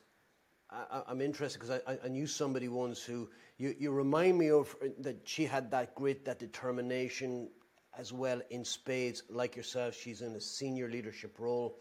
I, 0.70 1.04
am 1.10 1.22
interested 1.22 1.60
because 1.60 1.82
I, 1.88 1.98
I, 2.04 2.10
knew 2.10 2.28
somebody 2.28 2.68
once 2.68 3.02
who 3.02 3.30
you, 3.58 3.74
you 3.80 3.92
remind 3.92 4.38
me 4.38 4.52
of 4.52 4.76
uh, 4.84 4.88
that 5.00 5.22
she 5.24 5.46
had 5.46 5.72
that 5.72 5.96
grit, 5.96 6.26
that 6.26 6.40
determination 6.40 7.50
as 7.98 8.12
well 8.12 8.42
in 8.50 8.66
spades, 8.66 9.24
like 9.30 9.56
yourself. 9.56 9.96
She's 9.96 10.22
in 10.22 10.36
a 10.36 10.42
senior 10.42 10.90
leadership 10.90 11.40
role. 11.40 11.80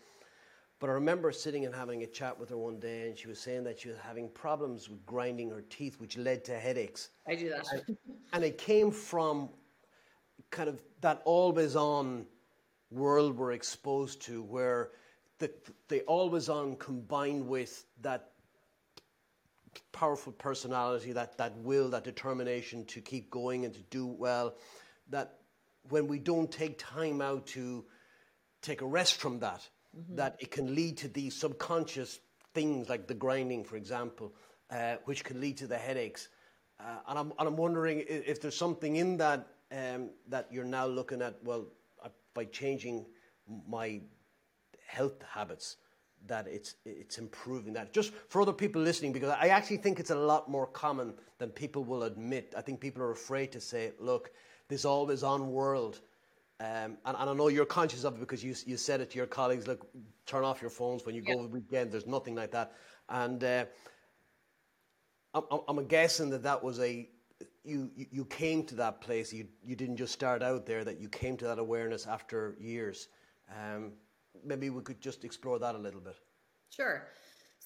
But 0.78 0.90
I 0.90 0.92
remember 0.92 1.32
sitting 1.32 1.64
and 1.64 1.74
having 1.74 2.02
a 2.02 2.06
chat 2.06 2.38
with 2.38 2.50
her 2.50 2.58
one 2.58 2.78
day, 2.78 3.08
and 3.08 3.18
she 3.18 3.28
was 3.28 3.40
saying 3.40 3.64
that 3.64 3.80
she 3.80 3.88
was 3.88 3.96
having 3.98 4.28
problems 4.28 4.90
with 4.90 5.04
grinding 5.06 5.50
her 5.50 5.62
teeth, 5.70 5.98
which 5.98 6.18
led 6.18 6.44
to 6.44 6.58
headaches. 6.58 7.08
I 7.26 7.34
do 7.34 7.48
that. 7.48 7.66
And, 7.72 7.96
and 8.34 8.44
it 8.44 8.58
came 8.58 8.90
from 8.90 9.48
kind 10.50 10.68
of 10.68 10.82
that 11.00 11.22
always 11.24 11.76
on 11.76 12.26
world 12.90 13.36
we're 13.38 13.52
exposed 13.52 14.20
to, 14.22 14.42
where 14.42 14.90
the, 15.38 15.50
the 15.88 16.02
always 16.02 16.50
on 16.50 16.76
combined 16.76 17.48
with 17.48 17.86
that 18.02 18.32
powerful 19.92 20.32
personality, 20.32 21.12
that, 21.12 21.38
that 21.38 21.56
will, 21.58 21.88
that 21.90 22.04
determination 22.04 22.84
to 22.84 23.00
keep 23.00 23.30
going 23.30 23.64
and 23.64 23.72
to 23.74 23.82
do 23.90 24.06
well, 24.06 24.54
that 25.08 25.38
when 25.88 26.06
we 26.06 26.18
don't 26.18 26.50
take 26.50 26.78
time 26.78 27.22
out 27.22 27.46
to 27.46 27.84
take 28.60 28.82
a 28.82 28.86
rest 28.86 29.14
from 29.14 29.38
that, 29.40 29.66
mm-hmm. 29.98 30.16
that 30.16 30.36
it 30.38 30.50
can 30.50 30.74
lead 30.74 30.96
to 30.98 31.08
these 31.08 31.34
subconscious 31.34 32.20
things 32.54 32.88
like 32.88 33.06
the 33.06 33.14
grinding, 33.14 33.64
for 33.64 33.76
example, 33.76 34.32
uh, 34.70 34.96
which 35.04 35.24
can 35.24 35.40
lead 35.40 35.56
to 35.58 35.66
the 35.66 35.76
headaches. 35.76 36.28
Uh, 36.80 36.98
and, 37.08 37.18
I'm, 37.18 37.32
and 37.38 37.48
I'm 37.48 37.56
wondering 37.56 38.04
if, 38.08 38.40
there's 38.40 38.56
something 38.56 38.96
in 38.96 39.16
that 39.18 39.46
um, 39.72 40.10
that 40.28 40.46
you're 40.50 40.64
now 40.64 40.86
looking 40.86 41.22
at, 41.22 41.34
well, 41.42 41.66
uh, 42.04 42.08
by 42.34 42.44
changing 42.44 43.06
my 43.68 44.00
health 44.86 45.20
habits, 45.28 45.76
that 46.26 46.46
it's 46.46 46.76
it's 46.84 47.18
improving 47.18 47.72
that. 47.74 47.92
Just 47.92 48.12
for 48.28 48.42
other 48.42 48.52
people 48.52 48.80
listening, 48.80 49.12
because 49.12 49.30
I 49.30 49.48
actually 49.48 49.78
think 49.78 49.98
it's 50.00 50.10
a 50.10 50.16
lot 50.16 50.48
more 50.50 50.66
common 50.66 51.14
than 51.38 51.50
people 51.50 51.84
will 51.84 52.04
admit. 52.04 52.54
I 52.56 52.62
think 52.62 52.80
people 52.80 53.02
are 53.02 53.10
afraid 53.10 53.52
to 53.52 53.60
say, 53.60 53.92
"Look, 53.98 54.30
this 54.68 54.84
always 54.84 55.22
on 55.22 55.52
world." 55.52 56.00
Um, 56.58 56.96
and, 57.04 57.16
and, 57.18 57.30
I 57.30 57.34
know 57.34 57.48
you're 57.48 57.66
conscious 57.66 58.04
of 58.04 58.14
it 58.14 58.20
because 58.20 58.42
you 58.42 58.54
you 58.64 58.78
said 58.78 59.02
it 59.02 59.10
to 59.10 59.18
your 59.18 59.26
colleagues. 59.26 59.66
Look, 59.66 59.86
turn 60.24 60.42
off 60.42 60.62
your 60.62 60.70
phones 60.70 61.04
when 61.04 61.14
you 61.14 61.20
go 61.20 61.42
the 61.42 61.48
weekend. 61.48 61.92
There's 61.92 62.06
nothing 62.06 62.34
like 62.34 62.50
that. 62.52 62.72
And 63.10 63.44
uh, 63.44 63.66
I'm, 65.34 65.60
I'm 65.68 65.86
guessing 65.86 66.30
that 66.30 66.42
that 66.44 66.62
was 66.62 66.80
a 66.80 67.08
you, 67.62 67.90
you 67.94 68.24
came 68.24 68.64
to 68.66 68.74
that 68.76 69.02
place. 69.02 69.32
You 69.32 69.46
you 69.64 69.76
didn't 69.76 69.96
just 69.96 70.14
start 70.14 70.42
out 70.42 70.64
there. 70.64 70.82
That 70.82 70.98
you 70.98 71.10
came 71.10 71.36
to 71.38 71.44
that 71.44 71.58
awareness 71.58 72.06
after 72.06 72.56
years. 72.58 73.08
Um, 73.50 73.92
maybe 74.44 74.70
we 74.70 74.80
could 74.82 75.00
just 75.00 75.24
explore 75.24 75.58
that 75.58 75.74
a 75.74 75.78
little 75.78 76.00
bit. 76.00 76.16
Sure. 76.70 77.08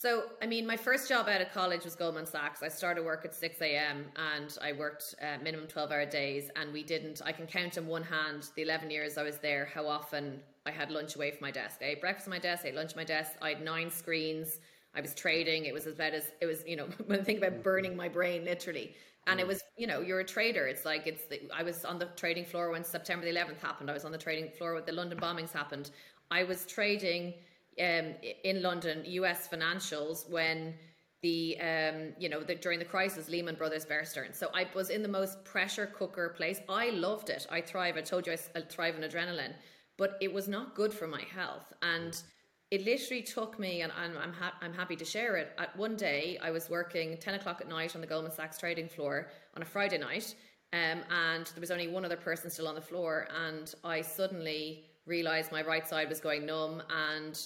So, 0.00 0.22
I 0.40 0.46
mean, 0.46 0.66
my 0.66 0.78
first 0.78 1.10
job 1.10 1.28
out 1.28 1.42
of 1.42 1.52
college 1.52 1.84
was 1.84 1.94
Goldman 1.94 2.24
Sachs. 2.24 2.62
I 2.62 2.68
started 2.68 3.04
work 3.04 3.26
at 3.26 3.34
6 3.34 3.60
a.m. 3.60 4.06
and 4.16 4.56
I 4.62 4.72
worked 4.72 5.14
uh, 5.20 5.36
minimum 5.42 5.66
12 5.66 5.90
hour 5.90 6.06
days. 6.06 6.50
And 6.56 6.72
we 6.72 6.82
didn't, 6.82 7.20
I 7.22 7.32
can 7.32 7.46
count 7.46 7.76
in 7.76 7.86
one 7.86 8.04
hand 8.04 8.48
the 8.56 8.62
11 8.62 8.90
years 8.90 9.18
I 9.18 9.24
was 9.24 9.36
there 9.40 9.66
how 9.66 9.86
often 9.86 10.40
I 10.64 10.70
had 10.70 10.90
lunch 10.90 11.16
away 11.16 11.32
from 11.32 11.42
my 11.42 11.50
desk. 11.50 11.80
I 11.82 11.88
ate 11.88 12.00
breakfast 12.00 12.28
at 12.28 12.30
my 12.30 12.38
desk, 12.38 12.64
I 12.64 12.68
ate 12.68 12.76
lunch 12.76 12.92
at 12.92 12.96
my 12.96 13.04
desk. 13.04 13.32
I 13.42 13.50
had 13.50 13.62
nine 13.62 13.90
screens. 13.90 14.60
I 14.94 15.02
was 15.02 15.14
trading. 15.14 15.66
It 15.66 15.74
was 15.74 15.86
as 15.86 15.96
bad 15.96 16.14
as 16.14 16.32
it 16.40 16.46
was, 16.46 16.64
you 16.66 16.76
know, 16.76 16.86
when 17.04 17.20
I 17.20 17.22
think 17.22 17.36
about 17.36 17.62
burning 17.62 17.94
my 17.94 18.08
brain 18.08 18.46
literally. 18.46 18.94
And 19.26 19.38
it 19.38 19.46
was, 19.46 19.62
you 19.76 19.86
know, 19.86 20.00
you're 20.00 20.20
a 20.20 20.24
trader. 20.24 20.66
It's 20.66 20.86
like 20.86 21.06
it's. 21.06 21.26
The, 21.26 21.42
I 21.54 21.62
was 21.62 21.84
on 21.84 21.98
the 21.98 22.06
trading 22.16 22.46
floor 22.46 22.70
when 22.70 22.84
September 22.84 23.26
the 23.26 23.38
11th 23.38 23.60
happened. 23.60 23.90
I 23.90 23.92
was 23.92 24.06
on 24.06 24.12
the 24.12 24.18
trading 24.18 24.50
floor 24.56 24.72
when 24.72 24.86
the 24.86 24.92
London 24.92 25.20
bombings 25.20 25.52
happened. 25.52 25.90
I 26.30 26.42
was 26.44 26.64
trading 26.64 27.34
um, 27.80 28.14
in 28.44 28.62
London 28.62 29.02
U.S. 29.06 29.48
financials 29.48 30.28
when 30.28 30.74
the 31.22 31.58
um, 31.60 32.12
you 32.18 32.28
know 32.28 32.42
the, 32.42 32.54
during 32.54 32.78
the 32.78 32.84
crisis 32.84 33.28
Lehman 33.28 33.54
Brothers 33.54 33.84
Bear 33.84 34.04
Stearns. 34.04 34.36
So 34.38 34.50
I 34.54 34.66
was 34.74 34.90
in 34.90 35.02
the 35.02 35.08
most 35.08 35.44
pressure 35.44 35.86
cooker 35.86 36.30
place. 36.36 36.60
I 36.68 36.90
loved 36.90 37.30
it. 37.30 37.46
I 37.50 37.60
thrive. 37.60 37.96
I 37.96 38.00
told 38.02 38.26
you 38.26 38.32
I, 38.32 38.60
thrive 38.60 38.96
in 38.96 39.02
adrenaline, 39.02 39.54
but 39.98 40.16
it 40.20 40.32
was 40.32 40.48
not 40.48 40.74
good 40.74 40.92
for 40.92 41.06
my 41.06 41.22
health 41.34 41.72
and 41.82 42.22
it 42.70 42.84
literally 42.84 43.22
took 43.22 43.58
me, 43.58 43.82
and 43.82 43.92
I'm 43.96 44.16
I'm, 44.16 44.32
ha- 44.32 44.54
I'm 44.60 44.72
happy 44.72 44.96
to 44.96 45.04
share 45.04 45.36
it. 45.36 45.52
At 45.58 45.76
one 45.76 45.96
day, 45.96 46.38
I 46.40 46.50
was 46.50 46.70
working 46.70 47.16
ten 47.18 47.34
o'clock 47.34 47.60
at 47.60 47.68
night 47.68 47.94
on 47.94 48.00
the 48.00 48.06
Goldman 48.06 48.32
Sachs 48.32 48.58
trading 48.58 48.88
floor 48.88 49.28
on 49.56 49.62
a 49.62 49.64
Friday 49.64 49.98
night, 49.98 50.34
um, 50.72 51.02
and 51.10 51.46
there 51.46 51.60
was 51.60 51.72
only 51.72 51.88
one 51.88 52.04
other 52.04 52.16
person 52.16 52.48
still 52.48 52.68
on 52.68 52.76
the 52.76 52.80
floor, 52.80 53.26
and 53.44 53.74
I 53.82 54.02
suddenly 54.02 54.84
realized 55.04 55.50
my 55.50 55.62
right 55.62 55.86
side 55.86 56.08
was 56.08 56.20
going 56.20 56.46
numb, 56.46 56.82
and 56.90 57.40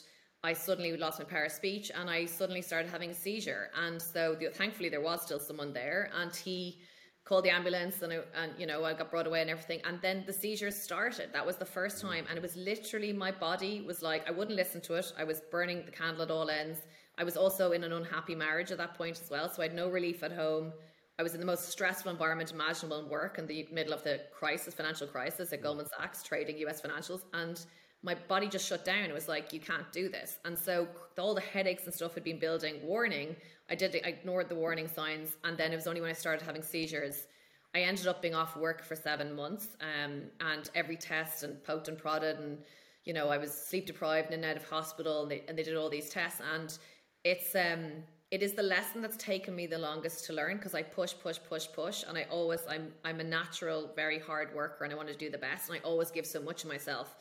I 0.44 0.52
suddenly 0.52 0.96
lost 0.96 1.18
my 1.18 1.24
power 1.24 1.46
of 1.46 1.52
speech, 1.52 1.90
and 1.94 2.08
I 2.08 2.26
suddenly 2.26 2.62
started 2.62 2.90
having 2.90 3.10
a 3.10 3.14
seizure, 3.14 3.70
and 3.84 4.00
so 4.00 4.36
the, 4.38 4.50
thankfully 4.50 4.90
there 4.90 5.00
was 5.00 5.22
still 5.22 5.40
someone 5.40 5.72
there, 5.72 6.10
and 6.14 6.34
he 6.36 6.78
called 7.24 7.44
the 7.44 7.50
ambulance 7.50 8.02
and, 8.02 8.12
I, 8.12 8.18
and 8.36 8.52
you 8.58 8.66
know 8.66 8.84
I 8.84 8.92
got 8.92 9.10
brought 9.10 9.26
away 9.26 9.40
and 9.40 9.50
everything. 9.50 9.80
And 9.84 10.00
then 10.02 10.24
the 10.26 10.32
seizures 10.32 10.76
started. 10.76 11.30
That 11.32 11.44
was 11.44 11.56
the 11.56 11.64
first 11.64 11.98
mm. 11.98 12.08
time. 12.08 12.26
And 12.28 12.36
it 12.36 12.42
was 12.42 12.56
literally 12.56 13.12
my 13.12 13.30
body 13.30 13.80
was 13.80 14.02
like 14.02 14.28
I 14.28 14.30
wouldn't 14.30 14.56
listen 14.56 14.80
to 14.82 14.94
it. 14.94 15.12
I 15.18 15.24
was 15.24 15.40
burning 15.50 15.84
the 15.84 15.90
candle 15.90 16.22
at 16.22 16.30
all 16.30 16.50
ends. 16.50 16.80
I 17.16 17.24
was 17.24 17.36
also 17.36 17.72
in 17.72 17.84
an 17.84 17.92
unhappy 17.92 18.34
marriage 18.34 18.72
at 18.72 18.78
that 18.78 18.94
point 18.94 19.20
as 19.22 19.30
well. 19.30 19.48
So 19.48 19.62
I 19.62 19.66
had 19.66 19.74
no 19.74 19.88
relief 19.88 20.22
at 20.22 20.32
home. 20.32 20.72
I 21.18 21.22
was 21.22 21.32
in 21.34 21.40
the 21.40 21.46
most 21.46 21.68
stressful 21.68 22.10
environment 22.10 22.50
imaginable 22.50 22.98
in 22.98 23.08
work 23.08 23.38
in 23.38 23.46
the 23.46 23.68
middle 23.72 23.94
of 23.94 24.02
the 24.02 24.20
crisis 24.36 24.74
financial 24.74 25.06
crisis 25.06 25.52
at 25.52 25.60
mm. 25.60 25.62
Goldman 25.62 25.86
Sachs 25.86 26.22
trading 26.22 26.58
US 26.58 26.82
financials. 26.82 27.22
And 27.32 27.64
my 28.04 28.14
body 28.14 28.46
just 28.48 28.68
shut 28.68 28.84
down. 28.84 29.04
It 29.04 29.14
was 29.14 29.28
like, 29.28 29.52
you 29.52 29.60
can't 29.60 29.90
do 29.90 30.10
this. 30.10 30.38
And 30.44 30.56
so 30.56 30.86
all 31.18 31.34
the 31.34 31.40
headaches 31.40 31.84
and 31.86 31.94
stuff 31.94 32.14
had 32.14 32.22
been 32.22 32.38
building. 32.38 32.74
Warning, 32.84 33.34
I 33.70 33.74
did 33.74 33.96
I 34.04 34.08
ignored 34.08 34.50
the 34.50 34.54
warning 34.54 34.86
signs. 34.86 35.36
And 35.42 35.56
then 35.56 35.72
it 35.72 35.76
was 35.76 35.86
only 35.86 36.02
when 36.02 36.10
I 36.10 36.14
started 36.14 36.44
having 36.44 36.62
seizures. 36.62 37.26
I 37.74 37.80
ended 37.80 38.06
up 38.06 38.20
being 38.20 38.34
off 38.34 38.56
work 38.56 38.84
for 38.84 38.94
seven 38.94 39.34
months 39.34 39.68
um, 39.80 40.24
and 40.40 40.70
every 40.74 40.96
test 40.96 41.44
and 41.44 41.64
poked 41.64 41.88
and 41.88 41.96
prodded. 41.96 42.38
And, 42.38 42.58
you 43.04 43.14
know, 43.14 43.28
I 43.28 43.38
was 43.38 43.50
sleep 43.52 43.86
deprived 43.86 44.32
and 44.32 44.44
out 44.44 44.56
of 44.56 44.68
hospital 44.68 45.22
and 45.22 45.30
they, 45.30 45.42
and 45.48 45.58
they 45.58 45.62
did 45.62 45.74
all 45.74 45.88
these 45.88 46.10
tests. 46.10 46.42
And 46.54 46.76
it's, 47.24 47.54
um, 47.54 48.04
it 48.30 48.42
is 48.42 48.52
the 48.52 48.62
lesson 48.62 49.00
that's 49.00 49.16
taken 49.16 49.56
me 49.56 49.66
the 49.66 49.78
longest 49.78 50.26
to 50.26 50.32
learn 50.34 50.56
because 50.56 50.74
I 50.74 50.82
push, 50.82 51.14
push, 51.22 51.38
push, 51.48 51.68
push, 51.72 52.04
and 52.06 52.18
I 52.18 52.26
always 52.30 52.60
I'm 52.68 52.92
I'm 53.04 53.20
a 53.20 53.24
natural, 53.24 53.90
very 53.94 54.18
hard 54.18 54.52
worker, 54.54 54.82
and 54.82 54.92
I 54.92 54.96
want 54.96 55.08
to 55.08 55.14
do 55.14 55.30
the 55.30 55.38
best, 55.38 55.68
and 55.68 55.78
I 55.78 55.82
always 55.84 56.10
give 56.10 56.26
so 56.26 56.42
much 56.42 56.64
of 56.64 56.68
myself. 56.68 57.14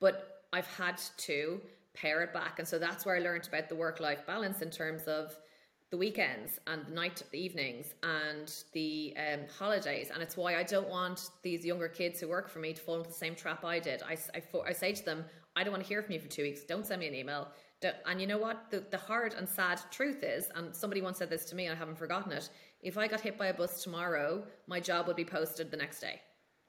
But 0.00 0.42
I've 0.52 0.66
had 0.66 1.00
to 1.18 1.60
pare 1.94 2.22
it 2.22 2.32
back. 2.32 2.58
And 2.58 2.66
so 2.66 2.78
that's 2.78 3.04
where 3.04 3.16
I 3.16 3.20
learned 3.20 3.46
about 3.48 3.68
the 3.68 3.74
work 3.74 4.00
life 4.00 4.26
balance 4.26 4.62
in 4.62 4.70
terms 4.70 5.02
of 5.02 5.36
the 5.90 5.96
weekends 5.96 6.60
and 6.68 6.86
the 6.86 6.92
night 6.92 7.20
the 7.32 7.38
evenings 7.38 7.94
and 8.04 8.52
the 8.72 9.14
um, 9.16 9.40
holidays. 9.58 10.10
And 10.12 10.22
it's 10.22 10.36
why 10.36 10.56
i 10.56 10.62
don't 10.62 10.88
want 10.88 11.30
these 11.42 11.64
younger 11.64 11.88
kids 11.88 12.20
who 12.20 12.28
work 12.28 12.48
for 12.48 12.60
me 12.60 12.72
to 12.72 12.80
fall 12.80 12.96
into 12.96 13.08
the 13.08 13.14
same 13.14 13.34
trap 13.34 13.64
i 13.64 13.80
did. 13.80 14.02
I, 14.02 14.16
I, 14.34 14.42
I 14.68 14.72
say 14.72 14.92
to 14.92 15.04
them 15.04 15.24
i 15.56 15.64
don't 15.64 15.72
want 15.72 15.82
to 15.82 15.88
hear 15.88 16.02
from 16.02 16.12
you 16.12 16.20
for 16.20 16.28
two 16.28 16.42
weeks. 16.42 16.62
Don't 16.62 16.86
send 16.86 17.00
me 17.00 17.08
an 17.08 17.14
email. 17.14 17.48
And 18.06 18.20
you 18.20 18.26
know 18.26 18.38
what? 18.38 18.70
The, 18.70 18.84
the 18.90 18.98
hard 18.98 19.34
and 19.34 19.48
sad 19.48 19.80
truth 19.90 20.22
is 20.22 20.48
and 20.54 20.74
somebody 20.74 21.02
once 21.02 21.18
said 21.18 21.30
this 21.30 21.44
to 21.46 21.56
me 21.56 21.66
and 21.66 21.74
i 21.74 21.78
haven't 21.78 21.98
forgotten 21.98 22.30
it 22.30 22.50
if 22.82 22.96
i 22.96 23.08
got 23.08 23.20
hit 23.20 23.36
by 23.36 23.46
a 23.46 23.54
bus 23.54 23.82
tomorrow 23.82 24.44
my 24.68 24.78
job 24.78 25.06
would 25.08 25.16
be 25.16 25.24
posted 25.24 25.70
the 25.70 25.76
next 25.76 26.00
day 26.00 26.20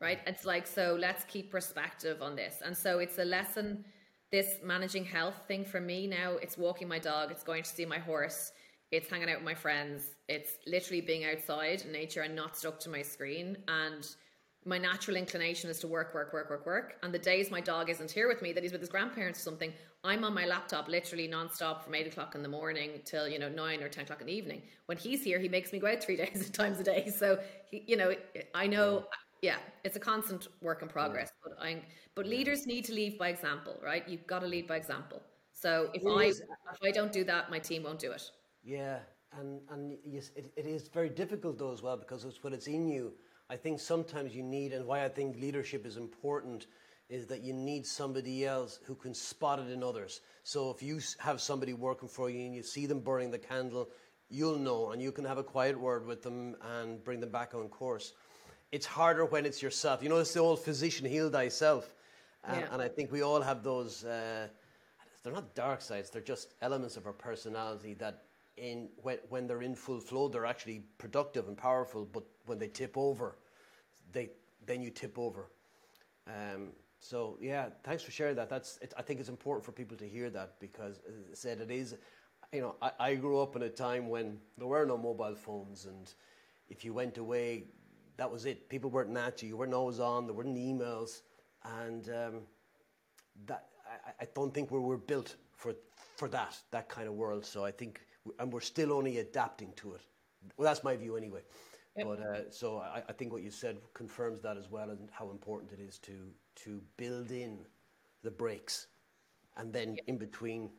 right? 0.02 0.20
It's 0.26 0.46
like, 0.46 0.66
so 0.66 0.98
let's 1.00 1.24
keep 1.26 1.52
perspective 1.52 2.22
on 2.22 2.36
this. 2.36 2.62
And 2.66 2.76
so 2.76 3.00
it's 3.00 3.20
a 3.20 3.24
lesson, 3.24 3.86
this 4.32 4.58
managing 4.64 5.06
health 5.06 5.42
thing 5.48 5.64
for 5.64 5.80
me 5.80 6.08
now, 6.08 6.38
it's 6.42 6.58
walking 6.58 6.88
my 6.88 7.00
dog, 7.00 7.32
it's 7.32 7.44
going 7.44 7.64
to 7.64 7.70
see 7.70 7.86
my 7.86 8.00
horse, 8.00 8.52
it's 8.92 9.10
hanging 9.10 9.30
out 9.30 9.38
with 9.38 9.46
my 9.46 9.54
friends, 9.54 10.16
it's 10.28 10.54
literally 10.66 11.02
being 11.02 11.26
outside 11.26 11.84
in 11.86 11.92
nature 11.92 12.22
and 12.22 12.36
not 12.36 12.58
stuck 12.58 12.80
to 12.82 12.90
my 12.90 13.02
screen. 13.02 13.58
And 13.68 14.08
my 14.66 14.78
natural 14.78 15.18
inclination 15.18 15.70
is 15.70 15.80
to 15.80 15.88
work, 15.88 16.14
work, 16.14 16.34
work, 16.34 16.50
work, 16.50 16.66
work. 16.66 16.96
And 17.04 17.14
the 17.14 17.20
days 17.20 17.50
my 17.52 17.62
dog 17.62 17.90
isn't 17.90 18.12
here 18.12 18.28
with 18.28 18.42
me, 18.42 18.54
that 18.54 18.64
he's 18.64 18.72
with 18.72 18.82
his 18.82 18.90
grandparents 18.90 19.40
or 19.40 19.44
something, 19.44 19.74
I'm 20.04 20.24
on 20.24 20.34
my 20.34 20.46
laptop 20.46 20.88
literally 20.88 21.28
nonstop 21.28 21.84
from 21.84 21.94
eight 21.94 22.08
o'clock 22.08 22.34
in 22.34 22.42
the 22.42 22.50
morning 22.50 23.02
till 23.06 23.28
you 23.28 23.38
know 23.38 23.50
nine 23.50 23.84
or 23.84 23.90
ten 23.90 24.04
o'clock 24.04 24.22
in 24.22 24.28
the 24.28 24.34
evening. 24.34 24.64
When 24.88 24.98
he's 24.98 25.24
here, 25.24 25.40
he 25.40 25.48
makes 25.48 25.72
me 25.72 25.80
go 25.80 25.88
out 25.88 26.04
three 26.04 26.16
days 26.24 26.50
times 26.50 26.80
a 26.80 26.84
day. 26.84 27.14
So 27.16 27.40
he, 27.70 27.84
you 27.86 27.98
know, 27.98 28.14
I 28.56 28.66
know 28.66 29.06
yeah 29.42 29.58
it's 29.84 29.96
a 29.96 30.00
constant 30.00 30.48
work 30.62 30.82
in 30.82 30.88
progress 30.88 31.32
but 31.44 31.54
i 31.62 31.82
but 32.16 32.26
leaders 32.26 32.68
need 32.68 32.86
to 32.86 32.94
lead 32.94 33.18
by 33.18 33.30
example 33.30 33.80
right? 33.84 34.08
You've 34.08 34.28
got 34.28 34.40
to 34.40 34.48
lead 34.48 34.68
by 34.68 34.78
example. 34.78 35.22
So 35.54 35.90
if 35.94 36.04
i 36.06 36.26
if 36.26 36.84
i 36.84 36.92
don't 36.92 37.12
do 37.12 37.24
that 37.26 37.50
my 37.50 37.60
team 37.60 37.84
won't 37.84 38.00
do 38.00 38.12
it. 38.12 38.30
Yeah 38.64 39.00
and 39.40 39.62
and 39.72 39.98
yes 40.06 40.32
it, 40.36 40.52
it 40.58 40.66
is 40.66 40.88
very 40.88 41.10
difficult 41.10 41.58
though 41.58 41.72
as 41.72 41.82
well 41.82 41.98
because 41.98 42.26
it's 42.26 42.44
when 42.44 42.54
it's 42.54 42.68
in 42.68 42.88
you. 42.88 43.14
I 43.50 43.58
think 43.58 43.80
sometimes 43.80 44.34
you 44.34 44.44
need 44.44 44.72
and 44.74 44.86
why 44.86 45.04
i 45.04 45.10
think 45.10 45.38
leadership 45.38 45.86
is 45.86 45.98
important 45.98 46.68
is 47.10 47.26
that 47.28 47.42
you 47.42 47.54
need 47.54 47.86
somebody 47.86 48.46
else 48.46 48.80
who 48.86 48.96
can 48.96 49.14
spot 49.14 49.60
it 49.60 49.70
in 49.70 49.84
others. 49.84 50.22
So 50.44 50.70
if 50.70 50.82
you 50.82 51.02
have 51.20 51.42
somebody 51.42 51.74
working 51.74 52.08
for 52.08 52.30
you 52.30 52.46
and 52.46 52.56
you 52.56 52.64
see 52.64 52.86
them 52.86 53.02
burning 53.02 53.32
the 53.32 53.40
candle 53.40 53.90
you'll 54.30 54.58
know 54.58 54.92
and 54.92 55.02
you 55.02 55.12
can 55.12 55.26
have 55.26 55.38
a 55.38 55.44
quiet 55.44 55.78
word 55.78 56.06
with 56.06 56.22
them 56.24 56.56
and 56.78 57.04
bring 57.04 57.20
them 57.20 57.30
back 57.30 57.54
on 57.54 57.68
course 57.68 58.14
it's 58.72 58.86
harder 58.86 59.26
when 59.26 59.46
it's 59.46 59.62
yourself. 59.62 60.02
You 60.02 60.10
know, 60.10 60.18
it's 60.18 60.34
the 60.34 60.40
old 60.40 60.60
physician, 60.60 61.06
heal 61.06 61.30
thyself. 61.30 61.94
And, 62.44 62.62
yeah. 62.62 62.68
and 62.72 62.82
I 62.82 62.88
think 62.88 63.12
we 63.12 63.22
all 63.22 63.42
have 63.42 63.64
those, 63.64 64.04
uh, 64.04 64.48
they're 65.24 65.34
not 65.34 65.54
dark 65.54 65.82
sides, 65.82 66.10
they're 66.10 66.22
just 66.22 66.56
elements 66.62 66.98
of 66.98 67.06
our 67.06 67.14
personality 67.14 67.94
that 67.96 68.24
in 68.58 68.90
when, 69.02 69.18
when 69.30 69.48
they're 69.48 69.62
in 69.62 69.76
full 69.76 70.00
flow, 70.00 70.28
they're 70.28 70.46
actually 70.46 70.84
productive 70.98 71.48
and 71.48 71.58
powerful, 71.58 72.06
but 72.06 72.24
when 72.46 72.58
they 72.58 72.68
tip 72.68 72.98
over, 72.98 73.38
they 74.12 74.30
then 74.66 74.82
you 74.82 74.90
tip 74.90 75.18
over. 75.18 75.50
Um, 76.28 76.70
so 77.00 77.38
yeah, 77.42 77.70
thanks 77.84 78.04
for 78.04 78.12
sharing 78.12 78.36
that. 78.36 78.50
That's 78.50 78.78
it, 78.82 78.94
I 78.98 79.02
think 79.02 79.20
it's 79.20 79.30
important 79.30 79.66
for 79.66 79.72
people 79.72 79.98
to 79.98 80.08
hear 80.08 80.30
that 80.30 80.60
because, 80.60 81.00
as 81.08 81.16
I 81.32 81.34
said, 81.34 81.60
it 81.60 81.72
is. 81.72 81.96
You 82.54 82.62
know, 82.62 82.76
I, 82.82 82.92
I 83.00 83.16
grew 83.16 83.40
up 83.40 83.56
in 83.56 83.64
a 83.64 83.70
time 83.70 84.10
when 84.10 84.38
there 84.58 84.68
were 84.68 84.86
no 84.86 84.98
mobile 84.98 85.36
phones, 85.36 85.86
and 85.86 86.14
if 86.70 86.84
you 86.84 86.94
went 86.94 87.18
away, 87.18 87.64
that 88.17 88.32
was 88.32 88.45
it. 88.45 88.69
People 88.69 88.89
weren't 88.89 89.15
at 89.17 89.41
you. 89.41 89.50
You 89.50 89.58
weren't 89.58 89.74
always 89.74 90.00
on. 90.00 90.26
There 90.26 90.36
weren't 90.36 90.56
emails, 90.56 91.21
and 91.63 92.10
um, 92.10 92.41
that 93.45 93.67
I, 94.06 94.24
I, 94.24 94.28
don't 94.36 94.54
think 94.54 94.71
we 94.71 94.80
were 94.80 94.97
built 94.97 95.36
for 95.56 95.74
for 96.15 96.28
that 96.30 96.58
that 96.71 96.89
kind 96.89 97.08
of 97.08 97.13
world. 97.13 97.45
So 97.45 97.65
I 97.65 97.71
think, 97.71 98.02
and 98.39 98.52
we're 98.52 98.62
still 98.62 98.91
only 98.93 99.19
adapting 99.19 99.74
to 99.78 99.93
it. 99.93 100.02
Well, 100.58 100.65
that's 100.65 100.84
my 100.84 100.95
view 100.95 101.17
anyway. 101.17 101.41
Yep. 101.97 102.08
But 102.08 102.19
uh, 102.19 102.50
so 102.50 102.78
I, 102.78 103.04
I, 103.10 103.12
think 103.12 103.34
what 103.34 103.43
you 103.43 103.52
said 103.52 103.78
confirms 103.93 104.41
that 104.41 104.58
as 104.58 104.71
well, 104.71 104.89
and 104.91 105.10
how 105.12 105.30
important 105.30 105.71
it 105.74 105.80
is 105.82 105.97
to 106.00 106.13
to 106.63 106.82
build 106.97 107.32
in 107.32 107.60
the 108.24 108.32
breaks, 108.32 108.88
and 109.58 109.74
then 109.74 109.95
yep. 109.95 110.06
in 110.08 110.17
between, 110.17 110.69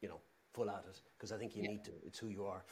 you 0.00 0.08
know, 0.08 0.20
full 0.52 0.70
at 0.70 0.84
it 0.88 1.00
because 1.16 1.32
I 1.32 1.38
think 1.38 1.56
you 1.56 1.62
yep. 1.62 1.70
need 1.72 1.84
to. 1.84 1.92
It's 2.06 2.18
who 2.18 2.28
you 2.28 2.44
are. 2.44 2.64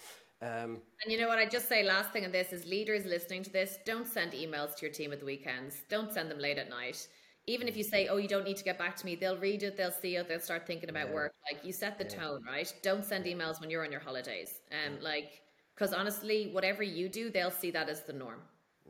Um, 0.42 0.79
and 1.03 1.12
you 1.12 1.18
know 1.18 1.29
what? 1.29 1.38
I 1.38 1.46
just 1.46 1.68
say 1.68 1.83
last 1.83 2.12
thing 2.12 2.24
on 2.24 2.33
this 2.33 2.53
is 2.53 2.64
leaders 2.64 3.05
listening 3.05 3.42
to 3.42 3.50
this, 3.50 3.79
don't 3.85 4.07
send 4.07 4.33
emails 4.33 4.74
to 4.76 4.87
your 4.87 4.92
team 4.92 5.12
at 5.12 5.20
the 5.20 5.26
weekends. 5.26 5.83
Don't 5.88 6.12
send 6.12 6.31
them 6.31 6.38
late 6.38 6.57
at 6.59 6.70
night. 6.70 7.07
Even 7.46 7.68
if 7.68 7.76
you 7.76 7.83
say, 7.83 8.07
"Oh, 8.09 8.16
you 8.16 8.29
don't 8.29 8.44
need 8.44 8.57
to 8.57 8.64
get 8.64 8.79
back 8.79 8.96
to 8.96 9.07
me," 9.07 9.16
they'll 9.16 9.38
read 9.38 9.62
it, 9.62 9.76
they'll 9.76 9.90
see 9.90 10.16
it, 10.16 10.29
they'll 10.29 10.40
start 10.40 10.66
thinking 10.66 10.88
about 10.88 11.09
yeah. 11.09 11.14
work. 11.14 11.33
Like 11.50 11.64
you 11.64 11.72
set 11.72 11.98
the 11.98 12.05
yeah. 12.05 12.22
tone, 12.22 12.42
right? 12.46 12.72
Don't 12.83 13.05
send 13.05 13.24
emails 13.24 13.61
when 13.61 13.70
you're 13.70 13.85
on 13.85 13.90
your 13.90 14.00
holidays. 14.00 14.61
Um, 14.70 14.94
yeah. 14.94 15.05
like 15.05 15.42
because 15.74 15.92
honestly, 15.92 16.50
whatever 16.53 16.83
you 16.83 17.09
do, 17.09 17.31
they'll 17.31 17.50
see 17.50 17.70
that 17.70 17.88
as 17.88 18.03
the 18.03 18.12
norm. 18.12 18.40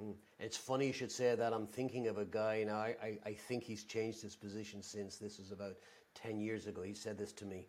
Mm. 0.00 0.14
It's 0.40 0.56
funny 0.56 0.88
you 0.88 0.92
should 0.92 1.12
say 1.12 1.34
that. 1.34 1.52
I'm 1.52 1.66
thinking 1.66 2.08
of 2.08 2.18
a 2.18 2.24
guy 2.24 2.64
now. 2.66 2.78
I, 2.78 2.96
I, 3.02 3.18
I 3.26 3.32
think 3.32 3.62
he's 3.62 3.84
changed 3.84 4.22
his 4.22 4.34
position 4.34 4.82
since 4.82 5.16
this 5.16 5.38
was 5.38 5.52
about 5.52 5.76
ten 6.14 6.40
years 6.40 6.66
ago. 6.66 6.82
He 6.82 6.94
said 6.94 7.18
this 7.18 7.32
to 7.34 7.44
me 7.44 7.66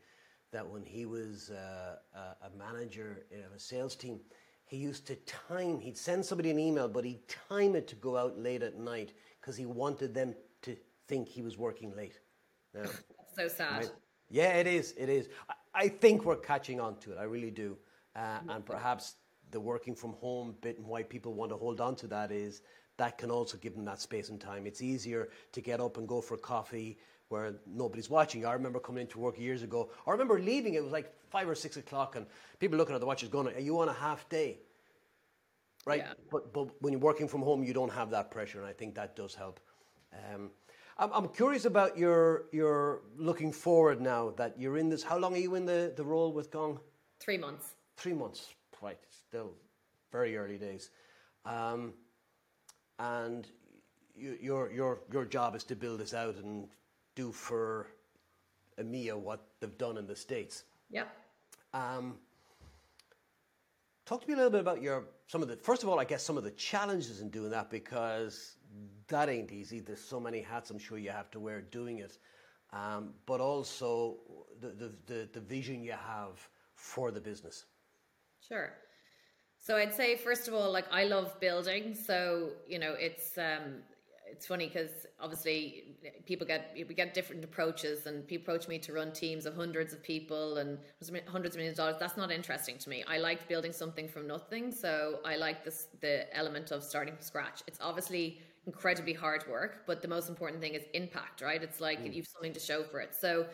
that 0.52 0.68
when 0.68 0.84
he 0.84 1.06
was 1.06 1.50
uh, 1.50 1.96
a 2.16 2.58
manager 2.58 3.26
of 3.32 3.56
a 3.56 3.60
sales 3.60 3.96
team, 3.96 4.20
he 4.66 4.78
used 4.78 5.06
to 5.08 5.16
time, 5.18 5.80
he'd 5.80 5.98
send 5.98 6.26
somebody 6.26 6.50
an 6.50 6.60
email, 6.60 6.88
but 6.88 7.04
he'd 7.04 7.28
time 7.28 7.76
it 7.76 7.88
to 7.90 7.96
go 7.96 8.16
out 8.16 8.40
late 8.40 8.64
at 8.64 8.80
night 8.80 9.14
because 9.40 9.58
he 9.58 9.66
wanted 9.66 10.14
them 10.14 10.34
to 10.62 10.78
think 11.08 11.28
he 11.28 11.42
was 11.42 11.58
working 11.58 11.94
late. 11.96 12.20
Now, 12.74 12.84
so 13.36 13.48
sad. 13.48 13.84
Right? 13.84 13.92
Yeah, 14.30 14.54
it 14.54 14.68
is. 14.68 14.94
It 14.98 15.10
is. 15.10 15.28
I, 15.50 15.54
I, 15.74 15.88
think 15.90 16.24
we're 16.24 16.38
catching 16.38 16.80
on 16.80 16.96
to 17.00 17.12
it. 17.12 17.18
I 17.20 17.24
really 17.24 17.52
do. 17.52 17.78
Uh, 18.16 18.40
and 18.48 18.66
perhaps 18.66 19.16
the 19.52 19.60
working 19.60 19.94
from 19.94 20.14
home 20.14 20.56
bit 20.62 20.78
and 20.78 20.88
why 20.88 21.04
people 21.04 21.34
want 21.34 21.52
to 21.52 21.58
hold 21.58 21.82
on 21.82 21.96
to 21.98 22.08
that 22.08 22.32
is 22.32 22.62
that 22.98 23.18
can 23.18 23.30
also 23.30 23.58
give 23.58 23.74
them 23.74 23.84
that 23.86 24.00
space 24.00 24.30
and 24.30 24.40
time. 24.40 24.66
It's 24.66 24.82
easier 24.82 25.30
to 25.52 25.62
get 25.62 25.82
up 25.82 25.98
and 25.98 26.08
go 26.08 26.22
for 26.22 26.38
coffee 26.38 26.98
where 27.32 27.56
nobody's 27.66 28.10
watching. 28.10 28.46
I 28.46 28.54
remember 28.54 28.80
coming 28.80 29.02
into 29.02 29.20
work 29.20 29.40
years 29.40 29.64
ago. 29.64 29.90
I 30.06 30.12
remember 30.12 30.40
leaving. 30.40 30.74
It 30.74 30.84
was 30.84 30.92
like 30.92 31.14
five 31.30 31.48
or 31.48 31.56
six 31.56 31.78
o'clock, 31.78 32.16
and 32.16 32.26
people 32.60 32.78
looking 32.78 32.94
at 32.96 33.02
the 33.02 33.08
watches, 33.08 33.30
going, 33.30 33.48
"Are 33.48 33.60
you 33.60 33.80
on 33.80 33.90
a 33.90 33.94
half 33.94 34.28
day?" 34.30 34.60
Right. 35.86 36.04
Yeah. 36.06 36.14
But 36.30 36.54
but 36.54 36.82
when 36.82 36.94
you're 36.94 37.02
working 37.02 37.28
from 37.28 37.42
home, 37.42 37.64
you 37.64 37.74
don't 37.74 37.92
have 37.92 38.10
that 38.12 38.30
pressure, 38.32 38.60
and 38.60 38.68
I 38.68 38.74
think 38.74 38.96
that 38.96 39.16
does 39.16 39.34
help. 39.34 39.60
Um, 40.14 40.52
I'm, 40.98 41.12
I'm 41.14 41.28
curious 41.30 41.66
about 41.66 41.98
your 41.98 42.46
your 42.52 43.02
looking 43.18 43.52
forward 43.52 44.02
now 44.02 44.32
that 44.32 44.60
you're 44.60 44.78
in 44.78 44.90
this. 44.90 45.04
How 45.04 45.18
long 45.18 45.34
are 45.34 45.40
you 45.40 45.56
in 45.56 45.66
the, 45.66 45.94
the 45.96 46.04
role 46.04 46.34
with 46.34 46.52
Gong? 46.52 46.80
Three 47.20 47.38
months. 47.38 47.76
Three 47.98 48.14
months. 48.14 48.54
Right. 48.82 49.00
Still 49.10 49.54
very 50.12 50.36
early 50.36 50.58
days. 50.58 50.90
Um, 51.46 51.94
and 53.00 53.48
you, 54.16 54.38
your 54.42 54.72
your 54.72 55.00
your 55.12 55.26
job 55.26 55.56
is 55.56 55.64
to 55.66 55.76
build 55.76 56.00
this 56.00 56.14
out 56.14 56.36
and 56.36 56.68
do 57.22 57.32
for 57.32 57.88
EMEA 58.80 59.16
what 59.16 59.42
they've 59.60 59.78
done 59.78 59.98
in 59.98 60.08
the 60.08 60.16
states. 60.16 60.64
Yep. 60.90 61.08
Um, 61.74 62.16
talk 64.06 64.22
to 64.22 64.28
me 64.28 64.34
a 64.34 64.38
little 64.38 64.52
bit 64.52 64.62
about 64.62 64.82
your 64.82 65.06
some 65.28 65.42
of 65.42 65.48
the 65.48 65.56
first 65.56 65.84
of 65.84 65.90
all, 65.90 66.00
I 66.00 66.06
guess 66.12 66.24
some 66.24 66.38
of 66.38 66.44
the 66.44 66.52
challenges 66.52 67.22
in 67.22 67.30
doing 67.30 67.52
that 67.52 67.70
because 67.70 68.58
that 69.08 69.30
ain't 69.30 69.52
easy. 69.52 69.80
There's 69.80 70.02
so 70.02 70.20
many 70.20 70.42
hats 70.42 70.70
I'm 70.72 70.80
sure 70.80 70.98
you 70.98 71.12
have 71.12 71.32
to 71.32 71.40
wear 71.40 71.62
doing 71.62 72.00
it, 72.00 72.18
um, 72.74 73.14
but 73.26 73.40
also 73.40 74.18
the, 74.60 74.70
the 74.82 74.90
the 75.06 75.30
the 75.34 75.42
vision 75.56 75.84
you 75.84 75.98
have 76.18 76.36
for 76.76 77.12
the 77.12 77.22
business. 77.22 77.66
Sure. 78.48 78.74
So 79.58 79.78
I'd 79.78 79.94
say 79.94 80.18
first 80.18 80.48
of 80.48 80.54
all, 80.56 80.72
like 80.72 80.88
I 80.92 81.04
love 81.04 81.40
building. 81.40 81.96
So 81.96 82.52
you 82.68 82.80
know, 82.80 82.94
it's 83.08 83.38
um, 83.38 83.84
it's 84.32 84.48
funny 84.48 84.68
because 84.68 84.92
obviously 85.20 85.96
people 86.26 86.48
get 86.48 86.72
we 86.76 86.96
get 86.96 87.14
different 87.14 87.44
approaches, 87.44 88.06
and 88.06 88.28
people 88.28 88.44
approach 88.46 88.68
me 88.68 88.80
to 88.80 88.94
run 88.94 89.12
teams 89.12 89.46
of 89.46 89.56
hundreds 89.56 89.94
of 89.94 90.02
people 90.02 90.58
and 90.58 90.80
hundreds 91.28 91.56
of 91.56 91.60
millions 91.60 91.78
of 91.78 91.84
dollars. 91.84 91.96
That's 92.00 92.18
not 92.18 92.32
interesting 92.32 92.78
to 92.80 92.90
me. 92.90 93.04
I 93.08 93.18
like 93.18 93.48
building 93.48 93.74
something 93.74 94.08
from 94.08 94.28
nothing. 94.28 94.72
So 94.72 95.20
I 95.26 95.36
like 95.36 95.64
this 95.64 95.88
the 96.00 96.36
element 96.36 96.72
of 96.72 96.84
starting 96.84 97.14
from 97.16 97.24
scratch. 97.24 97.62
It's 97.68 97.80
obviously 97.82 98.40
incredibly 98.66 99.14
hard 99.14 99.44
work, 99.50 99.84
but 99.88 100.02
the 100.02 100.08
most 100.08 100.30
important 100.30 100.62
thing 100.62 100.76
is 100.76 100.84
impact, 100.94 101.42
right? 101.42 101.62
It's 101.62 101.82
like 101.82 102.00
mm. 102.00 102.14
you've 102.14 102.28
something 102.28 102.54
to 102.54 102.60
show 102.60 102.84
for 102.84 103.00
it. 103.00 103.16
So 103.16 103.46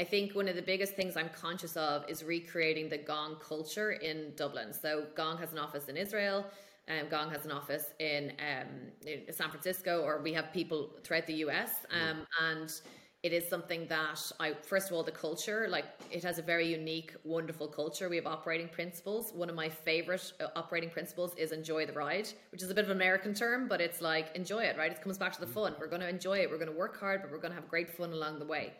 I 0.00 0.04
think 0.04 0.34
one 0.34 0.48
of 0.48 0.54
the 0.56 0.62
biggest 0.62 0.94
things 0.94 1.16
I'm 1.16 1.30
conscious 1.30 1.76
of 1.76 2.08
is 2.08 2.22
recreating 2.22 2.88
the 2.88 2.98
Gong 2.98 3.36
culture 3.40 3.92
in 3.92 4.32
Dublin. 4.36 4.72
So 4.72 5.06
Gong 5.16 5.38
has 5.38 5.52
an 5.52 5.58
office 5.58 5.88
in 5.88 5.96
Israel. 5.96 6.46
Um, 6.88 7.08
Gong 7.08 7.30
has 7.30 7.44
an 7.44 7.52
office 7.52 7.92
in, 7.98 8.32
um, 8.38 8.68
in, 9.06 9.32
San 9.32 9.50
Francisco, 9.50 10.02
or 10.02 10.22
we 10.22 10.32
have 10.32 10.52
people 10.52 10.90
throughout 11.04 11.26
the 11.26 11.34
US. 11.34 11.86
Um, 11.90 12.26
and 12.40 12.72
it 13.24 13.32
is 13.32 13.48
something 13.48 13.86
that 13.88 14.20
I, 14.38 14.54
first 14.62 14.88
of 14.88 14.94
all, 14.94 15.02
the 15.02 15.10
culture, 15.10 15.66
like 15.68 15.86
it 16.10 16.22
has 16.22 16.38
a 16.38 16.42
very 16.42 16.68
unique, 16.68 17.14
wonderful 17.24 17.66
culture. 17.66 18.08
We 18.08 18.16
have 18.16 18.26
operating 18.26 18.68
principles. 18.68 19.32
One 19.32 19.50
of 19.50 19.56
my 19.56 19.68
favorite 19.68 20.32
uh, 20.40 20.46
operating 20.54 20.88
principles 20.88 21.34
is 21.36 21.50
enjoy 21.50 21.84
the 21.86 21.92
ride, 21.92 22.28
which 22.52 22.62
is 22.62 22.70
a 22.70 22.74
bit 22.74 22.84
of 22.84 22.90
an 22.90 22.96
American 22.96 23.34
term, 23.34 23.66
but 23.66 23.80
it's 23.80 24.00
like 24.00 24.34
enjoy 24.36 24.60
it, 24.60 24.78
right? 24.78 24.92
It 24.92 25.02
comes 25.02 25.18
back 25.18 25.32
to 25.32 25.40
the 25.40 25.48
fun. 25.48 25.74
We're 25.80 25.88
going 25.88 26.00
to 26.00 26.08
enjoy 26.08 26.38
it. 26.38 26.50
We're 26.50 26.58
going 26.58 26.70
to 26.70 26.76
work 26.76 26.98
hard, 27.00 27.22
but 27.22 27.32
we're 27.32 27.40
going 27.40 27.50
to 27.50 27.60
have 27.60 27.68
great 27.68 27.90
fun 27.90 28.12
along 28.12 28.38
the 28.38 28.46
way. 28.46 28.74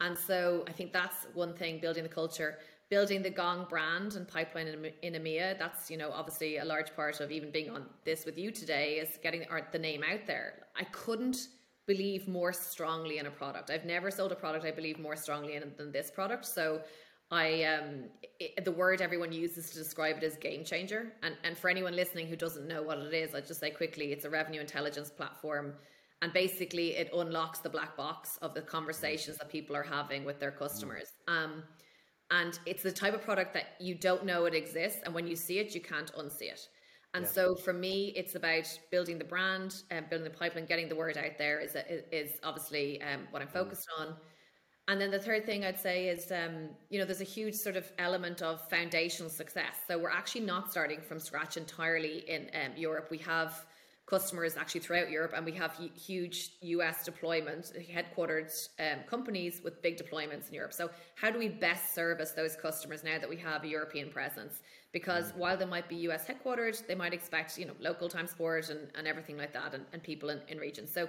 And 0.00 0.16
so 0.16 0.64
I 0.66 0.72
think 0.72 0.92
that's 0.92 1.26
one 1.34 1.54
thing, 1.54 1.78
building 1.78 2.02
the 2.02 2.08
culture, 2.08 2.58
building 2.88 3.22
the 3.22 3.30
Gong 3.30 3.66
brand 3.68 4.14
and 4.14 4.28
pipeline 4.28 4.68
in, 4.68 4.92
in 5.02 5.20
EMEA. 5.20 5.58
That's, 5.58 5.90
you 5.90 5.96
know, 5.96 6.10
obviously 6.12 6.58
a 6.58 6.64
large 6.64 6.94
part 6.94 7.20
of 7.20 7.30
even 7.32 7.50
being 7.50 7.70
on 7.70 7.86
this 8.04 8.24
with 8.24 8.38
you 8.38 8.50
today 8.50 8.94
is 8.94 9.18
getting 9.22 9.44
the 9.72 9.78
name 9.78 10.02
out 10.02 10.26
there. 10.26 10.66
I 10.76 10.84
couldn't 10.84 11.48
believe 11.86 12.28
more 12.28 12.52
strongly 12.52 13.18
in 13.18 13.26
a 13.26 13.30
product. 13.30 13.70
I've 13.70 13.84
never 13.84 14.10
sold 14.10 14.32
a 14.32 14.36
product 14.36 14.64
I 14.64 14.70
believe 14.70 14.98
more 14.98 15.16
strongly 15.16 15.54
in 15.54 15.72
than 15.76 15.92
this 15.92 16.10
product. 16.10 16.44
So 16.44 16.80
I 17.30 17.64
um 17.64 18.04
it, 18.38 18.64
the 18.64 18.72
word 18.72 19.00
everyone 19.00 19.32
uses 19.32 19.70
to 19.70 19.78
describe 19.78 20.16
it 20.18 20.22
is 20.22 20.36
game 20.36 20.64
changer. 20.64 21.12
And 21.22 21.36
and 21.44 21.56
for 21.56 21.68
anyone 21.70 21.94
listening 21.94 22.26
who 22.26 22.36
doesn't 22.36 22.66
know 22.66 22.82
what 22.82 22.98
it 22.98 23.14
is, 23.14 23.34
I'll 23.34 23.40
just 23.40 23.60
say 23.60 23.70
quickly, 23.70 24.12
it's 24.12 24.24
a 24.24 24.30
revenue 24.30 24.60
intelligence 24.60 25.10
platform 25.10 25.74
and 26.22 26.32
basically 26.32 26.96
it 26.96 27.10
unlocks 27.14 27.60
the 27.60 27.68
black 27.68 27.96
box 27.96 28.38
of 28.42 28.54
the 28.54 28.62
conversations 28.62 29.38
that 29.38 29.48
people 29.50 29.76
are 29.76 29.82
having 29.82 30.24
with 30.24 30.40
their 30.40 30.50
customers 30.50 31.12
um, 31.28 31.62
and 32.30 32.58
it's 32.66 32.82
the 32.82 32.92
type 32.92 33.14
of 33.14 33.22
product 33.22 33.54
that 33.54 33.74
you 33.80 33.94
don't 33.94 34.24
know 34.24 34.44
it 34.46 34.54
exists 34.54 35.00
and 35.04 35.14
when 35.14 35.26
you 35.26 35.36
see 35.36 35.58
it 35.58 35.74
you 35.74 35.80
can't 35.80 36.12
unsee 36.14 36.42
it 36.42 36.68
and 37.14 37.24
yeah. 37.24 37.30
so 37.30 37.54
for 37.54 37.72
me 37.72 38.12
it's 38.16 38.34
about 38.34 38.66
building 38.90 39.18
the 39.18 39.24
brand 39.24 39.82
and 39.90 40.08
building 40.10 40.24
the 40.24 40.38
pipeline 40.38 40.66
getting 40.66 40.88
the 40.88 40.96
word 40.96 41.16
out 41.16 41.38
there 41.38 41.60
is 41.60 41.76
is 42.12 42.32
obviously 42.42 43.00
um, 43.02 43.20
what 43.30 43.42
i'm 43.42 43.48
focused 43.48 43.88
on 43.98 44.16
and 44.88 45.00
then 45.00 45.10
the 45.10 45.18
third 45.18 45.44
thing 45.44 45.64
I'd 45.64 45.80
say 45.80 46.08
is, 46.08 46.30
um, 46.30 46.68
you 46.90 47.00
know, 47.00 47.04
there's 47.04 47.20
a 47.20 47.24
huge 47.24 47.54
sort 47.54 47.76
of 47.76 47.90
element 47.98 48.40
of 48.40 48.68
foundational 48.68 49.28
success. 49.28 49.74
So 49.88 49.98
we're 49.98 50.10
actually 50.10 50.42
not 50.42 50.70
starting 50.70 51.00
from 51.00 51.18
scratch 51.18 51.56
entirely 51.56 52.18
in 52.28 52.50
um, 52.54 52.76
Europe. 52.76 53.08
We 53.10 53.18
have 53.18 53.66
customers 54.06 54.56
actually 54.56 54.80
throughout 54.80 55.10
Europe, 55.10 55.32
and 55.34 55.44
we 55.44 55.52
have 55.52 55.76
huge 55.96 56.52
US 56.60 57.04
deployment, 57.04 57.72
headquartered 57.92 58.68
um, 58.78 59.00
companies 59.08 59.60
with 59.64 59.82
big 59.82 59.98
deployments 59.98 60.48
in 60.48 60.54
Europe. 60.54 60.72
So, 60.72 60.90
how 61.16 61.30
do 61.30 61.38
we 61.38 61.48
best 61.48 61.94
service 61.94 62.30
those 62.30 62.54
customers 62.54 63.02
now 63.02 63.18
that 63.18 63.28
we 63.28 63.36
have 63.38 63.64
a 63.64 63.68
European 63.68 64.08
presence? 64.10 64.62
Because 64.92 65.32
mm. 65.32 65.38
while 65.38 65.56
they 65.56 65.64
might 65.64 65.88
be 65.88 65.96
US 66.08 66.24
headquartered, 66.24 66.86
they 66.86 66.94
might 66.94 67.12
expect 67.12 67.58
you 67.58 67.66
know 67.66 67.74
local 67.80 68.08
time 68.08 68.28
sport 68.28 68.70
and, 68.70 68.88
and 68.94 69.08
everything 69.08 69.36
like 69.36 69.52
that, 69.52 69.74
and, 69.74 69.84
and 69.92 70.02
people 70.02 70.30
in, 70.30 70.40
in 70.48 70.58
regions. 70.58 70.90
So. 70.92 71.08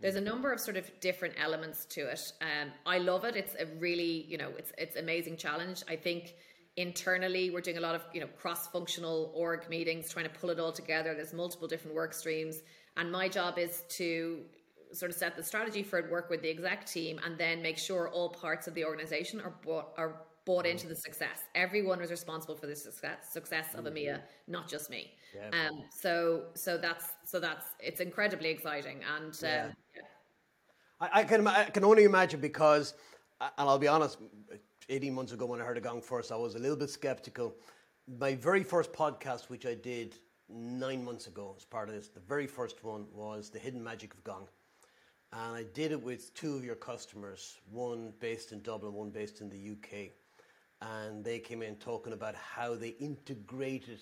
There's 0.00 0.16
a 0.16 0.20
number 0.20 0.52
of 0.52 0.58
sort 0.58 0.76
of 0.76 0.90
different 0.98 1.34
elements 1.38 1.84
to 1.90 2.00
it. 2.10 2.32
Um, 2.42 2.72
I 2.84 2.98
love 2.98 3.24
it. 3.24 3.36
It's 3.36 3.54
a 3.54 3.66
really, 3.78 4.26
you 4.28 4.36
know, 4.36 4.50
it's 4.58 4.72
it's 4.76 4.96
amazing 4.96 5.36
challenge. 5.36 5.84
I 5.88 5.94
think 5.94 6.34
internally 6.76 7.50
we're 7.50 7.60
doing 7.60 7.76
a 7.76 7.80
lot 7.80 7.94
of 7.94 8.04
you 8.12 8.20
know 8.20 8.26
cross-functional 8.26 9.32
org 9.34 9.68
meetings 9.68 10.08
trying 10.08 10.24
to 10.24 10.30
pull 10.30 10.50
it 10.50 10.58
all 10.58 10.72
together 10.72 11.14
there's 11.14 11.32
multiple 11.32 11.68
different 11.68 11.94
work 11.94 12.12
streams 12.12 12.62
and 12.96 13.10
my 13.10 13.28
job 13.28 13.58
is 13.58 13.84
to 13.88 14.40
sort 14.92 15.10
of 15.10 15.16
set 15.16 15.36
the 15.36 15.42
strategy 15.42 15.82
for 15.82 15.98
it 15.98 16.10
work 16.10 16.30
with 16.30 16.42
the 16.42 16.50
exec 16.50 16.84
team 16.84 17.20
and 17.24 17.38
then 17.38 17.62
make 17.62 17.78
sure 17.78 18.08
all 18.10 18.28
parts 18.28 18.66
of 18.66 18.74
the 18.74 18.84
organization 18.84 19.40
are 19.40 19.54
bought 19.64 19.92
are 19.96 20.22
bought 20.44 20.66
into 20.66 20.88
the 20.88 20.96
success 20.96 21.44
everyone 21.54 22.00
is 22.02 22.10
responsible 22.10 22.56
for 22.56 22.66
the 22.66 22.76
success 22.76 23.32
success 23.32 23.74
of 23.74 23.84
EMEA 23.84 24.20
not 24.48 24.68
just 24.68 24.90
me 24.90 25.12
yeah. 25.34 25.68
um 25.68 25.84
so 25.90 26.46
so 26.54 26.76
that's 26.76 27.06
so 27.24 27.38
that's 27.38 27.66
it's 27.78 28.00
incredibly 28.00 28.50
exciting 28.50 29.00
and 29.16 29.32
um, 29.32 29.40
yeah. 29.42 29.68
yeah. 29.94 30.02
I, 31.00 31.20
I 31.20 31.24
can 31.24 31.46
I 31.46 31.64
can 31.64 31.84
only 31.84 32.04
imagine 32.04 32.40
because 32.40 32.94
and 33.40 33.68
I'll 33.68 33.78
be 33.78 33.88
honest 33.88 34.18
18 34.88 35.14
months 35.14 35.32
ago 35.32 35.46
when 35.46 35.60
I 35.60 35.64
heard 35.64 35.78
of 35.78 35.82
Gong 35.82 36.02
first, 36.02 36.30
I 36.30 36.36
was 36.36 36.54
a 36.54 36.58
little 36.58 36.76
bit 36.76 36.90
skeptical. 36.90 37.54
My 38.18 38.34
very 38.34 38.62
first 38.62 38.92
podcast, 38.92 39.48
which 39.48 39.64
I 39.64 39.74
did 39.74 40.16
nine 40.48 41.04
months 41.04 41.26
ago 41.26 41.54
as 41.56 41.64
part 41.64 41.88
of 41.88 41.94
this, 41.94 42.08
the 42.08 42.20
very 42.20 42.46
first 42.46 42.84
one 42.84 43.06
was 43.12 43.48
The 43.48 43.58
Hidden 43.58 43.82
Magic 43.82 44.12
of 44.12 44.22
Gong. 44.24 44.46
And 45.32 45.56
I 45.56 45.64
did 45.72 45.90
it 45.90 46.02
with 46.02 46.34
two 46.34 46.54
of 46.54 46.64
your 46.64 46.74
customers, 46.74 47.58
one 47.70 48.12
based 48.20 48.52
in 48.52 48.60
Dublin, 48.60 48.92
one 48.92 49.10
based 49.10 49.40
in 49.40 49.48
the 49.48 49.72
UK. 49.72 50.10
And 50.82 51.24
they 51.24 51.38
came 51.38 51.62
in 51.62 51.76
talking 51.76 52.12
about 52.12 52.34
how 52.34 52.74
they 52.74 52.90
integrated 53.00 54.00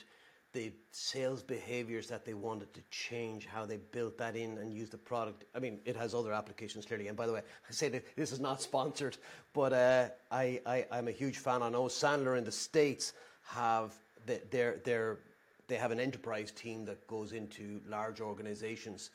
the 0.53 0.71
sales 0.91 1.43
behaviors 1.43 2.09
that 2.09 2.25
they 2.25 2.35
wanted 2.35 2.73
to 2.75 2.81
change, 2.91 3.47
how 3.47 3.65
they 3.65 3.79
built 3.91 4.19
that 4.19 4.37
in 4.37 4.59
and 4.59 4.73
used 4.73 4.93
the 4.93 4.99
product. 4.99 5.45
I 5.55 5.59
mean, 5.59 5.79
it 5.85 5.97
has 5.97 6.15
other 6.15 6.33
applications 6.33 6.85
clearly. 6.85 7.09
And 7.09 7.17
by 7.17 7.27
the 7.27 7.33
way, 7.33 7.41
I 7.69 7.73
say 7.73 7.89
that 7.89 8.05
this 8.17 8.33
is 8.33 8.41
not 8.41 8.61
sponsored, 8.61 9.17
but 9.55 9.73
uh, 9.73 10.09
I, 10.31 10.61
I, 10.67 10.87
am 10.93 11.09
a 11.09 11.13
huge 11.13 11.39
fan. 11.39 11.63
I 11.63 11.71
know 11.71 11.85
Sandler 11.85 12.37
in 12.37 12.45
the 12.45 12.53
States 12.53 13.15
have 13.45 13.95
the, 14.27 14.41
their, 14.51 15.19
they 15.69 15.77
have 15.77 15.91
an 15.91 16.01
enterprise 16.01 16.51
team 16.51 16.85
that 16.85 17.07
goes 17.07 17.33
into 17.33 17.81
large 17.89 18.21
organizations. 18.21 19.11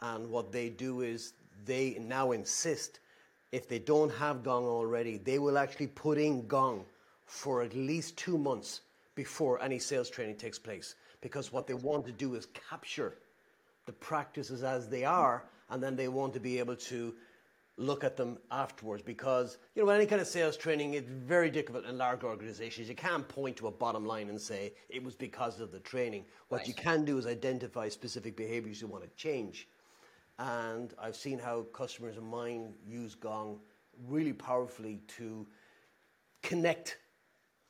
And 0.00 0.30
what 0.30 0.52
they 0.52 0.68
do 0.68 1.00
is 1.00 1.32
they 1.64 1.96
now 2.00 2.30
insist 2.32 3.00
if 3.52 3.68
they 3.68 3.78
don't 3.78 4.12
have 4.12 4.42
Gong 4.42 4.64
already, 4.64 5.18
they 5.18 5.38
will 5.38 5.58
actually 5.58 5.86
put 5.88 6.18
in 6.18 6.46
Gong 6.46 6.84
for 7.24 7.62
at 7.62 7.74
least 7.74 8.16
two 8.16 8.38
months 8.38 8.82
before 9.16 9.60
any 9.60 9.80
sales 9.80 10.08
training 10.08 10.36
takes 10.36 10.58
place 10.58 10.94
because 11.20 11.52
what 11.52 11.66
they 11.66 11.74
want 11.74 12.06
to 12.06 12.12
do 12.12 12.36
is 12.36 12.46
capture 12.68 13.18
the 13.86 13.92
practices 13.92 14.62
as 14.62 14.88
they 14.88 15.04
are 15.04 15.44
and 15.70 15.82
then 15.82 15.96
they 15.96 16.06
want 16.06 16.32
to 16.32 16.38
be 16.38 16.60
able 16.60 16.76
to 16.76 17.12
look 17.78 18.04
at 18.04 18.16
them 18.16 18.38
afterwards 18.50 19.02
because 19.02 19.58
you 19.74 19.84
know 19.84 19.90
any 19.90 20.06
kind 20.06 20.20
of 20.20 20.26
sales 20.26 20.56
training 20.56 20.94
it's 20.94 21.08
very 21.08 21.50
difficult 21.50 21.84
in 21.84 21.98
large 21.98 22.22
organizations. 22.22 22.88
You 22.88 22.94
can't 22.94 23.26
point 23.28 23.56
to 23.56 23.66
a 23.66 23.70
bottom 23.70 24.06
line 24.06 24.28
and 24.28 24.40
say 24.40 24.72
it 24.88 25.02
was 25.02 25.14
because 25.14 25.60
of 25.60 25.72
the 25.72 25.80
training. 25.80 26.24
What 26.48 26.58
right. 26.58 26.68
you 26.68 26.74
can 26.74 27.04
do 27.04 27.18
is 27.18 27.26
identify 27.26 27.88
specific 27.88 28.36
behaviors 28.36 28.80
you 28.80 28.86
want 28.86 29.04
to 29.04 29.10
change. 29.16 29.68
And 30.38 30.94
i've 31.00 31.16
seen 31.16 31.38
how 31.38 31.62
customers 31.72 32.16
of 32.16 32.22
mine 32.22 32.74
use 32.86 33.14
gong 33.14 33.58
really 34.06 34.34
powerfully 34.34 35.00
to 35.16 35.46
connect 36.42 36.98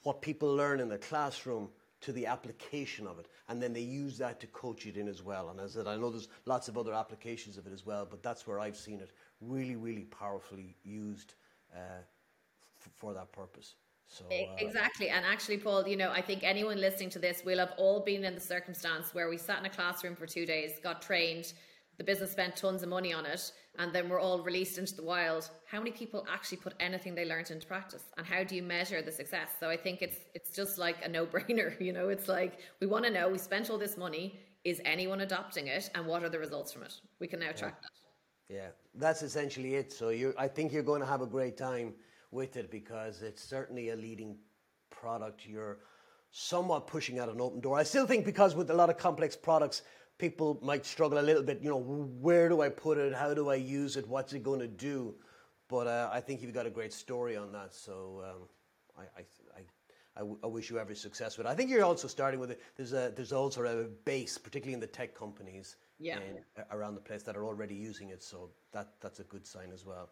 what 0.02 0.22
people 0.22 0.54
learn 0.54 0.80
in 0.80 0.88
the 0.88 0.98
classroom 0.98 1.68
to 2.00 2.12
the 2.12 2.26
application 2.26 3.06
of 3.06 3.18
it, 3.18 3.26
and 3.48 3.60
then 3.62 3.72
they 3.72 3.80
use 3.80 4.18
that 4.18 4.38
to 4.40 4.46
coach 4.48 4.86
it 4.86 4.96
in 4.96 5.08
as 5.08 5.22
well. 5.22 5.48
And 5.48 5.58
as 5.58 5.76
I 5.76 5.80
said, 5.80 5.86
I 5.88 5.96
know 5.96 6.10
there's 6.10 6.28
lots 6.44 6.68
of 6.68 6.76
other 6.76 6.94
applications 6.94 7.56
of 7.56 7.66
it 7.66 7.72
as 7.72 7.86
well, 7.86 8.06
but 8.08 8.22
that's 8.22 8.46
where 8.46 8.60
I've 8.60 8.76
seen 8.76 9.00
it 9.00 9.10
really, 9.40 9.76
really 9.76 10.04
powerfully 10.04 10.76
used 10.84 11.34
uh, 11.74 12.00
f- 12.80 12.90
for 12.94 13.14
that 13.14 13.32
purpose. 13.32 13.74
So 14.08 14.24
uh, 14.30 14.56
exactly, 14.58 15.08
and 15.08 15.24
actually, 15.24 15.58
Paul, 15.58 15.88
you 15.88 15.96
know, 15.96 16.12
I 16.12 16.20
think 16.20 16.44
anyone 16.44 16.80
listening 16.80 17.10
to 17.10 17.18
this 17.18 17.42
will 17.44 17.58
have 17.58 17.72
all 17.76 18.00
been 18.00 18.24
in 18.24 18.34
the 18.34 18.40
circumstance 18.40 19.12
where 19.12 19.28
we 19.28 19.36
sat 19.36 19.58
in 19.58 19.66
a 19.66 19.70
classroom 19.70 20.14
for 20.14 20.26
two 20.26 20.46
days, 20.46 20.78
got 20.82 21.02
trained, 21.02 21.54
the 21.98 22.04
business 22.04 22.32
spent 22.32 22.56
tons 22.56 22.82
of 22.82 22.88
money 22.88 23.12
on 23.12 23.26
it 23.26 23.52
and 23.78 23.92
then 23.92 24.08
we're 24.08 24.20
all 24.20 24.42
released 24.42 24.78
into 24.78 24.94
the 24.94 25.02
wild. 25.02 25.50
How 25.66 25.78
many 25.78 25.90
people 25.90 26.26
actually 26.32 26.58
put 26.58 26.74
anything 26.80 27.14
they 27.14 27.24
learned 27.24 27.50
into 27.50 27.66
practice 27.66 28.04
and 28.16 28.26
how 28.26 28.44
do 28.44 28.54
you 28.54 28.62
measure 28.62 29.02
the 29.02 29.12
success? 29.12 29.50
So 29.60 29.68
i 29.68 29.76
think 29.76 30.02
it's 30.02 30.18
it's 30.34 30.50
just 30.50 30.78
like 30.78 30.96
a 31.04 31.08
no-brainer 31.08 31.78
you 31.86 31.92
know? 31.92 32.08
It's 32.08 32.28
like 32.28 32.58
we 32.80 32.86
want 32.86 33.04
to 33.04 33.10
know 33.10 33.28
we 33.28 33.38
spent 33.38 33.70
all 33.70 33.78
this 33.78 33.96
money 33.96 34.40
is 34.64 34.80
anyone 34.84 35.20
adopting 35.20 35.68
it 35.68 35.90
and 35.94 36.06
what 36.06 36.22
are 36.24 36.28
the 36.28 36.38
results 36.38 36.72
from 36.72 36.82
it? 36.82 36.94
We 37.20 37.26
can 37.26 37.40
now 37.40 37.52
track 37.52 37.76
yeah. 37.80 37.82
that. 37.82 38.54
Yeah. 38.56 38.68
That's 38.94 39.22
essentially 39.22 39.74
it. 39.74 39.92
So 39.92 40.08
you 40.10 40.34
i 40.38 40.48
think 40.48 40.72
you're 40.72 40.90
going 40.92 41.00
to 41.00 41.06
have 41.06 41.22
a 41.22 41.26
great 41.26 41.56
time 41.56 41.94
with 42.30 42.56
it 42.56 42.70
because 42.70 43.22
it's 43.22 43.42
certainly 43.42 43.90
a 43.90 43.96
leading 43.96 44.36
product. 44.90 45.46
You're 45.46 45.78
somewhat 46.30 46.86
pushing 46.86 47.18
out 47.18 47.28
an 47.28 47.40
open 47.40 47.60
door. 47.60 47.78
I 47.78 47.82
still 47.82 48.06
think 48.06 48.24
because 48.24 48.54
with 48.54 48.70
a 48.70 48.74
lot 48.74 48.90
of 48.90 48.98
complex 48.98 49.36
products 49.36 49.82
people 50.18 50.58
might 50.62 50.86
struggle 50.86 51.18
a 51.18 51.20
little 51.20 51.42
bit. 51.42 51.60
You 51.62 51.70
know, 51.70 51.80
where 52.20 52.48
do 52.48 52.62
I 52.62 52.68
put 52.68 52.98
it? 52.98 53.14
How 53.14 53.34
do 53.34 53.50
I 53.50 53.56
use 53.56 53.96
it? 53.96 54.06
What's 54.08 54.32
it 54.32 54.42
going 54.42 54.60
to 54.60 54.68
do? 54.68 55.14
But 55.68 55.86
uh, 55.86 56.10
I 56.12 56.20
think 56.20 56.42
you've 56.42 56.54
got 56.54 56.66
a 56.66 56.70
great 56.70 56.92
story 56.92 57.36
on 57.36 57.52
that. 57.52 57.74
So 57.74 58.22
um, 58.24 58.48
I, 58.96 59.20
I, 59.20 60.22
I, 60.22 60.26
I, 60.44 60.46
wish 60.46 60.70
you 60.70 60.78
every 60.78 60.94
success 60.94 61.36
with 61.36 61.46
it. 61.46 61.50
I 61.50 61.54
think 61.54 61.70
you're 61.70 61.84
also 61.84 62.08
starting 62.08 62.40
with 62.40 62.50
it. 62.50 62.62
There's 62.76 62.92
a 62.92 63.12
there's 63.14 63.32
also 63.32 63.64
a 63.64 63.84
base, 63.84 64.38
particularly 64.38 64.74
in 64.74 64.80
the 64.80 64.86
tech 64.86 65.14
companies, 65.14 65.76
yeah. 65.98 66.18
In, 66.20 66.64
around 66.70 66.94
the 66.94 67.00
place 67.00 67.22
that 67.24 67.36
are 67.36 67.44
already 67.44 67.74
using 67.74 68.10
it. 68.10 68.22
So 68.22 68.50
that 68.72 68.94
that's 69.00 69.20
a 69.20 69.24
good 69.24 69.46
sign 69.46 69.70
as 69.74 69.84
well. 69.84 70.08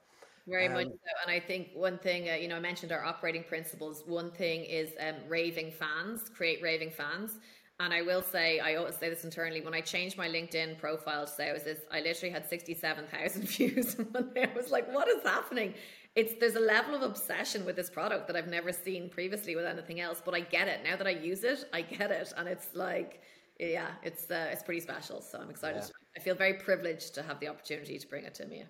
Very 0.46 0.66
um, 0.66 0.74
much 0.74 0.86
so. 0.86 0.92
And 1.22 1.30
I 1.30 1.40
think 1.40 1.68
one 1.74 1.98
thing, 1.98 2.28
uh, 2.28 2.34
you 2.34 2.48
know, 2.48 2.56
I 2.56 2.60
mentioned 2.60 2.92
our 2.92 3.04
operating 3.04 3.44
principles. 3.44 4.02
One 4.06 4.30
thing 4.30 4.64
is 4.64 4.90
um, 5.00 5.14
raving 5.28 5.70
fans, 5.70 6.28
create 6.28 6.60
raving 6.62 6.90
fans. 6.90 7.38
And 7.80 7.92
I 7.92 8.02
will 8.02 8.22
say, 8.22 8.60
I 8.60 8.76
always 8.76 8.94
say 8.94 9.10
this 9.10 9.24
internally. 9.24 9.60
When 9.60 9.74
I 9.74 9.80
changed 9.80 10.16
my 10.16 10.28
LinkedIn 10.28 10.78
profile 10.78 11.26
to 11.26 11.30
say 11.30 11.50
I 11.50 11.52
was 11.52 11.64
this, 11.64 11.80
I 11.90 12.00
literally 12.02 12.32
had 12.32 12.48
sixty-seven 12.48 13.06
thousand 13.06 13.42
views. 13.48 13.96
I 14.36 14.48
was 14.54 14.70
like, 14.70 14.92
"What 14.94 15.08
is 15.08 15.22
happening?" 15.24 15.74
It's 16.14 16.34
there's 16.38 16.54
a 16.54 16.60
level 16.60 16.94
of 16.94 17.02
obsession 17.02 17.64
with 17.64 17.74
this 17.74 17.90
product 17.90 18.28
that 18.28 18.36
I've 18.36 18.46
never 18.46 18.70
seen 18.70 19.10
previously 19.10 19.56
with 19.56 19.64
anything 19.64 19.98
else. 20.00 20.22
But 20.24 20.34
I 20.34 20.40
get 20.40 20.68
it 20.68 20.82
now 20.84 20.96
that 20.96 21.08
I 21.08 21.10
use 21.10 21.42
it. 21.42 21.68
I 21.72 21.82
get 21.82 22.12
it, 22.12 22.32
and 22.36 22.48
it's 22.48 22.68
like, 22.74 23.22
yeah, 23.58 23.88
it's 24.04 24.30
uh, 24.30 24.50
it's 24.52 24.62
pretty 24.62 24.80
special. 24.80 25.20
So 25.20 25.40
I'm 25.40 25.50
excited. 25.50 25.82
Yeah. 25.82 25.88
I 26.16 26.20
feel 26.20 26.36
very 26.36 26.54
privileged 26.54 27.12
to 27.16 27.22
have 27.24 27.40
the 27.40 27.48
opportunity 27.48 27.98
to 27.98 28.06
bring 28.06 28.24
it 28.24 28.34
to 28.34 28.46
me. 28.46 28.62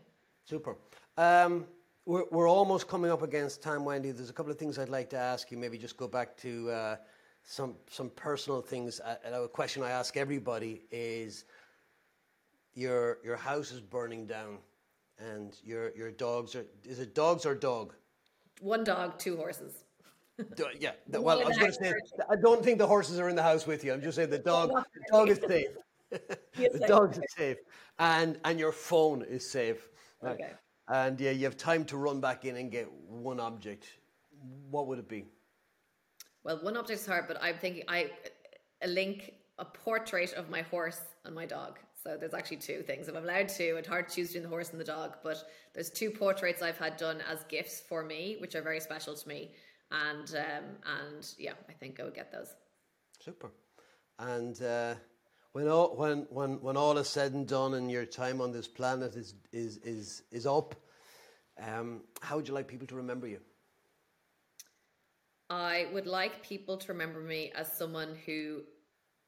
Super. 0.47 0.77
Um, 1.19 1.67
we're, 2.07 2.25
we're 2.31 2.49
almost 2.49 2.89
coming 2.89 3.11
up 3.11 3.21
against 3.23 3.63
time, 3.63 3.85
Wendy. 3.85 4.13
There's 4.13 4.31
a 4.31 4.33
couple 4.33 4.51
of 4.51 4.59
things 4.59 4.79
I'd 4.79 4.89
like 4.89 5.11
to 5.11 5.19
ask 5.19 5.51
you. 5.51 5.59
Maybe 5.59 5.77
just 5.77 5.99
go 5.99 6.09
back 6.09 6.39
to. 6.39 6.71
Uh, 6.71 6.97
some 7.45 7.75
some 7.91 8.11
personal 8.11 8.61
things. 8.61 9.01
Uh, 9.01 9.17
a 9.45 9.49
question 9.49 9.83
I 9.83 9.91
ask 9.91 10.17
everybody 10.17 10.83
is: 10.91 11.45
your 12.75 13.19
your 13.25 13.37
house 13.37 13.71
is 13.71 13.81
burning 13.81 14.27
down, 14.27 14.59
and 15.19 15.57
your 15.63 15.95
your 15.97 16.11
dogs 16.11 16.55
are. 16.55 16.65
Is 16.85 16.99
it 16.99 17.15
dogs 17.15 17.47
or 17.47 17.55
dog? 17.55 17.95
One 18.61 18.85
dog, 18.85 19.19
two 19.19 19.37
horses. 19.37 19.85
Yeah. 20.79 20.93
The, 21.09 21.21
well, 21.21 21.41
I 21.41 21.45
was 21.45 21.57
going 21.59 21.71
to 21.71 21.77
say 21.77 21.93
I 22.29 22.35
don't 22.35 22.65
think 22.65 22.79
the 22.79 22.87
horses 22.87 23.21
are 23.21 23.29
in 23.29 23.37
the 23.37 23.43
house 23.43 23.67
with 23.67 23.85
you. 23.85 23.93
I'm 23.93 24.03
just 24.03 24.17
saying 24.17 24.31
the 24.31 24.39
dog. 24.39 24.71
the 24.71 25.03
dog 25.11 25.29
is 25.29 25.39
safe. 25.47 25.69
the 26.11 26.85
dog 26.89 27.17
is 27.17 27.23
safe, 27.37 27.59
and 27.99 28.39
and 28.45 28.59
your 28.59 28.73
phone 28.73 29.23
is 29.23 29.49
safe. 29.49 29.89
Right? 30.21 30.35
Okay. 30.35 30.53
And 30.89 31.19
yeah, 31.21 31.31
you 31.31 31.45
have 31.45 31.57
time 31.57 31.85
to 31.87 31.97
run 31.97 32.21
back 32.21 32.45
in 32.45 32.57
and 32.57 32.71
get 32.71 32.91
one 33.09 33.41
object. 33.41 33.87
What 34.71 34.87
would 34.89 34.99
it 34.99 35.09
be? 35.09 35.27
Well, 36.45 36.59
one 36.63 36.77
object 36.77 37.01
is 37.01 37.07
hard, 37.07 37.27
but 37.27 37.43
I'm 37.43 37.57
thinking 37.57 37.85
I 37.89 38.11
a 38.83 38.89
link 38.89 39.35
a 39.59 39.65
portrait 39.65 40.33
of 40.35 40.51
my 40.51 40.63
horse 40.63 41.01
and 41.25 41.35
my 41.35 41.47
dog. 41.47 41.79
So 42.03 42.19
there's 42.19 42.35
actually 42.35 42.59
two 42.59 42.83
things. 42.83 43.09
If 43.09 43.17
I'm 43.17 43.25
allowed 43.25 43.49
to, 43.51 43.77
it's 43.77 43.89
hard 43.89 44.09
to 44.09 44.15
choose 44.15 44.29
between 44.29 44.43
the 44.43 44.49
horse 44.51 44.71
and 44.71 44.81
the 44.81 44.85
dog, 44.85 45.17
but 45.23 45.43
there's 45.73 45.89
two 45.89 46.11
portraits 46.11 46.61
I've 46.61 46.77
had 46.77 46.99
done 46.99 47.23
as 47.31 47.45
gifts 47.45 47.81
for 47.89 48.05
me, 48.05 48.37
which 48.41 48.55
are 48.55 48.61
very 48.61 48.81
special 48.81 49.15
to 49.15 49.29
me. 49.29 49.53
And 49.91 50.29
um, 50.37 50.65
and 51.01 51.35
yeah, 51.39 51.53
I 51.69 51.73
think 51.73 51.99
I 52.01 52.05
would 52.05 52.15
get 52.15 52.31
those. 52.31 52.55
Super. 53.21 53.53
And 54.19 54.61
uh, 54.61 54.95
when 55.53 55.69
all 55.69 55.97
when 55.97 56.27
when 56.31 56.61
when 56.61 56.77
all 56.77 56.99
is 56.99 57.09
said 57.09 57.33
and 57.33 57.47
done, 57.47 57.75
and 57.75 57.91
your 57.91 58.05
time 58.05 58.41
on 58.41 58.53
this 58.53 58.69
planet 58.69 59.15
is 59.15 59.35
is 59.53 59.79
is 59.79 60.25
is 60.31 60.47
up, 60.47 60.75
um, 61.63 62.03
how 62.21 62.37
would 62.37 62.49
you 62.49 62.55
like 62.55 62.69
people 62.69 62.87
to 62.89 62.97
remember 62.97 63.27
you? 63.27 63.41
I 65.51 65.87
would 65.93 66.07
like 66.07 66.43
people 66.43 66.77
to 66.79 66.93
remember 66.93 67.21
me 67.21 67.53
as 67.55 67.71
someone 67.73 68.17
who 68.27 68.63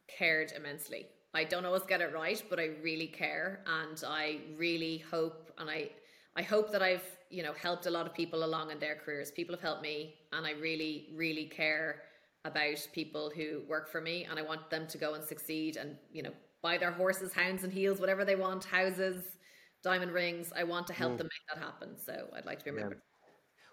cared 0.08 0.52
immensely. 0.52 1.06
I 1.34 1.44
don't 1.44 1.66
always 1.66 1.82
get 1.82 2.00
it 2.00 2.14
right, 2.14 2.42
but 2.48 2.58
I 2.58 2.70
really 2.82 3.08
care 3.08 3.62
and 3.66 4.02
I 4.06 4.38
really 4.56 5.04
hope 5.10 5.52
and 5.58 5.68
I 5.68 5.90
I 6.38 6.42
hope 6.42 6.70
that 6.72 6.82
I've, 6.82 7.04
you 7.30 7.42
know, 7.42 7.54
helped 7.54 7.86
a 7.86 7.90
lot 7.90 8.06
of 8.06 8.12
people 8.14 8.44
along 8.44 8.70
in 8.70 8.78
their 8.78 8.94
careers. 8.96 9.30
People 9.30 9.54
have 9.54 9.62
helped 9.62 9.82
me 9.82 10.14
and 10.32 10.46
I 10.46 10.52
really 10.52 11.08
really 11.14 11.46
care 11.46 12.02
about 12.44 12.88
people 12.92 13.30
who 13.34 13.62
work 13.68 13.90
for 13.90 14.00
me 14.00 14.26
and 14.28 14.38
I 14.38 14.42
want 14.42 14.70
them 14.70 14.86
to 14.86 14.98
go 14.98 15.14
and 15.14 15.24
succeed 15.24 15.76
and, 15.76 15.96
you 16.12 16.22
know, 16.22 16.32
buy 16.62 16.78
their 16.78 16.92
horses, 16.92 17.32
hounds 17.32 17.64
and 17.64 17.72
heels, 17.72 18.00
whatever 18.00 18.24
they 18.24 18.36
want, 18.36 18.64
houses, 18.64 19.22
diamond 19.82 20.12
rings. 20.12 20.52
I 20.56 20.64
want 20.64 20.86
to 20.86 20.92
help 20.92 21.14
mm. 21.14 21.18
them 21.18 21.26
make 21.26 21.54
that 21.54 21.64
happen. 21.64 21.96
So 21.98 22.28
I'd 22.34 22.46
like 22.46 22.60
to 22.60 22.64
be 22.64 22.70
remembered. 22.70 22.98
Yeah. 22.98 23.05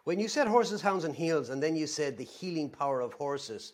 When 0.04 0.20
you 0.20 0.28
said 0.28 0.47
horses, 0.47 0.82
hounds, 0.82 1.06
and 1.06 1.16
heels, 1.16 1.49
and 1.49 1.64
then 1.64 1.76
you 1.76 1.88
said 1.88 2.18
the 2.18 2.26
healing 2.26 2.70
power 2.70 2.99
of 2.99 3.14
horses, 3.14 3.74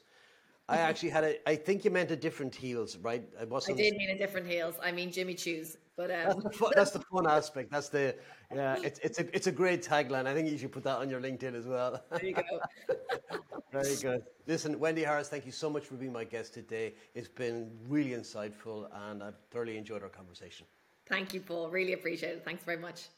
I 0.68 0.78
actually 0.78 1.10
had 1.10 1.24
a. 1.24 1.50
I 1.50 1.56
think 1.56 1.84
you 1.84 1.90
meant 1.90 2.12
a 2.12 2.16
different 2.16 2.54
heels, 2.54 2.98
right? 2.98 3.24
I 3.42 3.46
wasn't. 3.46 3.80
I 3.80 3.84
did 3.84 3.96
mean 3.96 4.12
a 4.12 4.18
different 4.18 4.46
heels. 4.46 4.76
I 4.84 4.92
mean 4.92 5.12
Jimmy 5.12 5.34
Choos, 5.34 5.78
but 5.98 6.12
um. 6.12 6.26
that's, 6.28 6.44
the 6.44 6.52
fun, 6.52 6.72
that's 6.76 6.92
the 6.92 7.00
fun 7.00 7.26
aspect. 7.26 7.72
That's 7.72 7.90
the 7.90 8.16
yeah. 8.54 8.78
It's 8.84 9.00
it's 9.00 9.18
a 9.18 9.36
it's 9.36 9.48
a 9.48 9.52
great 9.52 9.82
tagline. 9.82 10.28
I 10.28 10.36
think 10.36 10.48
you 10.52 10.60
should 10.60 10.72
put 10.72 10.84
that 10.84 11.00
on 11.00 11.10
your 11.10 11.20
LinkedIn 11.20 11.56
as 11.56 11.66
well. 11.66 12.04
There 12.12 12.26
you 12.26 12.36
go. 12.36 12.44
Very 13.72 13.96
good. 13.96 14.22
Listen, 14.46 14.80
Wendy 14.80 15.04
Harris, 15.04 15.30
thank 15.30 15.48
you 15.48 15.52
so 15.52 15.70
much 15.70 15.86
for 15.86 15.96
being 15.96 16.14
my 16.14 16.24
guest 16.24 16.54
today. 16.54 16.94
It's 17.16 17.28
been 17.28 17.72
really 17.88 18.12
insightful, 18.12 18.88
and 19.10 19.24
I've 19.24 19.38
thoroughly 19.50 19.78
enjoyed 19.78 20.04
our 20.04 20.10
conversation. 20.10 20.68
Thank 21.08 21.34
you, 21.34 21.42
Paul. 21.42 21.70
Really 21.70 21.94
appreciate 21.94 22.34
it. 22.34 22.46
Thanks 22.46 22.64
very 22.64 22.78
much. 22.78 23.10